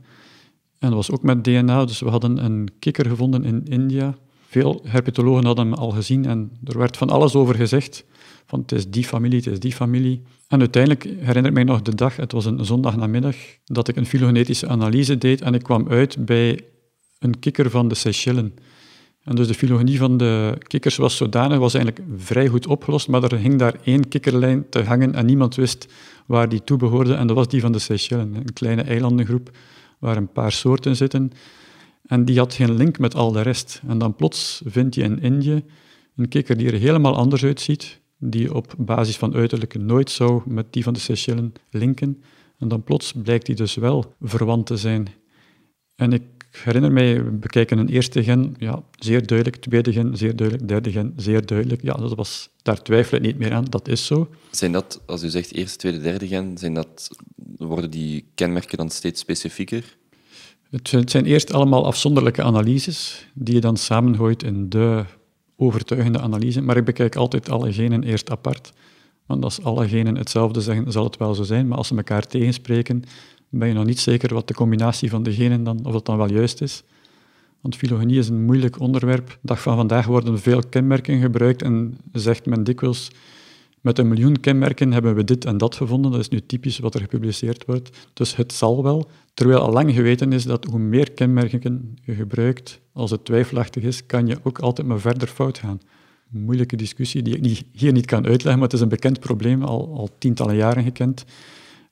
En 0.79 0.89
dat 0.89 0.95
was 0.95 1.11
ook 1.11 1.23
met 1.23 1.45
DNA. 1.45 1.85
Dus 1.85 2.01
we 2.01 2.09
hadden 2.09 2.45
een 2.45 2.69
kikker 2.79 3.07
gevonden 3.07 3.45
in 3.45 3.65
India. 3.65 4.15
Veel 4.57 4.81
herpetologen 4.87 5.45
hadden 5.45 5.67
hem 5.67 5.75
al 5.75 5.91
gezien 5.91 6.25
en 6.25 6.51
er 6.65 6.79
werd 6.79 6.97
van 6.97 7.11
alles 7.11 7.35
over 7.35 7.55
gezegd. 7.55 8.05
Van 8.47 8.61
het 8.61 8.73
is 8.73 8.91
die 8.91 9.05
familie, 9.05 9.39
het 9.39 9.47
is 9.47 9.61
die 9.61 9.73
familie. 9.73 10.23
En 10.49 10.61
uiteindelijk 10.61 11.05
herinner 11.05 11.47
ik 11.47 11.53
mij 11.53 11.65
nog 11.65 11.83
de 11.83 11.95
dag, 11.95 12.17
het 12.17 12.33
was 12.33 12.45
een 12.45 12.65
zondagnamiddag, 12.65 13.37
dat 13.65 13.89
ik 13.89 13.97
een 13.97 14.07
filogenetische 14.07 14.69
analyse 14.69 15.19
deed 15.19 15.41
en 15.41 15.55
ik 15.55 15.63
kwam 15.63 15.89
uit 15.89 16.25
bij 16.25 16.61
een 17.19 17.39
kikker 17.39 17.71
van 17.71 17.89
de 17.89 17.95
Seychellen. 17.95 18.55
En 19.25 19.35
dus 19.35 19.47
de 19.47 19.55
filogenie 19.55 19.99
van 19.99 20.17
de 20.17 20.59
kikkers 20.59 20.97
was 20.97 21.17
zodanig, 21.17 21.59
was 21.59 21.75
eigenlijk 21.75 22.09
vrij 22.17 22.49
goed 22.49 22.67
opgelost, 22.67 23.09
maar 23.09 23.23
er 23.23 23.39
hing 23.39 23.59
daar 23.59 23.75
één 23.85 24.09
kikkerlijn 24.09 24.69
te 24.69 24.83
hangen 24.83 25.15
en 25.15 25.27
niemand 25.27 25.55
wist 25.55 25.93
waar 26.27 26.49
die 26.49 26.65
toe 26.65 26.79
behoorde. 26.79 27.15
En 27.15 27.27
dat 27.27 27.37
was 27.37 27.49
die 27.49 27.61
van 27.61 27.73
de 27.73 27.79
Seychellen, 27.79 28.35
een 28.35 28.53
kleine 28.53 28.83
eilandengroep 28.83 29.51
waar 29.99 30.17
een 30.17 30.33
paar 30.33 30.53
soorten 30.53 30.97
zitten. 30.97 31.33
En 32.07 32.25
die 32.25 32.39
had 32.39 32.55
geen 32.55 32.75
link 32.75 32.99
met 32.99 33.15
al 33.15 33.33
de 33.33 33.43
rest. 33.43 33.83
En 33.87 33.99
dan 33.99 34.17
plots 34.17 34.63
vind 34.65 34.95
je 34.95 35.03
in 35.03 35.23
Indië 35.23 35.65
een 36.17 36.29
kikker 36.29 36.57
die 36.57 36.67
er 36.67 36.79
helemaal 36.79 37.17
anders 37.17 37.45
uitziet, 37.45 38.01
die 38.19 38.55
op 38.55 38.75
basis 38.79 39.17
van 39.17 39.35
uiterlijk 39.35 39.79
nooit 39.79 40.11
zou 40.11 40.43
met 40.45 40.73
die 40.73 40.83
van 40.83 40.93
de 40.93 41.01
Seychellen 41.01 41.53
linken. 41.71 42.23
En 42.59 42.69
dan 42.69 42.83
plots 42.83 43.13
blijkt 43.13 43.47
die 43.47 43.55
dus 43.55 43.75
wel 43.75 44.15
verwant 44.21 44.67
te 44.67 44.77
zijn. 44.77 45.09
En 45.95 46.13
ik 46.13 46.23
herinner 46.51 46.93
mij, 46.93 47.25
we 47.25 47.31
bekijken 47.31 47.79
een 47.79 47.89
eerste 47.89 48.23
gen, 48.25 48.55
ja, 48.59 48.83
zeer 48.99 49.27
duidelijk, 49.27 49.57
tweede 49.57 49.93
gen, 49.93 50.17
zeer 50.17 50.37
duidelijk, 50.37 50.69
derde 50.69 50.91
gen, 50.91 51.13
zeer 51.17 51.47
duidelijk. 51.47 51.83
Ja, 51.83 51.95
dat 51.95 52.15
was, 52.15 52.49
daar 52.63 52.83
twijfel 52.83 53.17
ik 53.17 53.23
niet 53.23 53.39
meer 53.39 53.53
aan, 53.53 53.65
dat 53.65 53.89
is 53.89 54.07
zo. 54.07 54.29
Zijn 54.51 54.73
dat, 54.73 55.01
als 55.07 55.23
u 55.23 55.29
zegt 55.29 55.55
eerste, 55.55 55.77
tweede, 55.79 56.01
derde 56.01 56.27
gen, 56.27 56.59
zijn 56.59 56.75
dat, 56.75 57.11
worden 57.57 57.91
die 57.91 58.31
kenmerken 58.35 58.79
dan 58.79 58.91
steeds 58.91 59.21
specifieker? 59.21 59.97
Het 60.71 61.11
zijn 61.11 61.25
eerst 61.25 61.53
allemaal 61.53 61.87
afzonderlijke 61.87 62.43
analyses, 62.43 63.27
die 63.35 63.55
je 63.55 63.61
dan 63.61 63.77
samengooit 63.77 64.43
in 64.43 64.69
de 64.69 65.05
overtuigende 65.57 66.21
analyse. 66.21 66.63
Maar 66.63 66.77
ik 66.77 66.85
bekijk 66.85 67.17
altijd 67.17 67.51
alle 67.51 67.73
genen 67.73 68.03
eerst 68.03 68.31
apart. 68.31 68.73
Want 69.27 69.45
als 69.45 69.63
alle 69.63 69.89
genen 69.89 70.17
hetzelfde 70.17 70.61
zeggen, 70.61 70.93
zal 70.93 71.05
het 71.05 71.17
wel 71.17 71.35
zo 71.35 71.43
zijn. 71.43 71.69
Maar 71.69 71.79
als 71.79 71.89
ze 71.89 71.97
elkaar 71.97 72.27
tegenspreken, 72.27 73.03
ben 73.49 73.69
je 73.69 73.75
nog 73.75 73.85
niet 73.85 74.01
zeker 74.01 74.35
wat 74.35 74.49
de 74.49 74.55
combinatie 74.55 75.11
van 75.11 75.23
de 75.23 75.33
genen 75.33 75.65
dan, 75.65 75.81
of 75.85 75.93
dat 75.93 76.07
dan 76.07 76.17
wel 76.17 76.31
juist 76.31 76.61
is. 76.61 76.83
Want 77.61 77.77
filogenie 77.77 78.19
is 78.19 78.29
een 78.29 78.45
moeilijk 78.45 78.81
onderwerp. 78.81 79.39
Dag 79.43 79.63
van 79.63 79.77
vandaag 79.77 80.07
worden 80.07 80.39
veel 80.39 80.63
kenmerken 80.71 81.21
gebruikt 81.21 81.63
en 81.63 81.99
zegt 82.13 82.47
men 82.47 82.65
dikwijls 82.65 83.11
met 83.87 83.99
een 83.99 84.09
miljoen 84.09 84.41
kenmerken 84.41 84.93
hebben 84.93 85.15
we 85.15 85.25
dit 85.25 85.45
en 85.45 85.59
dat 85.59 85.75
gevonden. 85.75 86.11
Dat 86.11 86.21
is 86.21 86.29
nu 86.29 86.41
typisch 86.41 86.79
wat 86.79 86.95
er 86.95 87.01
gepubliceerd 87.01 87.65
wordt. 87.65 87.97
Dus 88.13 88.37
het 88.37 88.53
zal 88.53 88.83
wel. 88.83 89.11
Terwijl 89.35 89.61
al 89.61 89.73
lang 89.73 89.95
geweten 89.95 90.33
is 90.33 90.45
dat 90.45 90.65
hoe 90.65 90.79
meer 90.79 91.13
kenmerken 91.13 91.97
je 92.03 92.15
gebruikt, 92.15 92.81
als 92.93 93.11
het 93.11 93.25
twijfelachtig 93.25 93.83
is, 93.83 94.07
kan 94.07 94.27
je 94.27 94.39
ook 94.43 94.59
altijd 94.59 94.87
maar 94.87 95.01
verder 95.01 95.29
fout 95.29 95.59
gaan. 95.59 95.81
Een 96.35 96.41
moeilijke 96.41 96.77
discussie 96.77 97.23
die 97.23 97.39
ik 97.39 97.63
hier 97.73 97.93
niet 97.93 98.07
kan 98.07 98.27
uitleggen, 98.27 98.53
maar 98.53 98.69
het 98.69 98.73
is 98.73 98.81
een 98.81 98.89
bekend 98.89 99.21
probleem, 99.21 99.63
al, 99.63 99.95
al 99.95 100.09
tientallen 100.19 100.57
jaren 100.57 100.83
gekend. 100.83 101.25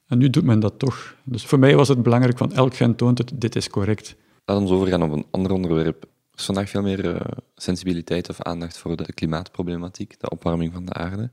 En 0.06 0.18
nu 0.18 0.30
doet 0.30 0.44
men 0.44 0.60
dat 0.60 0.78
toch. 0.78 1.16
Dus 1.24 1.44
voor 1.44 1.58
mij 1.58 1.76
was 1.76 1.88
het 1.88 2.02
belangrijk, 2.02 2.38
van 2.38 2.52
elk 2.52 2.74
gen 2.74 2.94
toont 2.94 3.18
het, 3.18 3.32
dit 3.34 3.56
is 3.56 3.68
correct. 3.68 4.16
Laten 4.44 4.66
we 4.66 4.72
overgaan 4.72 5.02
op 5.02 5.12
een 5.12 5.26
ander 5.30 5.52
onderwerp. 5.52 6.02
Er 6.02 6.42
vandaag 6.42 6.70
veel 6.70 6.82
meer 6.82 7.04
uh, 7.04 7.20
sensibiliteit 7.54 8.28
of 8.28 8.42
aandacht 8.42 8.78
voor 8.78 8.96
de 8.96 9.12
klimaatproblematiek, 9.12 10.20
de 10.20 10.30
opwarming 10.30 10.72
van 10.72 10.84
de 10.84 10.92
aarde. 10.92 11.30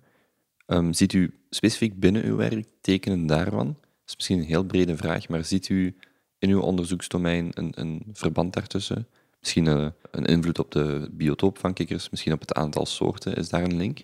Um, 0.72 0.94
ziet 0.94 1.14
u 1.14 1.34
specifiek 1.50 2.00
binnen 2.00 2.24
uw 2.24 2.36
werk 2.36 2.66
tekenen 2.82 3.26
daarvan? 3.28 3.66
Dat 3.66 4.08
is 4.08 4.16
misschien 4.16 4.40
een 4.40 4.46
heel 4.46 4.64
brede 4.64 4.98
vraag, 4.98 5.28
maar 5.28 5.46
ziet 5.46 5.70
u 5.70 5.96
in 6.40 6.50
uw 6.50 6.60
onderzoeksdomein 6.60 7.50
een, 7.54 7.72
een 7.76 8.04
verband 8.14 8.54
daartussen? 8.54 9.08
Misschien 9.40 9.66
uh, 9.66 9.88
een 10.12 10.26
invloed 10.26 10.60
op 10.60 10.72
de 10.72 11.10
biotoop 11.12 11.58
van 11.58 11.74
kikkers, 11.74 12.10
misschien 12.10 12.34
op 12.34 12.40
het 12.40 12.54
aantal 12.54 12.86
soorten. 12.86 13.36
Is 13.36 13.50
daar 13.50 13.64
een 13.64 13.78
link? 13.78 14.00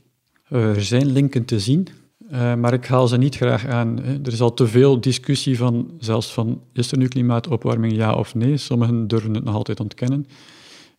Er 0.49 0.83
zijn 0.83 1.11
linken 1.11 1.45
te 1.45 1.59
zien. 1.59 1.87
Uh, 2.31 2.55
maar 2.55 2.73
ik 2.73 2.85
haal 2.85 3.07
ze 3.07 3.17
niet 3.17 3.35
graag 3.35 3.65
aan. 3.65 4.03
Er 4.03 4.31
is 4.31 4.41
al 4.41 4.53
te 4.53 4.67
veel 4.67 5.01
discussie 5.01 5.57
van, 5.57 5.91
zelfs 5.99 6.33
van, 6.33 6.61
is 6.73 6.91
er 6.91 6.97
nu 6.97 7.07
klimaatopwarming, 7.07 7.95
ja 7.95 8.13
of 8.13 8.35
nee? 8.35 8.57
Sommigen 8.57 9.07
durven 9.07 9.33
het 9.33 9.43
nog 9.43 9.55
altijd 9.55 9.79
ontkennen. 9.79 10.27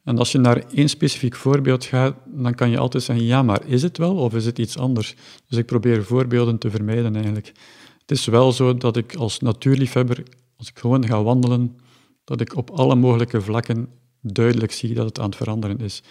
En 0.08 0.18
als 0.18 0.32
je 0.32 0.38
naar 0.38 0.64
één 0.74 0.88
specifiek 0.88 1.34
voorbeeld 1.34 1.84
gaat, 1.84 2.14
dan 2.26 2.54
kan 2.54 2.70
je 2.70 2.78
altijd 2.78 3.02
zeggen, 3.02 3.26
ja, 3.26 3.42
maar 3.42 3.60
is 3.66 3.82
het 3.82 3.98
wel 3.98 4.16
of 4.16 4.34
is 4.34 4.44
het 4.44 4.58
iets 4.58 4.78
anders? 4.78 5.14
Dus 5.48 5.58
ik 5.58 5.66
probeer 5.66 6.04
voorbeelden 6.04 6.58
te 6.58 6.70
vermijden 6.70 7.14
eigenlijk. 7.14 7.52
Het 7.98 8.10
is 8.10 8.26
wel 8.26 8.52
zo 8.52 8.76
dat 8.76 8.96
ik 8.96 9.14
als 9.14 9.38
natuurliefhebber, 9.38 10.22
als 10.56 10.68
ik 10.68 10.78
gewoon 10.78 11.06
ga 11.06 11.22
wandelen, 11.22 11.76
dat 12.24 12.40
ik 12.40 12.56
op 12.56 12.70
alle 12.70 12.94
mogelijke 12.94 13.40
vlakken 13.40 13.88
duidelijk 14.20 14.72
zie 14.72 14.94
dat 14.94 15.04
het 15.04 15.18
aan 15.18 15.26
het 15.26 15.36
veranderen 15.36 15.78
is. 15.78 16.02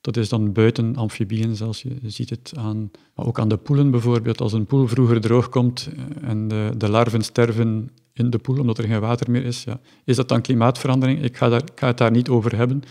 Dat 0.00 0.16
is 0.16 0.28
dan 0.28 0.52
buiten 0.52 0.96
amfibieën 0.96 1.56
zelfs. 1.56 1.82
Je 1.82 2.10
ziet 2.10 2.30
het 2.30 2.52
aan, 2.56 2.90
maar 3.14 3.26
ook 3.26 3.38
aan 3.38 3.48
de 3.48 3.56
poelen 3.56 3.90
bijvoorbeeld. 3.90 4.40
Als 4.40 4.52
een 4.52 4.66
poel 4.66 4.86
vroeger 4.86 5.20
droog 5.20 5.48
komt 5.48 5.88
eh, 5.96 6.28
en 6.28 6.48
de, 6.48 6.70
de 6.76 6.88
larven 6.88 7.22
sterven 7.22 7.90
in 8.12 8.30
de 8.30 8.38
poel 8.38 8.58
omdat 8.58 8.78
er 8.78 8.84
geen 8.84 9.00
water 9.00 9.30
meer 9.30 9.44
is, 9.44 9.64
ja. 9.64 9.80
is 10.04 10.16
dat 10.16 10.28
dan 10.28 10.40
klimaatverandering? 10.40 11.22
Ik 11.22 11.36
ga, 11.36 11.48
daar, 11.48 11.62
ik 11.62 11.78
ga 11.78 11.86
het 11.86 11.98
daar 11.98 12.10
niet 12.10 12.28
over 12.28 12.56
hebben. 12.56 12.82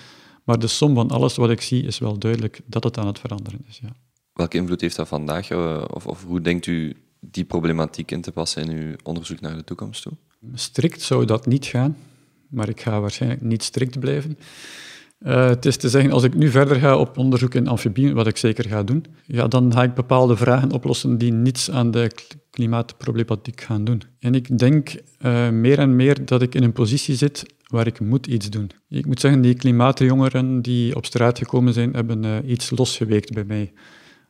Maar 0.43 0.60
de 0.60 0.67
som 0.67 0.95
van 0.95 1.10
alles 1.10 1.36
wat 1.36 1.49
ik 1.49 1.62
zie 1.62 1.84
is 1.84 1.99
wel 1.99 2.17
duidelijk 2.17 2.62
dat 2.65 2.84
het 2.84 2.97
aan 2.97 3.08
het 3.08 3.19
veranderen 3.19 3.65
is. 3.67 3.79
Ja. 3.82 3.95
Welke 4.34 4.58
invloed 4.58 4.82
heeft 4.82 4.95
dat 4.95 5.08
vandaag? 5.08 5.49
Eh, 5.49 5.84
of, 5.89 6.08
of 6.08 6.23
hoe 6.23 6.41
denkt 6.41 6.65
u 6.65 6.95
die 7.19 7.43
problematiek 7.43 8.12
in 8.12 8.21
te 8.21 8.32
passen 8.32 8.69
in 8.69 8.77
uw 8.77 8.95
onderzoek 9.03 9.41
naar 9.41 9.56
de 9.56 9.63
toekomst 9.63 10.01
toe? 10.01 10.13
Strikt 10.53 11.01
zou 11.01 11.26
dat 11.26 11.45
niet 11.45 11.65
gaan, 11.65 11.97
maar 12.47 12.70
ik 12.70 12.82
ga 12.82 12.99
waarschijnlijk 12.99 13.41
niet 13.41 13.63
strikt 13.63 13.99
blijven. 13.99 14.38
Uh, 15.26 15.47
het 15.47 15.65
is 15.65 15.78
te 15.78 15.89
zeggen, 15.89 16.11
als 16.11 16.24
ik 16.24 16.36
nu 16.36 16.49
verder 16.49 16.80
ga 16.80 16.97
op 16.97 17.17
onderzoek 17.17 17.53
in 17.53 17.67
amfibieën, 17.67 18.13
wat 18.13 18.28
ik 18.28 18.38
zeker 18.38 18.67
ga 18.67 18.84
doen, 18.84 19.05
ja, 19.26 19.47
dan 19.47 19.74
ga 19.74 19.84
ik 19.84 19.93
bepaalde 19.93 20.36
vragen 20.36 20.71
oplossen 20.71 21.17
die 21.17 21.32
niets 21.32 21.71
aan 21.71 21.91
de 21.91 22.11
klimaatproblematiek 22.49 23.61
gaan 23.61 23.84
doen. 23.84 24.01
En 24.19 24.36
ik 24.36 24.57
denk 24.57 24.95
uh, 25.21 25.49
meer 25.49 25.80
en 25.80 25.95
meer 25.95 26.26
dat 26.26 26.41
ik 26.41 26.55
in 26.55 26.63
een 26.63 26.74
positie 26.74 27.15
zit 27.15 27.45
waar 27.67 27.88
ik 27.88 27.99
moet 27.99 28.28
iets 28.28 28.49
doen. 28.49 28.69
Ik 28.89 29.05
moet 29.05 29.19
zeggen, 29.19 29.41
die 29.41 29.53
klimaatjongeren 29.53 30.61
die 30.61 30.95
op 30.95 31.05
straat 31.05 31.38
gekomen 31.38 31.74
zijn, 31.74 31.93
hebben 31.93 32.24
uh, 32.24 32.38
iets 32.45 32.71
losgeweekt 32.78 33.34
bij 33.34 33.43
mij. 33.43 33.74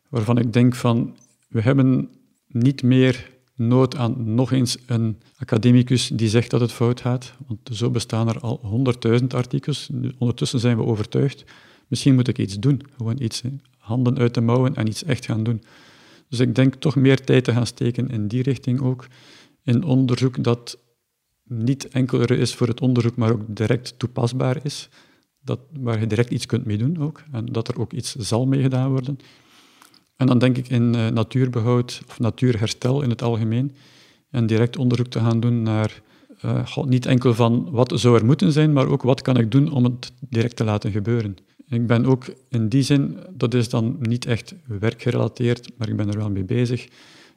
Waarvan 0.10 0.38
ik 0.38 0.54
denk 0.54 0.76
van, 0.76 1.16
we 1.50 1.62
hebben 1.62 2.10
niet 2.48 2.84
meer 2.84 3.32
nood 3.68 3.96
aan 3.96 4.34
nog 4.34 4.52
eens 4.52 4.78
een 4.86 5.18
academicus 5.38 6.08
die 6.08 6.30
zegt 6.30 6.50
dat 6.50 6.62
het 6.62 6.72
fout 6.72 7.02
gaat. 7.02 7.34
Want 7.48 7.60
zo 7.72 7.90
bestaan 7.90 8.30
er 8.30 8.40
al 8.40 8.60
honderdduizend 8.64 9.34
artikels. 9.34 9.90
Ondertussen 10.18 10.60
zijn 10.60 10.78
we 10.78 10.84
overtuigd. 10.84 11.44
Misschien 11.88 12.16
moet 12.16 12.28
ik 12.28 12.38
iets 12.38 12.60
doen. 12.60 12.82
Gewoon 12.98 13.22
iets, 13.22 13.42
handen 13.78 14.18
uit 14.18 14.34
de 14.34 14.42
mouwen 14.42 14.76
en 14.76 14.88
iets 14.88 15.04
echt 15.04 15.26
gaan 15.26 15.44
doen. 15.44 15.64
Dus 16.30 16.40
ik 16.40 16.56
denk 16.56 16.76
toch 16.76 16.96
meer 16.96 17.24
tijd 17.24 17.44
te 17.44 17.52
gaan 17.52 17.68
steken 17.68 18.10
in 18.10 18.28
die 18.28 18.44
richting 18.44 18.82
ook. 18.82 19.08
In 19.64 19.84
onderzoek 19.84 20.44
dat 20.44 20.78
niet 21.44 21.88
enkel 21.88 22.22
er 22.22 22.32
is 22.32 22.56
voor 22.56 22.68
het 22.68 22.82
onderzoek, 22.82 23.16
maar 23.16 23.32
ook 23.32 23.44
direct 23.48 24.00
toepasbaar 24.00 24.60
is. 24.64 24.90
Dat, 25.42 25.60
waar 25.80 26.00
je 26.00 26.08
direct 26.08 26.32
iets 26.32 26.46
kunt 26.46 26.66
mee 26.66 26.78
doen 26.78 26.98
ook. 26.98 27.24
En 27.32 27.46
dat 27.46 27.68
er 27.68 27.80
ook 27.80 27.94
iets 27.94 28.16
zal 28.16 28.46
mee 28.46 28.62
gedaan 28.62 28.90
worden. 28.90 29.18
En 30.16 30.28
dan 30.28 30.40
denk 30.40 30.58
ik 30.58 30.70
in 30.70 30.94
uh, 30.96 31.08
natuurbehoud 31.08 32.02
of 32.08 32.20
natuurherstel 32.20 33.02
in 33.02 33.10
het 33.10 33.22
algemeen. 33.22 33.76
En 34.30 34.46
direct 34.46 34.78
onderzoek 34.78 35.08
te 35.08 35.20
gaan 35.20 35.40
doen 35.40 35.62
naar 35.62 36.02
uh, 36.46 36.78
niet 36.86 37.06
enkel 37.06 37.34
van 37.34 37.68
wat 37.72 37.92
zou 37.96 38.18
er 38.18 38.26
moeten 38.26 38.52
zijn, 38.52 38.74
maar 38.74 38.88
ook 38.88 39.02
wat 39.02 39.22
kan 39.22 39.38
ik 39.38 39.52
doen 39.52 39.72
om 39.72 39.84
het 39.84 40.12
direct 40.30 40.56
te 40.56 40.64
laten 40.64 40.92
gebeuren. 40.92 41.36
Ik 41.68 41.88
ben 41.88 42.06
ook 42.06 42.26
in 42.50 42.70
die 42.70 42.82
zin, 42.82 43.18
dat 43.32 43.54
is 43.54 43.70
dan 43.70 43.96
niet 44.00 44.26
echt 44.26 44.56
werkgerelateerd, 44.66 45.72
maar 45.78 45.90
ik 45.90 45.96
ben 45.96 46.10
er 46.10 46.18
wel 46.18 46.30
mee 46.30 46.44
bezig, 46.44 46.88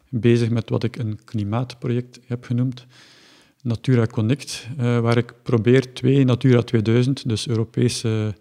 bezig 0.09 0.51
met 0.51 0.71
wat 0.71 0.85
ik 0.85 0.97
een 0.97 1.19
klimaatproject 1.25 2.21
heb 2.27 2.45
genoemd. 2.45 2.87
Natura 3.63 4.07
Connect, 4.07 4.67
uh, 4.79 5.01
waar 5.01 5.17
ik 5.17 5.35
probeer 5.43 5.93
twee 5.93 6.25
Natura 6.25 6.63
2000, 6.63 7.29
dus 7.29 7.49
Europese 7.49 8.35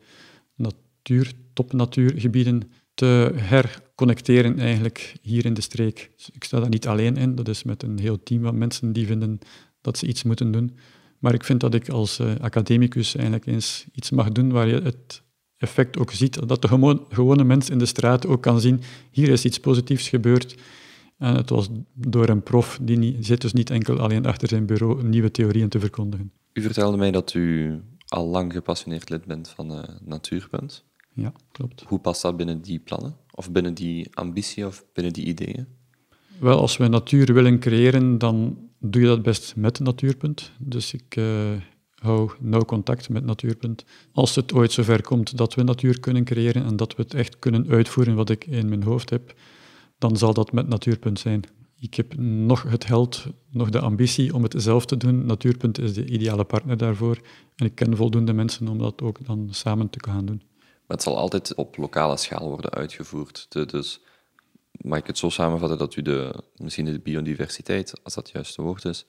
natuur, 0.55 1.33
topnatuurgebieden, 1.53 2.71
te 2.95 3.31
herconnecteren 3.35 4.59
eigenlijk 4.59 5.15
hier 5.21 5.45
in 5.45 5.53
de 5.53 5.61
streek. 5.61 6.11
Ik 6.31 6.43
sta 6.43 6.59
daar 6.59 6.69
niet 6.69 6.87
alleen 6.87 7.17
in, 7.17 7.35
dat 7.35 7.47
is 7.47 7.63
met 7.63 7.83
een 7.83 7.99
heel 7.99 8.23
team 8.23 8.43
van 8.43 8.57
mensen 8.57 8.93
die 8.93 9.05
vinden 9.05 9.39
dat 9.81 9.97
ze 9.97 10.07
iets 10.07 10.23
moeten 10.23 10.51
doen. 10.51 10.77
Maar 11.19 11.33
ik 11.33 11.43
vind 11.43 11.59
dat 11.59 11.73
ik 11.73 11.89
als 11.89 12.19
uh, 12.19 12.31
academicus 12.39 13.15
eigenlijk 13.15 13.45
eens 13.45 13.85
iets 13.93 14.09
mag 14.09 14.31
doen 14.31 14.51
waar 14.51 14.67
je 14.67 14.81
het 14.81 15.23
effect 15.57 15.97
ook 15.97 16.11
ziet, 16.11 16.47
dat 16.47 16.61
de 16.61 16.67
gewone 17.09 17.43
mens 17.43 17.69
in 17.69 17.77
de 17.77 17.85
straat 17.85 18.27
ook 18.27 18.41
kan 18.41 18.61
zien, 18.61 18.81
hier 19.11 19.29
is 19.29 19.45
iets 19.45 19.59
positiefs 19.59 20.09
gebeurd. 20.09 20.55
En 21.17 21.35
het 21.35 21.49
was 21.49 21.69
door 21.93 22.29
een 22.29 22.43
prof, 22.43 22.79
die 22.81 23.17
zit 23.19 23.41
dus 23.41 23.53
niet 23.53 23.69
enkel 23.69 23.99
alleen 23.99 24.25
achter 24.25 24.47
zijn 24.47 24.65
bureau 24.65 25.03
nieuwe 25.03 25.31
theorieën 25.31 25.69
te 25.69 25.79
verkondigen. 25.79 26.31
U 26.53 26.61
vertelde 26.61 26.97
mij 26.97 27.11
dat 27.11 27.33
u 27.33 27.73
al 28.07 28.27
lang 28.27 28.53
gepassioneerd 28.53 29.09
lid 29.09 29.25
bent 29.25 29.49
van 29.49 29.71
uh, 29.71 29.83
Natuurpunt. 30.01 30.85
Ja, 31.15 31.33
klopt. 31.51 31.83
Hoe 31.87 31.99
past 31.99 32.21
dat 32.21 32.37
binnen 32.37 32.61
die 32.61 32.79
plannen? 32.79 33.15
Of 33.31 33.51
binnen 33.51 33.73
die 33.73 34.07
ambitie 34.15 34.65
of 34.65 34.85
binnen 34.93 35.13
die 35.13 35.25
ideeën? 35.25 35.67
Wel, 36.39 36.59
als 36.59 36.77
we 36.77 36.87
natuur 36.87 37.33
willen 37.33 37.59
creëren, 37.59 38.17
dan 38.17 38.57
doe 38.79 39.01
je 39.01 39.07
dat 39.07 39.21
best 39.21 39.55
met 39.55 39.79
Natuurpunt. 39.79 40.51
Dus 40.59 40.93
ik 40.93 41.15
uh, 41.15 41.51
hou 41.95 42.31
nauw 42.39 42.65
contact 42.65 43.09
met 43.09 43.25
Natuurpunt. 43.25 43.85
Als 44.11 44.35
het 44.35 44.53
ooit 44.53 44.71
zover 44.71 45.01
komt 45.01 45.37
dat 45.37 45.53
we 45.53 45.63
natuur 45.63 45.99
kunnen 45.99 46.23
creëren 46.23 46.65
en 46.65 46.75
dat 46.75 46.95
we 46.95 47.01
het 47.01 47.13
echt 47.13 47.39
kunnen 47.39 47.67
uitvoeren 47.69 48.15
wat 48.15 48.29
ik 48.29 48.45
in 48.45 48.69
mijn 48.69 48.83
hoofd 48.83 49.09
heb, 49.09 49.33
dan 49.97 50.17
zal 50.17 50.33
dat 50.33 50.51
met 50.51 50.67
Natuurpunt 50.67 51.19
zijn. 51.19 51.41
Ik 51.79 51.93
heb 51.93 52.17
nog 52.17 52.63
het 52.63 52.85
geld, 52.85 53.25
nog 53.51 53.69
de 53.69 53.79
ambitie 53.79 54.33
om 54.33 54.43
het 54.43 54.53
zelf 54.57 54.85
te 54.85 54.97
doen. 54.97 55.25
Natuurpunt 55.25 55.79
is 55.79 55.93
de 55.93 56.05
ideale 56.05 56.43
partner 56.43 56.77
daarvoor. 56.77 57.19
En 57.55 57.65
ik 57.65 57.75
ken 57.75 57.95
voldoende 57.95 58.33
mensen 58.33 58.67
om 58.67 58.77
dat 58.77 59.01
ook 59.01 59.25
dan 59.25 59.47
samen 59.51 59.89
te 59.89 59.99
gaan 60.09 60.25
doen. 60.25 60.41
Maar 60.87 60.97
het 60.97 61.03
zal 61.03 61.17
altijd 61.17 61.55
op 61.55 61.77
lokale 61.77 62.17
schaal 62.17 62.49
worden 62.49 62.71
uitgevoerd. 62.71 63.47
Dus 63.49 64.01
mag 64.71 64.99
ik 64.99 65.07
het 65.07 65.17
zo 65.17 65.29
samenvatten 65.29 65.77
dat 65.77 65.95
u 65.95 66.01
de, 66.01 66.43
misschien 66.55 66.85
de 66.85 66.99
biodiversiteit, 66.99 67.93
als 68.03 68.13
dat 68.13 68.25
het 68.25 68.35
juiste 68.35 68.61
woord 68.61 68.85
is, 68.85 69.05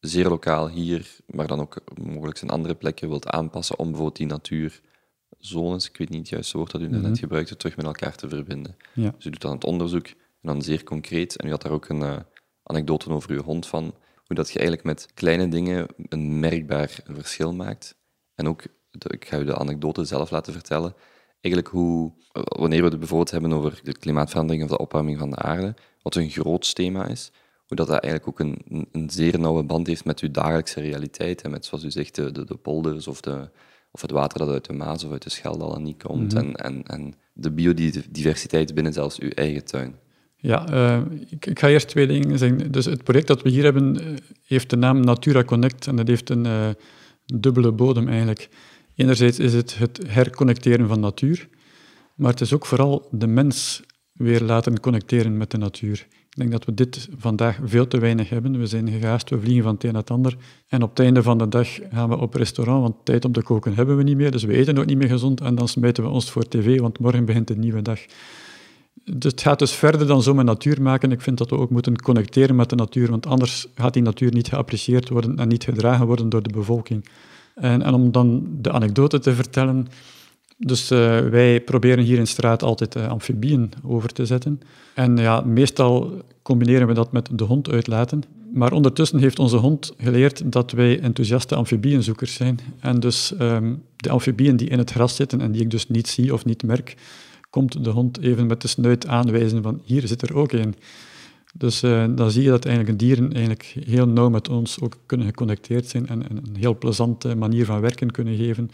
zeer 0.00 0.28
lokaal 0.28 0.68
hier, 0.68 1.16
maar 1.26 1.46
dan 1.46 1.60
ook 1.60 1.80
mogelijk 2.02 2.40
in 2.40 2.50
andere 2.50 2.74
plekken 2.74 3.08
wilt 3.08 3.28
aanpassen 3.28 3.78
om 3.78 3.86
bijvoorbeeld 3.86 4.16
die 4.16 4.26
natuurzones, 4.26 5.88
ik 5.88 5.96
weet 5.96 6.08
niet 6.08 6.18
het 6.18 6.28
juiste 6.28 6.56
woord 6.56 6.70
dat 6.70 6.80
u 6.80 6.88
net 6.88 7.02
mm 7.02 7.16
gebruikte, 7.16 7.56
terug 7.56 7.76
met 7.76 7.86
elkaar 7.86 8.16
te 8.16 8.28
verbinden. 8.28 8.76
Ja. 8.94 9.10
Dus 9.16 9.24
u 9.24 9.30
doet 9.30 9.40
dan 9.40 9.52
het 9.52 9.64
onderzoek 9.64 10.06
en 10.06 10.16
dan 10.52 10.62
zeer 10.62 10.84
concreet. 10.84 11.36
En 11.36 11.48
u 11.48 11.50
had 11.50 11.62
daar 11.62 11.72
ook 11.72 11.88
een 11.88 12.00
uh, 12.00 12.16
anekdote 12.62 13.10
over 13.10 13.30
uw 13.30 13.42
hond 13.42 13.66
van, 13.66 13.94
hoe 14.26 14.36
dat 14.36 14.50
je 14.50 14.58
eigenlijk 14.58 14.86
met 14.86 15.08
kleine 15.14 15.48
dingen 15.48 15.86
een 16.08 16.38
merkbaar 16.38 17.00
verschil 17.04 17.52
maakt. 17.52 17.96
En 18.34 18.48
ook, 18.48 18.62
ik 18.98 19.24
ga 19.24 19.38
u 19.38 19.44
de 19.44 19.56
anekdote 19.56 20.04
zelf 20.04 20.30
laten 20.30 20.52
vertellen, 20.52 20.94
eigenlijk 21.40 21.74
hoe, 21.74 22.12
wanneer 22.32 22.82
we 22.82 22.88
het 22.88 22.98
bijvoorbeeld 22.98 23.30
hebben 23.30 23.52
over 23.52 23.80
de 23.82 23.92
klimaatverandering 23.92 24.64
of 24.64 24.70
de 24.70 24.78
opwarming 24.78 25.18
van 25.18 25.30
de 25.30 25.36
aarde, 25.36 25.74
wat 26.02 26.14
een 26.14 26.30
groot 26.30 26.74
thema 26.74 27.06
is, 27.06 27.32
hoe 27.66 27.76
dat, 27.76 27.86
dat 27.86 28.02
eigenlijk 28.02 28.28
ook 28.28 28.40
een, 28.40 28.86
een 28.92 29.10
zeer 29.10 29.38
nauwe 29.38 29.62
band 29.62 29.86
heeft 29.86 30.04
met 30.04 30.20
uw 30.20 30.30
dagelijkse 30.30 30.80
realiteit 30.80 31.42
en 31.42 31.50
met, 31.50 31.64
zoals 31.64 31.84
u 31.84 31.90
zegt, 31.90 32.14
de, 32.14 32.32
de, 32.32 32.56
polders 32.56 33.06
of, 33.06 33.20
de, 33.20 33.48
of 33.90 34.00
het 34.00 34.10
water 34.10 34.38
dat 34.38 34.48
uit 34.48 34.64
de 34.64 34.72
Maas 34.72 35.04
of 35.04 35.12
uit 35.12 35.22
de 35.22 35.30
Schelde 35.30 35.80
niet 35.80 36.02
komt 36.02 36.34
mhm. 36.34 36.44
en, 36.44 36.54
en, 36.54 36.82
en 36.82 37.14
de 37.32 37.50
biodiversiteit 37.50 38.74
binnen 38.74 38.92
zelfs 38.92 39.18
uw 39.18 39.30
eigen 39.30 39.64
tuin. 39.64 39.96
Ja, 40.36 40.70
uh, 40.70 41.00
ik, 41.30 41.46
ik, 41.46 41.58
ga 41.58 41.68
eerst 41.68 41.88
twee 41.88 42.06
dingen 42.06 42.38
zeggen. 42.38 42.72
Dus 42.72 42.84
het 42.84 43.04
project 43.04 43.26
dat 43.26 43.42
we 43.42 43.50
hier 43.50 43.64
hebben 43.64 44.00
uh, 44.00 44.16
heeft 44.46 44.70
de 44.70 44.76
naam 44.76 45.00
Natura 45.00 45.44
Connect 45.44 45.86
en 45.86 45.96
dat 45.96 46.08
heeft 46.08 46.30
een 46.30 46.44
uh, 46.44 46.68
dubbele 47.26 47.72
bodem 47.72 48.08
eigenlijk. 48.08 48.48
Enerzijds 48.96 49.38
is 49.38 49.54
het 49.54 49.78
het 49.78 50.00
herconnecteren 50.06 50.88
van 50.88 51.00
natuur, 51.00 51.48
maar 52.14 52.30
het 52.30 52.40
is 52.40 52.52
ook 52.52 52.66
vooral 52.66 53.08
de 53.10 53.26
mens 53.26 53.82
weer 54.12 54.42
laten 54.42 54.80
connecteren 54.80 55.36
met 55.36 55.50
de 55.50 55.58
natuur. 55.58 56.06
Ik 56.10 56.42
denk 56.42 56.50
dat 56.50 56.64
we 56.64 56.74
dit 56.74 57.08
vandaag 57.16 57.58
veel 57.64 57.86
te 57.86 57.98
weinig 57.98 58.28
hebben. 58.28 58.58
We 58.58 58.66
zijn 58.66 58.90
gegaasd, 58.90 59.30
we 59.30 59.40
vliegen 59.40 59.62
van 59.62 59.74
het 59.74 59.84
een 59.84 59.92
naar 59.92 60.00
het 60.00 60.10
ander. 60.10 60.36
En 60.68 60.82
op 60.82 60.90
het 60.90 60.98
einde 60.98 61.22
van 61.22 61.38
de 61.38 61.48
dag 61.48 61.68
gaan 61.92 62.08
we 62.08 62.16
op 62.16 62.34
restaurant, 62.34 62.82
want 62.82 62.94
tijd 63.04 63.24
om 63.24 63.32
te 63.32 63.42
koken 63.42 63.74
hebben 63.74 63.96
we 63.96 64.02
niet 64.02 64.16
meer. 64.16 64.30
Dus 64.30 64.44
we 64.44 64.52
eten 64.52 64.78
ook 64.78 64.86
niet 64.86 64.98
meer 64.98 65.08
gezond 65.08 65.40
en 65.40 65.54
dan 65.54 65.68
smijten 65.68 66.04
we 66.04 66.10
ons 66.10 66.30
voor 66.30 66.48
tv, 66.48 66.80
want 66.80 66.98
morgen 66.98 67.24
begint 67.24 67.50
een 67.50 67.60
nieuwe 67.60 67.82
dag. 67.82 68.00
Dus 69.04 69.30
het 69.32 69.40
gaat 69.40 69.58
dus 69.58 69.72
verder 69.72 70.06
dan 70.06 70.22
zomaar 70.22 70.44
natuur 70.44 70.82
maken. 70.82 71.12
Ik 71.12 71.20
vind 71.20 71.38
dat 71.38 71.50
we 71.50 71.56
ook 71.56 71.70
moeten 71.70 72.02
connecteren 72.02 72.56
met 72.56 72.70
de 72.70 72.76
natuur, 72.76 73.10
want 73.10 73.26
anders 73.26 73.66
gaat 73.74 73.92
die 73.92 74.02
natuur 74.02 74.32
niet 74.32 74.48
geapprecieerd 74.48 75.08
worden 75.08 75.36
en 75.36 75.48
niet 75.48 75.64
gedragen 75.64 76.06
worden 76.06 76.28
door 76.28 76.42
de 76.42 76.52
bevolking. 76.52 77.04
En, 77.56 77.82
en 77.82 77.94
om 77.94 78.12
dan 78.12 78.46
de 78.60 78.72
anekdote 78.72 79.18
te 79.18 79.34
vertellen, 79.34 79.86
dus 80.58 80.90
uh, 80.90 81.18
wij 81.18 81.60
proberen 81.60 82.04
hier 82.04 82.18
in 82.18 82.26
straat 82.26 82.62
altijd 82.62 82.96
uh, 82.96 83.08
amfibieën 83.08 83.70
over 83.84 84.12
te 84.12 84.26
zetten. 84.26 84.60
En 84.94 85.16
ja, 85.16 85.40
meestal 85.40 86.22
combineren 86.42 86.86
we 86.86 86.94
dat 86.94 87.12
met 87.12 87.28
de 87.32 87.44
hond 87.44 87.70
uitlaten. 87.70 88.22
Maar 88.52 88.72
ondertussen 88.72 89.18
heeft 89.18 89.38
onze 89.38 89.56
hond 89.56 89.92
geleerd 89.98 90.52
dat 90.52 90.70
wij 90.70 91.00
enthousiaste 91.00 91.54
amfibieënzoekers 91.54 92.34
zijn. 92.34 92.58
En 92.80 93.00
dus 93.00 93.32
um, 93.40 93.82
de 93.96 94.10
amfibieën 94.10 94.56
die 94.56 94.68
in 94.68 94.78
het 94.78 94.90
gras 94.90 95.16
zitten 95.16 95.40
en 95.40 95.52
die 95.52 95.62
ik 95.62 95.70
dus 95.70 95.88
niet 95.88 96.08
zie 96.08 96.32
of 96.32 96.44
niet 96.44 96.62
merk, 96.62 96.96
komt 97.50 97.84
de 97.84 97.90
hond 97.90 98.20
even 98.20 98.46
met 98.46 98.62
de 98.62 98.68
snuit 98.68 99.06
aanwijzen 99.06 99.62
van 99.62 99.80
hier 99.84 100.06
zit 100.06 100.22
er 100.22 100.36
ook 100.36 100.52
een. 100.52 100.74
Dus 101.58 101.82
uh, 101.82 102.04
dan 102.10 102.30
zie 102.30 102.42
je 102.42 102.50
dat 102.50 102.64
eigenlijk 102.64 102.98
dieren 102.98 103.32
eigenlijk 103.32 103.76
heel 103.86 104.08
nauw 104.08 104.28
met 104.28 104.48
ons 104.48 104.80
ook 104.80 104.96
kunnen 105.06 105.26
geconnecteerd 105.26 105.88
zijn 105.88 106.06
en, 106.06 106.28
en 106.28 106.36
een 106.36 106.56
heel 106.56 106.78
plezante 106.78 107.34
manier 107.34 107.64
van 107.64 107.80
werken 107.80 108.10
kunnen 108.10 108.36
geven. 108.36 108.70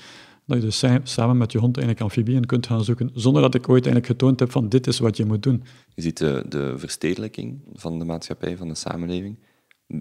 Dat 0.46 0.56
je 0.56 0.64
dus 0.64 0.84
samen 1.02 1.36
met 1.36 1.52
je 1.52 1.58
hond 1.58 1.76
eigenlijk 1.76 2.06
amfibieën 2.06 2.46
kunt 2.46 2.66
gaan 2.66 2.84
zoeken, 2.84 3.10
zonder 3.14 3.42
dat 3.42 3.54
ik 3.54 3.68
ooit 3.68 3.86
eigenlijk 3.86 4.06
getoond 4.06 4.40
heb 4.40 4.50
van 4.50 4.68
dit 4.68 4.86
is 4.86 4.98
wat 4.98 5.16
je 5.16 5.24
moet 5.24 5.42
doen. 5.42 5.62
Je 5.94 6.02
ziet 6.02 6.18
de, 6.18 6.44
de 6.48 6.74
verstedelijking 6.76 7.60
van 7.74 7.98
de 7.98 8.04
maatschappij, 8.04 8.56
van 8.56 8.68
de 8.68 8.74
samenleving. 8.74 9.36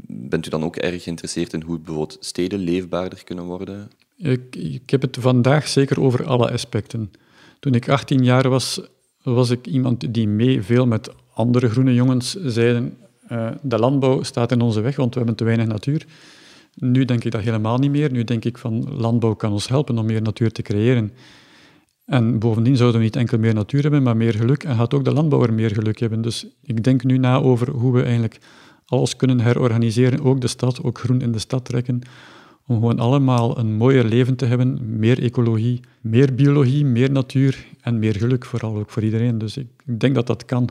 Bent 0.08 0.46
u 0.46 0.50
dan 0.50 0.64
ook 0.64 0.76
erg 0.76 1.04
geïnteresseerd 1.04 1.54
in 1.54 1.62
hoe 1.62 1.80
bijvoorbeeld 1.80 2.18
steden 2.20 2.60
leefbaarder 2.60 3.24
kunnen 3.24 3.46
worden? 3.46 3.90
Ik, 4.18 4.56
ik 4.56 4.90
heb 4.90 5.02
het 5.02 5.18
vandaag 5.20 5.68
zeker 5.68 6.02
over 6.02 6.26
alle 6.26 6.52
aspecten. 6.52 7.12
Toen 7.60 7.74
ik 7.74 7.90
18 7.90 8.24
jaar 8.24 8.50
was, 8.50 8.82
was 9.24 9.50
ik 9.50 9.68
iemand 9.68 10.14
die 10.14 10.28
mee 10.28 10.62
veel 10.62 10.88
met 10.88 11.12
andere 11.42 11.70
groene 11.70 11.94
jongens 11.94 12.34
zeiden 12.34 12.98
uh, 13.32 13.48
de 13.62 13.80
landbouw 13.80 14.24
staat 14.24 14.52
in 14.52 14.62
onze 14.62 14.82
weg, 14.82 14.96
want 14.96 15.12
we 15.14 15.18
hebben 15.18 15.38
te 15.38 15.44
weinig 15.44 15.68
natuur. 15.68 16.06
Nu 16.76 17.06
denk 17.06 17.24
ik 17.24 17.32
dat 17.32 17.42
helemaal 17.42 17.78
niet 17.78 17.92
meer. 17.92 18.12
Nu 18.12 18.24
denk 18.24 18.46
ik 18.46 18.58
van 18.58 18.88
landbouw 18.98 19.34
kan 19.34 19.52
ons 19.52 19.68
helpen 19.68 19.98
om 19.98 20.06
meer 20.06 20.22
natuur 20.22 20.52
te 20.52 20.62
creëren. 20.62 21.12
En 22.06 22.40
bovendien 22.40 22.78
zouden 22.78 23.00
we 23.00 23.06
niet 23.06 23.16
enkel 23.16 23.38
meer 23.38 23.54
natuur 23.54 23.82
hebben, 23.82 24.04
maar 24.04 24.18
meer 24.18 24.34
geluk. 24.34 24.64
En 24.64 24.76
gaat 24.76 24.94
ook 24.94 25.06
de 25.06 25.14
landbouwer 25.14 25.54
meer 25.54 25.72
geluk 25.72 26.00
hebben. 26.00 26.22
Dus 26.22 26.46
ik 26.64 26.84
denk 26.84 27.04
nu 27.04 27.18
na 27.18 27.38
over 27.38 27.70
hoe 27.70 27.94
we 27.94 28.02
eigenlijk 28.02 28.40
alles 28.86 29.16
kunnen 29.16 29.40
herorganiseren. 29.40 30.24
Ook 30.24 30.42
de 30.42 30.48
stad, 30.48 30.84
ook 30.84 31.00
groen 31.00 31.22
in 31.22 31.32
de 31.32 31.40
stad 31.40 31.66
trekken. 31.66 32.02
Om 32.68 32.76
gewoon 32.76 33.00
allemaal 33.00 33.58
een 33.58 33.74
mooier 33.74 34.04
leven 34.04 34.36
te 34.36 34.46
hebben. 34.46 35.00
Meer 35.00 35.24
ecologie, 35.24 35.80
meer 36.02 36.36
biologie, 36.36 36.86
meer 36.86 37.12
natuur 37.12 37.66
en 37.82 38.00
meer 38.00 38.16
geluk, 38.16 38.46
vooral 38.46 38.76
ook 38.76 38.90
voor 38.90 39.04
iedereen. 39.04 39.38
Dus 39.38 39.58
ik, 39.58 39.68
ik 39.86 40.00
denk 40.00 40.16
dat 40.16 40.28
dat 40.28 40.46
kan. 40.46 40.70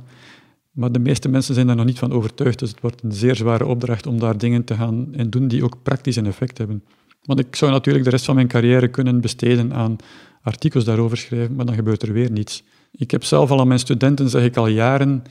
Maar 0.71 0.93
de 0.93 0.99
meeste 0.99 1.29
mensen 1.29 1.55
zijn 1.55 1.67
daar 1.67 1.77
nog 1.77 1.85
niet 1.85 1.99
van 1.99 2.13
overtuigd. 2.13 2.59
Dus 2.59 2.71
het 2.71 2.81
wordt 2.81 3.03
een 3.03 3.13
zeer 3.13 3.37
zware 3.37 3.67
opdracht 3.67 4.07
om 4.07 4.19
daar 4.19 4.39
dingen 4.39 4.65
te 4.65 4.75
gaan 4.75 5.15
en 5.15 5.31
doen 5.31 5.49
die 5.49 5.65
ook 5.65 5.83
praktisch 5.83 6.17
een 6.17 6.27
effect 6.27 6.59
hebben. 6.59 6.85
Want 7.23 7.41
ik 7.41 7.57
zou 7.57 7.71
natuurlijk 7.71 8.05
de 8.05 8.11
rest 8.11 8.25
van 8.25 8.35
mijn 8.35 8.49
carrière 8.49 8.89
kunnen 8.89 9.21
besteden 9.21 9.73
aan 9.73 9.97
artikels 10.43 10.85
daarover 10.85 11.17
schrijven, 11.17 11.55
maar 11.55 11.67
dan 11.67 11.75
gebeurt 11.75 12.03
er 12.03 12.13
weer 12.13 12.31
niets. 12.31 12.65
Ik 12.93 13.11
heb 13.11 13.25
zelf 13.25 13.51
al 13.51 13.61
aan 13.61 13.69
mijn 13.69 13.81
studenten, 13.81 14.29
zeg 14.29 14.45
ik 14.45 14.57
al 14.57 14.67
jaren, 14.67 15.23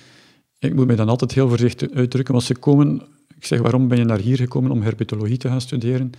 ik 0.60 0.76
moet 0.76 0.88
mij 0.88 0.96
dan 0.96 1.10
altijd 1.10 1.34
heel 1.34 1.50
voorzichtig 1.50 1.92
uitdrukken, 1.92 2.34
als 2.34 2.46
ze 2.46 2.56
komen, 2.56 3.02
ik 3.36 3.46
zeg, 3.46 3.60
waarom 3.60 3.88
ben 3.88 3.98
je 3.98 4.04
naar 4.04 4.20
hier 4.20 4.38
gekomen 4.38 4.72
om 4.72 4.82
herpetologie 4.82 5.38
te 5.38 5.48
gaan 5.48 5.62
studeren? 5.62 6.12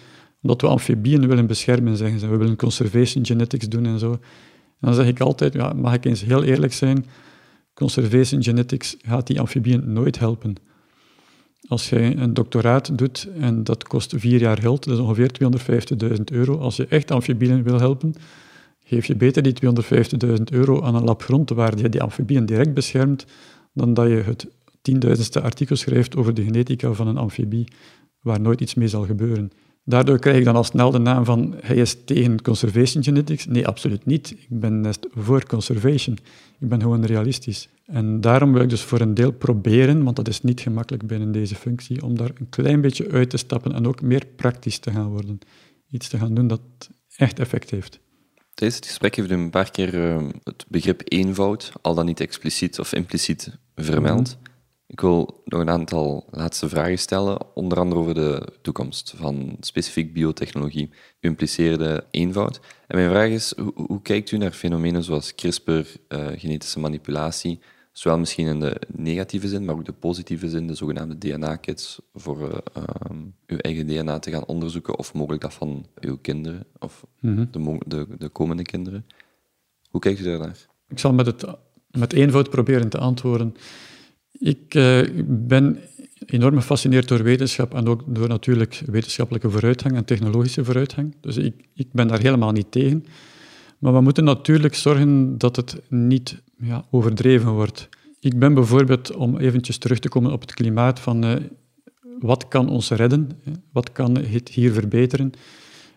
Omdat 0.43 0.61
we 0.61 0.67
amfibieën 0.67 1.29
willen 1.29 1.47
beschermen, 1.47 1.97
zeggen 1.97 2.19
ze. 2.19 2.29
We 2.29 2.37
willen 2.37 2.57
conservation 2.57 3.27
genetics 3.27 3.69
doen 3.69 3.87
en 3.87 3.99
zo. 3.99 4.19
Dan 4.81 4.95
zeg 4.95 5.07
ik 5.07 5.21
altijd, 5.21 5.53
ja, 5.53 5.73
mag 5.73 5.95
ik 5.95 6.05
eens 6.05 6.25
heel 6.25 6.43
eerlijk 6.43 6.73
zijn, 6.73 7.07
conservation 7.75 8.43
genetics 8.43 8.97
gaat 9.03 9.27
die 9.27 9.41
amfibieën 9.41 9.93
nooit 9.93 10.19
helpen. 10.19 10.55
Als 11.69 11.89
jij 11.89 12.17
een 12.17 12.35
doctoraat 12.35 12.99
doet 12.99 13.29
en 13.39 13.65
dat 13.65 13.85
kost 13.85 14.15
vier 14.17 14.41
jaar 14.41 14.59
geld, 14.59 14.85
dat 14.85 14.95
is 14.95 15.01
ongeveer 15.01 15.31
250.000 16.17 16.23
euro. 16.33 16.59
Als 16.59 16.77
je 16.77 16.87
echt 16.87 17.11
amfibieën 17.11 17.63
wil 17.63 17.79
helpen, 17.79 18.15
geef 18.85 19.07
je 19.07 19.17
beter 19.17 19.43
die 19.43 19.55
250.000 20.27 20.43
euro 20.51 20.83
aan 20.83 20.95
een 20.95 21.05
lab 21.05 21.23
grond 21.23 21.51
waar 21.51 21.79
je 21.79 21.89
die 21.89 22.03
amfibieën 22.03 22.47
direct 22.47 22.75
beschermt, 22.75 23.25
dan 23.73 23.95
dat 23.95 24.09
je 24.09 24.15
het 24.15 24.47
tienduizendste 24.83 25.41
artikel 25.41 25.77
schrijft 25.77 26.17
over 26.17 26.35
de 26.35 26.45
genetica 26.45 26.93
van 26.93 27.07
een 27.07 27.17
amfibie, 27.17 27.69
waar 28.21 28.41
nooit 28.41 28.61
iets 28.61 28.75
mee 28.75 28.89
zal 28.89 29.05
gebeuren. 29.05 29.51
Daardoor 29.91 30.19
krijg 30.19 30.37
ik 30.39 30.45
dan 30.45 30.57
al 30.57 30.65
snel 30.65 30.91
de 30.91 30.99
naam 30.99 31.25
van 31.25 31.55
hij 31.61 31.77
is 31.77 31.97
tegen 32.05 32.43
conservation 32.43 33.03
genetics. 33.05 33.47
Nee, 33.47 33.67
absoluut 33.67 34.07
niet. 34.07 34.31
Ik 34.31 34.61
ben 34.61 34.81
net 34.81 35.09
voor 35.11 35.47
conservation. 35.47 36.19
Ik 36.59 36.69
ben 36.69 36.81
gewoon 36.81 37.05
realistisch. 37.05 37.69
En 37.87 38.21
daarom 38.21 38.53
wil 38.53 38.63
ik 38.63 38.69
dus 38.69 38.83
voor 38.83 39.01
een 39.01 39.15
deel 39.15 39.33
proberen, 39.33 40.05
want 40.05 40.17
dat 40.17 40.29
is 40.29 40.43
niet 40.43 40.61
gemakkelijk 40.61 41.07
binnen 41.07 41.33
deze 41.33 41.55
functie, 41.55 42.03
om 42.03 42.17
daar 42.17 42.31
een 42.35 42.49
klein 42.49 42.81
beetje 42.81 43.11
uit 43.11 43.31
te 43.31 43.37
stappen 43.37 43.73
en 43.73 43.87
ook 43.87 44.03
meer 44.03 44.27
praktisch 44.37 44.79
te 44.79 44.91
gaan 44.91 45.09
worden. 45.09 45.39
Iets 45.89 46.09
te 46.09 46.19
gaan 46.19 46.35
doen 46.35 46.47
dat 46.47 46.61
echt 47.17 47.39
effect 47.39 47.71
heeft. 47.71 48.01
Tijdens 48.55 48.81
het 48.81 48.89
gesprek 48.89 49.15
heeft 49.15 49.31
u 49.31 49.35
een 49.35 49.51
paar 49.51 49.71
keer 49.71 49.95
uh, 49.95 50.29
het 50.45 50.65
begrip 50.69 51.03
eenvoud, 51.05 51.73
al 51.81 51.95
dan 51.95 52.07
niet 52.07 52.21
expliciet 52.21 52.79
of 52.79 52.93
impliciet, 52.93 53.59
vermeld. 53.75 54.39
Ik 54.91 55.01
wil 55.01 55.43
nog 55.45 55.61
een 55.61 55.71
aantal 55.71 56.27
laatste 56.31 56.69
vragen 56.69 56.99
stellen, 56.99 57.39
onder 57.55 57.79
andere 57.79 58.01
over 58.01 58.15
de 58.15 58.47
toekomst 58.63 59.13
van 59.17 59.57
specifiek 59.61 60.13
biotechnologie. 60.13 60.91
U 61.21 61.29
impliceerde 61.29 62.05
eenvoud. 62.11 62.61
En 62.87 62.97
mijn 62.97 63.11
vraag 63.11 63.29
is, 63.29 63.53
hoe, 63.57 63.73
hoe 63.75 64.03
kijkt 64.03 64.31
u 64.31 64.37
naar 64.37 64.53
fenomenen 64.53 65.05
zoals 65.05 65.35
CRISPR, 65.35 65.71
uh, 65.71 65.87
genetische 66.37 66.81
manipulatie, 66.81 67.61
zowel 67.93 68.19
misschien 68.19 68.47
in 68.47 68.61
de 68.61 68.81
negatieve 68.93 69.49
zin, 69.49 69.65
maar 69.65 69.75
ook 69.75 69.85
de 69.85 69.93
positieve 69.93 70.49
zin, 70.49 70.67
de 70.67 70.75
zogenaamde 70.75 71.19
DNA-kits, 71.19 72.01
voor 72.15 72.41
uh, 72.41 72.83
um, 73.11 73.35
uw 73.47 73.57
eigen 73.57 73.87
DNA 73.87 74.19
te 74.19 74.31
gaan 74.31 74.47
onderzoeken, 74.47 74.99
of 74.99 75.15
mogelijk 75.15 75.43
dat 75.43 75.55
van 75.55 75.87
uw 76.01 76.19
kinderen, 76.21 76.67
of 76.79 77.07
mhm. 77.21 77.45
de, 77.51 77.79
de, 77.87 78.07
de 78.19 78.29
komende 78.29 78.63
kinderen. 78.63 79.07
Hoe 79.91 80.01
kijkt 80.01 80.21
u 80.21 80.25
daarnaar? 80.25 80.67
Ik 80.89 80.99
zal 80.99 81.13
met, 81.13 81.27
het, 81.27 81.45
met 81.91 82.13
eenvoud 82.13 82.51
proberen 82.51 82.89
te 82.89 82.99
antwoorden. 82.99 83.55
Ik 84.39 84.75
uh, 84.75 85.01
ben 85.27 85.79
enorm 86.27 86.57
gefascineerd 86.57 87.09
door 87.09 87.23
wetenschap 87.23 87.75
en 87.75 87.87
ook 87.87 88.03
door 88.07 88.29
natuurlijk 88.29 88.83
wetenschappelijke 88.87 89.51
vooruitgang 89.51 89.97
en 89.97 90.05
technologische 90.05 90.65
vooruitgang. 90.65 91.15
Dus 91.21 91.37
ik, 91.37 91.55
ik 91.75 91.93
ben 91.93 92.09
daar 92.09 92.21
helemaal 92.21 92.53
niet 92.53 92.71
tegen. 92.71 93.05
Maar 93.79 93.93
we 93.93 94.01
moeten 94.01 94.25
natuurlijk 94.25 94.75
zorgen 94.75 95.39
dat 95.39 95.57
het 95.57 95.81
niet 95.89 96.43
ja, 96.59 96.85
overdreven 96.91 97.51
wordt. 97.53 97.89
Ik 98.21 98.39
ben 98.39 98.55
bijvoorbeeld, 98.55 99.15
om 99.15 99.37
eventjes 99.37 99.79
terug 99.79 99.99
te 99.99 100.09
komen 100.09 100.33
op 100.33 100.41
het 100.41 100.55
klimaat, 100.55 101.01
van 101.01 101.25
uh, 101.25 101.33
wat 102.19 102.49
kan 102.49 102.69
ons 102.69 102.91
redden? 102.91 103.31
Wat 103.73 103.93
kan 103.93 104.19
het 104.19 104.49
hier 104.49 104.73
verbeteren? 104.73 105.33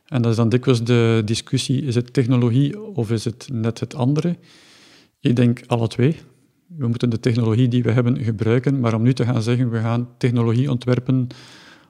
En 0.07 0.21
dat 0.21 0.31
is 0.31 0.37
dan 0.37 0.49
dikwijls 0.49 0.83
de 0.83 1.21
discussie, 1.25 1.83
is 1.83 1.95
het 1.95 2.13
technologie 2.13 2.81
of 2.81 3.11
is 3.11 3.25
het 3.25 3.47
net 3.51 3.79
het 3.79 3.95
andere? 3.95 4.37
Ik 5.19 5.35
denk 5.35 5.61
alle 5.67 5.87
twee 5.87 6.15
we 6.77 6.87
moeten 6.87 7.09
de 7.09 7.19
technologie 7.19 7.67
die 7.67 7.83
we 7.83 7.91
hebben 7.91 8.23
gebruiken, 8.23 8.79
maar 8.79 8.93
om 8.93 9.01
nu 9.01 9.13
te 9.13 9.25
gaan 9.25 9.41
zeggen, 9.41 9.69
we 9.69 9.79
gaan 9.79 10.09
technologie 10.17 10.71
ontwerpen 10.71 11.27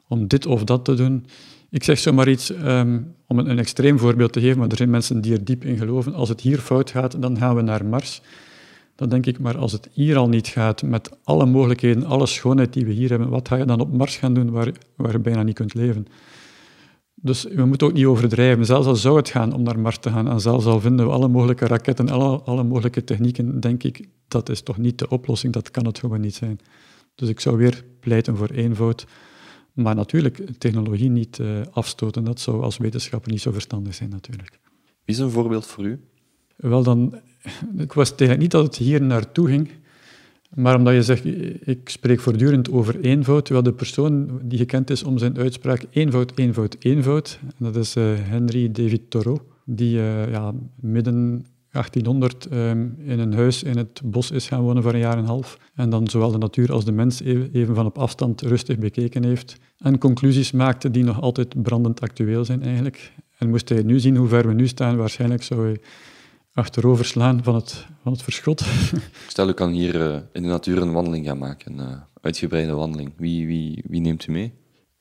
om 0.07 0.27
dit 0.27 0.45
of 0.45 0.63
dat 0.63 0.86
te 0.86 0.93
doen. 0.93 1.25
Ik 1.69 1.84
zeg 1.84 1.99
zomaar 1.99 2.29
iets, 2.29 2.49
ehm, 2.49 3.01
om 3.27 3.39
een, 3.39 3.49
een, 3.49 3.59
extreem 3.59 3.99
voorbeeld 3.99 4.34
te 4.34 4.39
geven, 4.39 4.57
maar 4.57 4.69
er 4.69 4.77
zijn 4.77 4.89
mensen 4.89 5.21
die 5.21 5.34
er 5.34 5.45
diep 5.45 5.63
in 5.63 5.77
geloven. 5.77 6.13
Als 6.13 6.29
het 6.29 6.41
hier 6.41 6.57
fout 6.57 6.89
gaat, 6.89 7.21
dan 7.21 7.38
gaan 7.38 7.55
we 7.55 7.61
naar 7.61 7.86
Mars. 7.86 8.21
Dan 8.95 9.09
denk 9.09 9.25
ik, 9.25 9.39
maar 9.39 9.57
als 9.57 9.71
het 9.71 9.89
hier 9.91 10.17
al 10.17 10.29
niet 10.29 10.47
gaat, 10.47 10.84
met 10.84 11.09
alle 11.23 11.45
mogelijkheden, 11.45 12.05
alle 12.05 12.25
schoonheid 12.25 12.73
die 12.73 12.86
we 12.86 12.91
hier 12.91 13.09
hebben, 13.09 13.29
wat 13.29 13.47
ga 13.47 13.55
je 13.55 13.65
dan 13.65 13.79
op 13.79 13.93
Mars 13.93 14.17
gaan 14.17 14.34
doen 14.34 14.51
waar, 14.51 14.71
waar 14.95 15.11
je 15.11 15.19
bijna 15.19 15.43
niet 15.43 15.55
kunt 15.55 15.73
leven? 15.73 16.07
Dus 17.24 17.43
we 17.43 17.65
moeten 17.65 17.88
ook 17.88 17.93
niet 17.93 18.05
overdrijven. 18.05 18.65
Zelfs 18.65 18.88
al 18.88 18.95
zou 18.95 19.17
het 19.17 19.30
gaan 19.30 19.53
om 19.53 19.63
naar 19.63 19.80
Mars 19.80 19.97
te 19.97 20.09
gaan, 20.09 20.30
en 20.30 20.39
zelfs 20.39 20.65
al 20.65 20.80
vinden 20.80 21.05
we 21.05 21.11
alle 21.11 21.28
mogelijke 21.28 21.67
raketten, 21.67 22.09
alle, 22.09 22.41
alle 22.41 22.63
mogelijke 22.63 23.03
technieken, 23.03 23.59
denk 23.59 23.84
ik, 23.84 24.07
dat 24.28 24.49
is 24.49 24.61
toch 24.61 24.78
niet 24.78 24.99
de 24.99 25.09
oplossing, 25.09 25.53
dat 25.53 25.71
kan 25.71 25.86
het 25.86 25.99
gewoon 25.99 26.21
niet 26.21 26.36
zijn. 26.36 26.59
Dus 27.15 27.30
ik 27.30 27.39
zou 27.39 27.57
weer 27.57 27.84
pleiten 27.99 28.38
voor 28.38 28.49
eenvoud. 28.49 29.05
Maar 29.74 29.95
natuurlijk, 29.95 30.43
technologie 30.57 31.09
niet 31.09 31.38
uh, 31.38 31.61
afstoten, 31.71 32.24
dat 32.24 32.39
zou 32.39 32.61
als 32.61 32.78
wetenschapper 32.78 33.32
niet 33.32 33.41
zo 33.41 33.51
verstandig 33.51 33.93
zijn 33.93 34.09
natuurlijk. 34.09 34.59
Wie 35.05 35.15
is 35.15 35.19
een 35.19 35.30
voorbeeld 35.30 35.65
voor 35.65 35.86
u? 35.86 35.99
Wel 36.55 36.84
dan, 36.84 37.15
ik 37.78 37.93
was 37.93 38.15
tegen 38.15 38.39
niet 38.39 38.51
dat 38.51 38.63
het 38.63 38.76
hier 38.76 39.01
naartoe 39.01 39.47
ging, 39.47 39.69
maar 40.56 40.76
omdat 40.76 40.93
je 40.93 41.04
zegt, 41.04 41.26
ik 41.68 41.89
spreek 41.89 42.20
voortdurend 42.20 42.72
over 42.72 42.99
eenvoud, 42.99 43.45
terwijl 43.45 43.66
de 43.66 43.74
persoon 43.74 44.39
die 44.43 44.58
gekend 44.58 44.89
is 44.89 45.04
om 45.04 45.18
zijn 45.18 45.38
uitspraak 45.38 45.86
eenvoud, 45.89 46.32
eenvoud, 46.36 46.76
eenvoud, 46.80 47.39
en 47.41 47.66
dat 47.66 47.76
is 47.76 47.95
uh, 47.95 48.04
Henry 48.20 48.72
David 48.72 49.01
Thoreau, 49.10 49.39
die 49.66 49.97
uh, 49.97 50.32
ja, 50.32 50.54
midden 50.76 51.45
1800 51.74 52.45
ehm, 52.45 52.88
in 53.06 53.20
een 53.20 53.34
huis 53.34 53.64
in 53.64 53.78
het 53.78 54.01
bos 54.04 54.32
is 54.32 54.47
gaan 54.47 54.62
wonen 54.62 54.84
voor 54.84 54.93
een 54.93 54.99
jaar 54.99 55.14
en 55.14 55.20
een 55.20 55.26
half. 55.26 55.58
En 55.76 55.89
dan 55.89 56.08
zowel 56.08 56.32
de 56.32 56.38
natuur 56.38 56.72
als 56.72 56.86
de 56.86 56.91
mens 56.91 57.22
even 57.22 57.76
van 57.76 57.86
op 57.86 57.97
afstand 57.97 58.41
rustig 58.41 58.78
bekeken 58.78 59.24
heeft. 59.24 59.58
En 59.78 59.97
conclusies 59.97 60.51
maakte 60.51 60.91
die 60.91 61.04
nog 61.04 61.22
altijd 61.22 61.62
brandend 61.62 62.01
actueel 62.01 62.45
zijn 62.45 62.64
eigenlijk. 62.64 63.12
En 63.38 63.49
moest 63.49 63.70
hij 63.70 63.84
nu 63.84 63.99
zien 63.99 64.16
hoe 64.16 64.28
ver 64.28 64.47
we 64.47 64.54
nu 64.54 64.68
staan, 64.68 64.97
waarschijnlijk 64.97 65.43
zou 65.43 65.66
hij 65.66 65.80
achterover 66.54 67.06
slaan 67.06 67.43
van 67.43 67.56
het, 67.56 67.86
van 68.01 68.12
het 68.12 68.22
verschot. 68.22 68.64
Stel, 69.28 69.49
u 69.49 69.54
kan 69.54 69.72
hier 69.72 69.95
uh, 69.95 70.16
in 70.32 70.41
de 70.41 70.47
natuur 70.47 70.82
een 70.82 70.91
wandeling 70.91 71.26
gaan 71.26 71.38
maken, 71.38 71.80
een 71.80 71.89
uh, 71.89 71.97
uitgebreide 72.22 72.74
wandeling. 72.74 73.14
Wie, 73.18 73.47
wie, 73.47 73.84
wie 73.88 74.01
neemt 74.01 74.28
u 74.28 74.32
mee? 74.32 74.54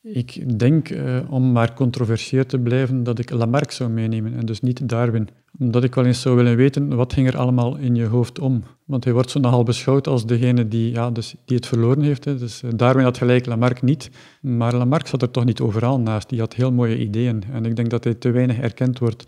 Ik 0.03 0.59
denk, 0.59 0.90
uh, 0.90 1.18
om 1.28 1.53
maar 1.53 1.74
controversieel 1.74 2.46
te 2.46 2.59
blijven, 2.59 3.03
dat 3.03 3.18
ik 3.18 3.30
Lamarck 3.30 3.70
zou 3.70 3.90
meenemen 3.90 4.36
en 4.36 4.46
dus 4.46 4.61
niet 4.61 4.88
Darwin. 4.88 5.28
Omdat 5.59 5.84
ik 5.84 5.94
wel 5.94 6.05
eens 6.05 6.20
zou 6.20 6.36
willen 6.36 6.57
weten, 6.57 6.96
wat 6.96 7.12
ging 7.12 7.28
er 7.28 7.36
allemaal 7.36 7.76
in 7.76 7.94
je 7.94 8.07
hoofd 8.07 8.38
om? 8.38 8.62
Want 8.84 9.05
hij 9.05 9.12
wordt 9.12 9.30
zo 9.30 9.40
nogal 9.40 9.62
beschouwd 9.62 10.07
als 10.07 10.26
degene 10.26 10.68
die, 10.68 10.92
ja, 10.92 11.11
dus, 11.11 11.34
die 11.44 11.57
het 11.57 11.66
verloren 11.66 12.03
heeft. 12.03 12.24
Hè. 12.24 12.38
Dus 12.38 12.62
Darwin 12.76 13.05
had 13.05 13.18
gelijk, 13.18 13.46
Lamarck 13.46 13.82
niet. 13.82 14.11
Maar 14.40 14.74
Lamarck 14.74 15.07
zat 15.07 15.22
er 15.22 15.30
toch 15.30 15.44
niet 15.44 15.61
overal 15.61 16.00
naast. 16.00 16.28
Die 16.28 16.40
had 16.40 16.55
heel 16.55 16.72
mooie 16.72 16.98
ideeën. 16.98 17.42
En 17.53 17.64
ik 17.64 17.76
denk 17.76 17.90
dat 17.90 18.05
hij 18.05 18.14
te 18.14 18.30
weinig 18.30 18.59
erkend 18.59 18.98
wordt 18.98 19.24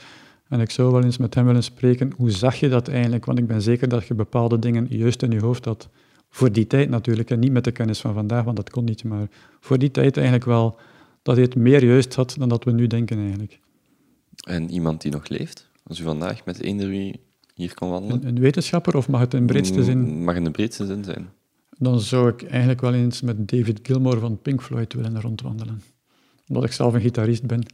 en 0.49 0.61
ik 0.61 0.71
zou 0.71 0.93
wel 0.93 1.05
eens 1.05 1.17
met 1.17 1.35
hem 1.35 1.47
willen 1.47 1.63
spreken, 1.63 2.13
hoe 2.17 2.31
zag 2.31 2.55
je 2.55 2.69
dat 2.69 2.89
eigenlijk? 2.89 3.25
Want 3.25 3.39
ik 3.39 3.47
ben 3.47 3.63
zeker 3.63 3.89
dat 3.89 4.07
je 4.07 4.15
bepaalde 4.15 4.59
dingen 4.59 4.87
juist 4.91 5.23
in 5.23 5.31
je 5.31 5.41
hoofd 5.41 5.65
had. 5.65 5.89
Voor 6.31 6.53
die 6.53 6.67
tijd 6.67 6.89
natuurlijk, 6.89 7.31
en 7.31 7.39
niet 7.39 7.53
met 7.53 7.65
de 7.65 7.73
kennis 7.73 8.01
van 8.01 8.15
vandaag, 8.15 8.45
want 8.45 8.57
dat 8.57 8.71
kon 8.71 8.85
niet. 8.85 9.05
Maar 9.05 9.29
voor 9.61 9.79
die 9.79 9.91
tijd 9.91 10.17
eigenlijk 10.17 10.47
wel, 10.47 10.79
dat 11.23 11.35
hij 11.35 11.45
het 11.45 11.55
meer 11.55 11.85
juist 11.85 12.15
had 12.15 12.35
dan 12.39 12.49
dat 12.49 12.65
we 12.65 12.71
nu 12.71 12.87
denken 12.87 13.19
eigenlijk. 13.19 13.61
En 14.47 14.71
iemand 14.71 15.03
die 15.03 15.13
nog 15.13 15.29
leeft? 15.29 15.71
Als 15.83 16.01
u 16.01 16.03
vandaag 16.03 16.45
met 16.45 16.61
eender 16.61 16.89
wie 16.89 17.21
hier 17.55 17.75
kan 17.75 17.89
wandelen? 17.89 18.27
Een, 18.27 18.39
wetenschapper, 18.39 18.97
of 18.97 19.09
mag 19.09 19.21
het 19.21 19.35
in 19.35 19.47
breedste 19.47 19.85
zin? 19.85 19.99
Mm, 19.99 20.25
mag 20.25 20.37
in 20.37 20.45
de 20.45 20.51
breedste 20.51 20.87
zin 20.87 21.05
zijn. 21.05 21.29
Dan 21.79 22.01
zou 22.01 22.29
ik 22.29 22.43
eigenlijk 22.43 22.81
wel 22.81 22.95
eens 22.95 23.21
met 23.21 23.49
David 23.49 23.81
Gilmour 23.83 24.19
van 24.19 24.43
Pink 24.43 24.63
Floyd 24.63 24.93
willen 24.93 25.21
rondwandelen. 25.21 25.83
Omdat 26.49 26.65
ik 26.65 26.73
zelf 26.73 26.95
een 26.95 27.01
gitarist 27.01 27.47
ben. 27.47 27.67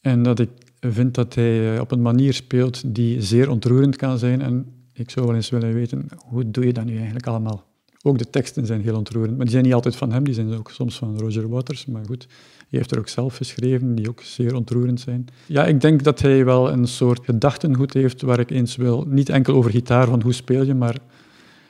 En 0.00 0.22
dat 0.22 0.38
ik 0.38 0.50
vind 0.80 1.14
dat 1.14 1.34
hij 1.34 1.74
eh, 1.74 1.80
op 1.80 1.90
een 1.90 2.02
manier 2.02 2.34
speelt 2.34 2.94
die 2.94 3.22
zeer 3.22 3.50
ontroerend 3.50 3.96
kan 3.96 4.18
zijn. 4.18 4.42
En 4.42 4.66
ik 4.92 5.10
zou 5.10 5.26
wel 5.26 5.34
eens 5.34 5.50
willen 5.50 5.74
weten, 5.74 6.08
hoe 6.16 6.50
doe 6.50 6.66
je 6.66 6.72
dat 6.72 6.84
nu 6.84 6.96
eigenlijk 6.96 7.26
allemaal? 7.26 7.68
Ook 8.02 8.18
de 8.18 8.30
teksten 8.30 8.66
zijn 8.66 8.80
heel 8.80 8.96
ontroerend, 8.96 9.36
maar 9.36 9.44
die 9.44 9.50
zijn 9.50 9.64
niet 9.64 9.74
altijd 9.74 9.96
van 9.96 10.12
hem, 10.12 10.24
die 10.24 10.34
zijn 10.34 10.54
ook 10.54 10.70
soms 10.70 10.98
van 10.98 11.18
Roger 11.18 11.48
Waters. 11.48 11.86
Maar 11.86 12.04
goed, 12.04 12.26
hij 12.68 12.78
heeft 12.78 12.90
er 12.90 12.98
ook 12.98 13.08
zelf 13.08 13.36
geschreven, 13.36 13.94
die 13.94 14.08
ook 14.08 14.20
zeer 14.20 14.54
ontroerend 14.54 15.00
zijn. 15.00 15.26
Ja, 15.46 15.64
ik 15.64 15.80
denk 15.80 16.02
dat 16.02 16.20
hij 16.20 16.44
wel 16.44 16.70
een 16.72 16.86
soort 16.86 17.24
gedachtengoed 17.24 17.94
heeft 17.94 18.22
waar 18.22 18.38
ik 18.38 18.50
eens 18.50 18.76
wil, 18.76 19.04
niet 19.08 19.28
enkel 19.28 19.54
over 19.54 19.70
gitaar, 19.70 20.06
van 20.06 20.22
hoe 20.22 20.32
speel 20.32 20.62
je, 20.62 20.74
maar 20.74 20.96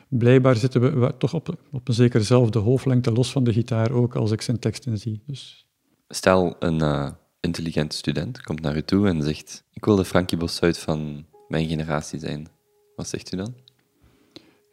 blijkbaar 0.09 0.57
zitten 0.57 1.01
we 1.01 1.15
toch 1.19 1.35
op, 1.35 1.57
op 1.71 1.89
een 1.89 1.95
zekerzelfde 1.95 2.59
hoofdlengte 2.59 3.13
los 3.13 3.33
van 3.33 3.45
de 3.45 3.53
gitaar 3.53 3.91
ook, 3.91 4.15
als 4.17 4.31
ik 4.31 4.43
zijn 4.43 4.59
teksten 4.59 4.99
zie. 4.99 5.23
Dus. 5.27 5.67
Stel, 6.09 6.57
een, 6.59 6.79
uh, 6.83 7.11
intelligente 7.41 7.97
student 7.97 8.43
komt 8.43 8.61
naar 8.61 8.77
u 8.77 8.83
toe 8.83 9.09
en 9.09 9.23
zegt: 9.23 9.65
Ik 9.73 9.85
wil 9.85 9.97
de 9.97 10.05
Frankie 10.05 10.39
Bossuit 10.39 10.79
van 10.79 11.27
mijn 11.49 11.69
generatie 11.69 12.19
zijn. 12.19 12.49
Wat 12.97 13.09
zegt 13.09 13.33
u 13.33 13.37
dan? 13.37 13.55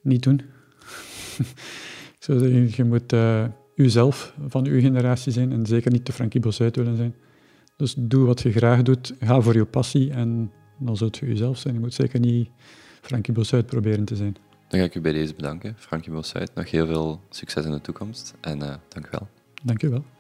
Niet 0.02 0.24
doen. 0.24 0.42
ik 2.18 2.24
zou 2.24 2.40
zeggen, 2.40 2.70
je 2.76 2.84
moet 2.84 3.14
uh, 3.14 3.46
uzelf 3.76 4.34
van 4.48 4.66
uw 4.66 4.80
generatie 4.80 5.32
zijn 5.32 5.52
en 5.52 5.66
zeker 5.66 5.92
niet 5.92 6.06
de 6.06 6.14
Frankie 6.14 6.40
Bossuit 6.40 6.76
willen 6.76 6.98
zijn. 6.98 7.16
Dus 7.78 7.96
doe 7.98 8.26
wat 8.26 8.42
je 8.42 8.52
graag 8.52 8.82
doet, 8.82 9.14
ga 9.20 9.42
voor 9.42 9.54
je 9.56 9.66
passie 9.66 10.12
en 10.12 10.52
dan 10.80 10.98
zult 10.98 11.18
je 11.18 11.26
uzelf 11.26 11.58
zijn. 11.58 11.74
Je 11.74 11.80
moet 11.80 11.94
zeker 11.94 12.20
niet 12.20 12.50
Frankie 13.02 13.34
Bossuit 13.34 13.66
proberen 13.66 14.06
te 14.06 14.16
zijn. 14.16 14.36
Dan 14.68 14.80
ga 14.80 14.86
ik 14.86 14.96
u 14.96 15.02
bij 15.02 15.12
deze 15.12 15.34
bedanken, 15.34 15.76
Frankie 15.78 16.12
Bossuit. 16.12 16.56
Nog 16.56 16.72
heel 16.72 16.86
veel 16.86 17.22
succes 17.30 17.66
in 17.66 17.72
de 17.72 17.82
toekomst 17.82 18.34
en 18.42 18.60
uh, 18.60 18.76
dank 18.88 19.06
u 19.06 19.10
wel. 19.12 19.28
Dank 19.64 19.84
u 19.84 19.90
wel. 19.90 20.17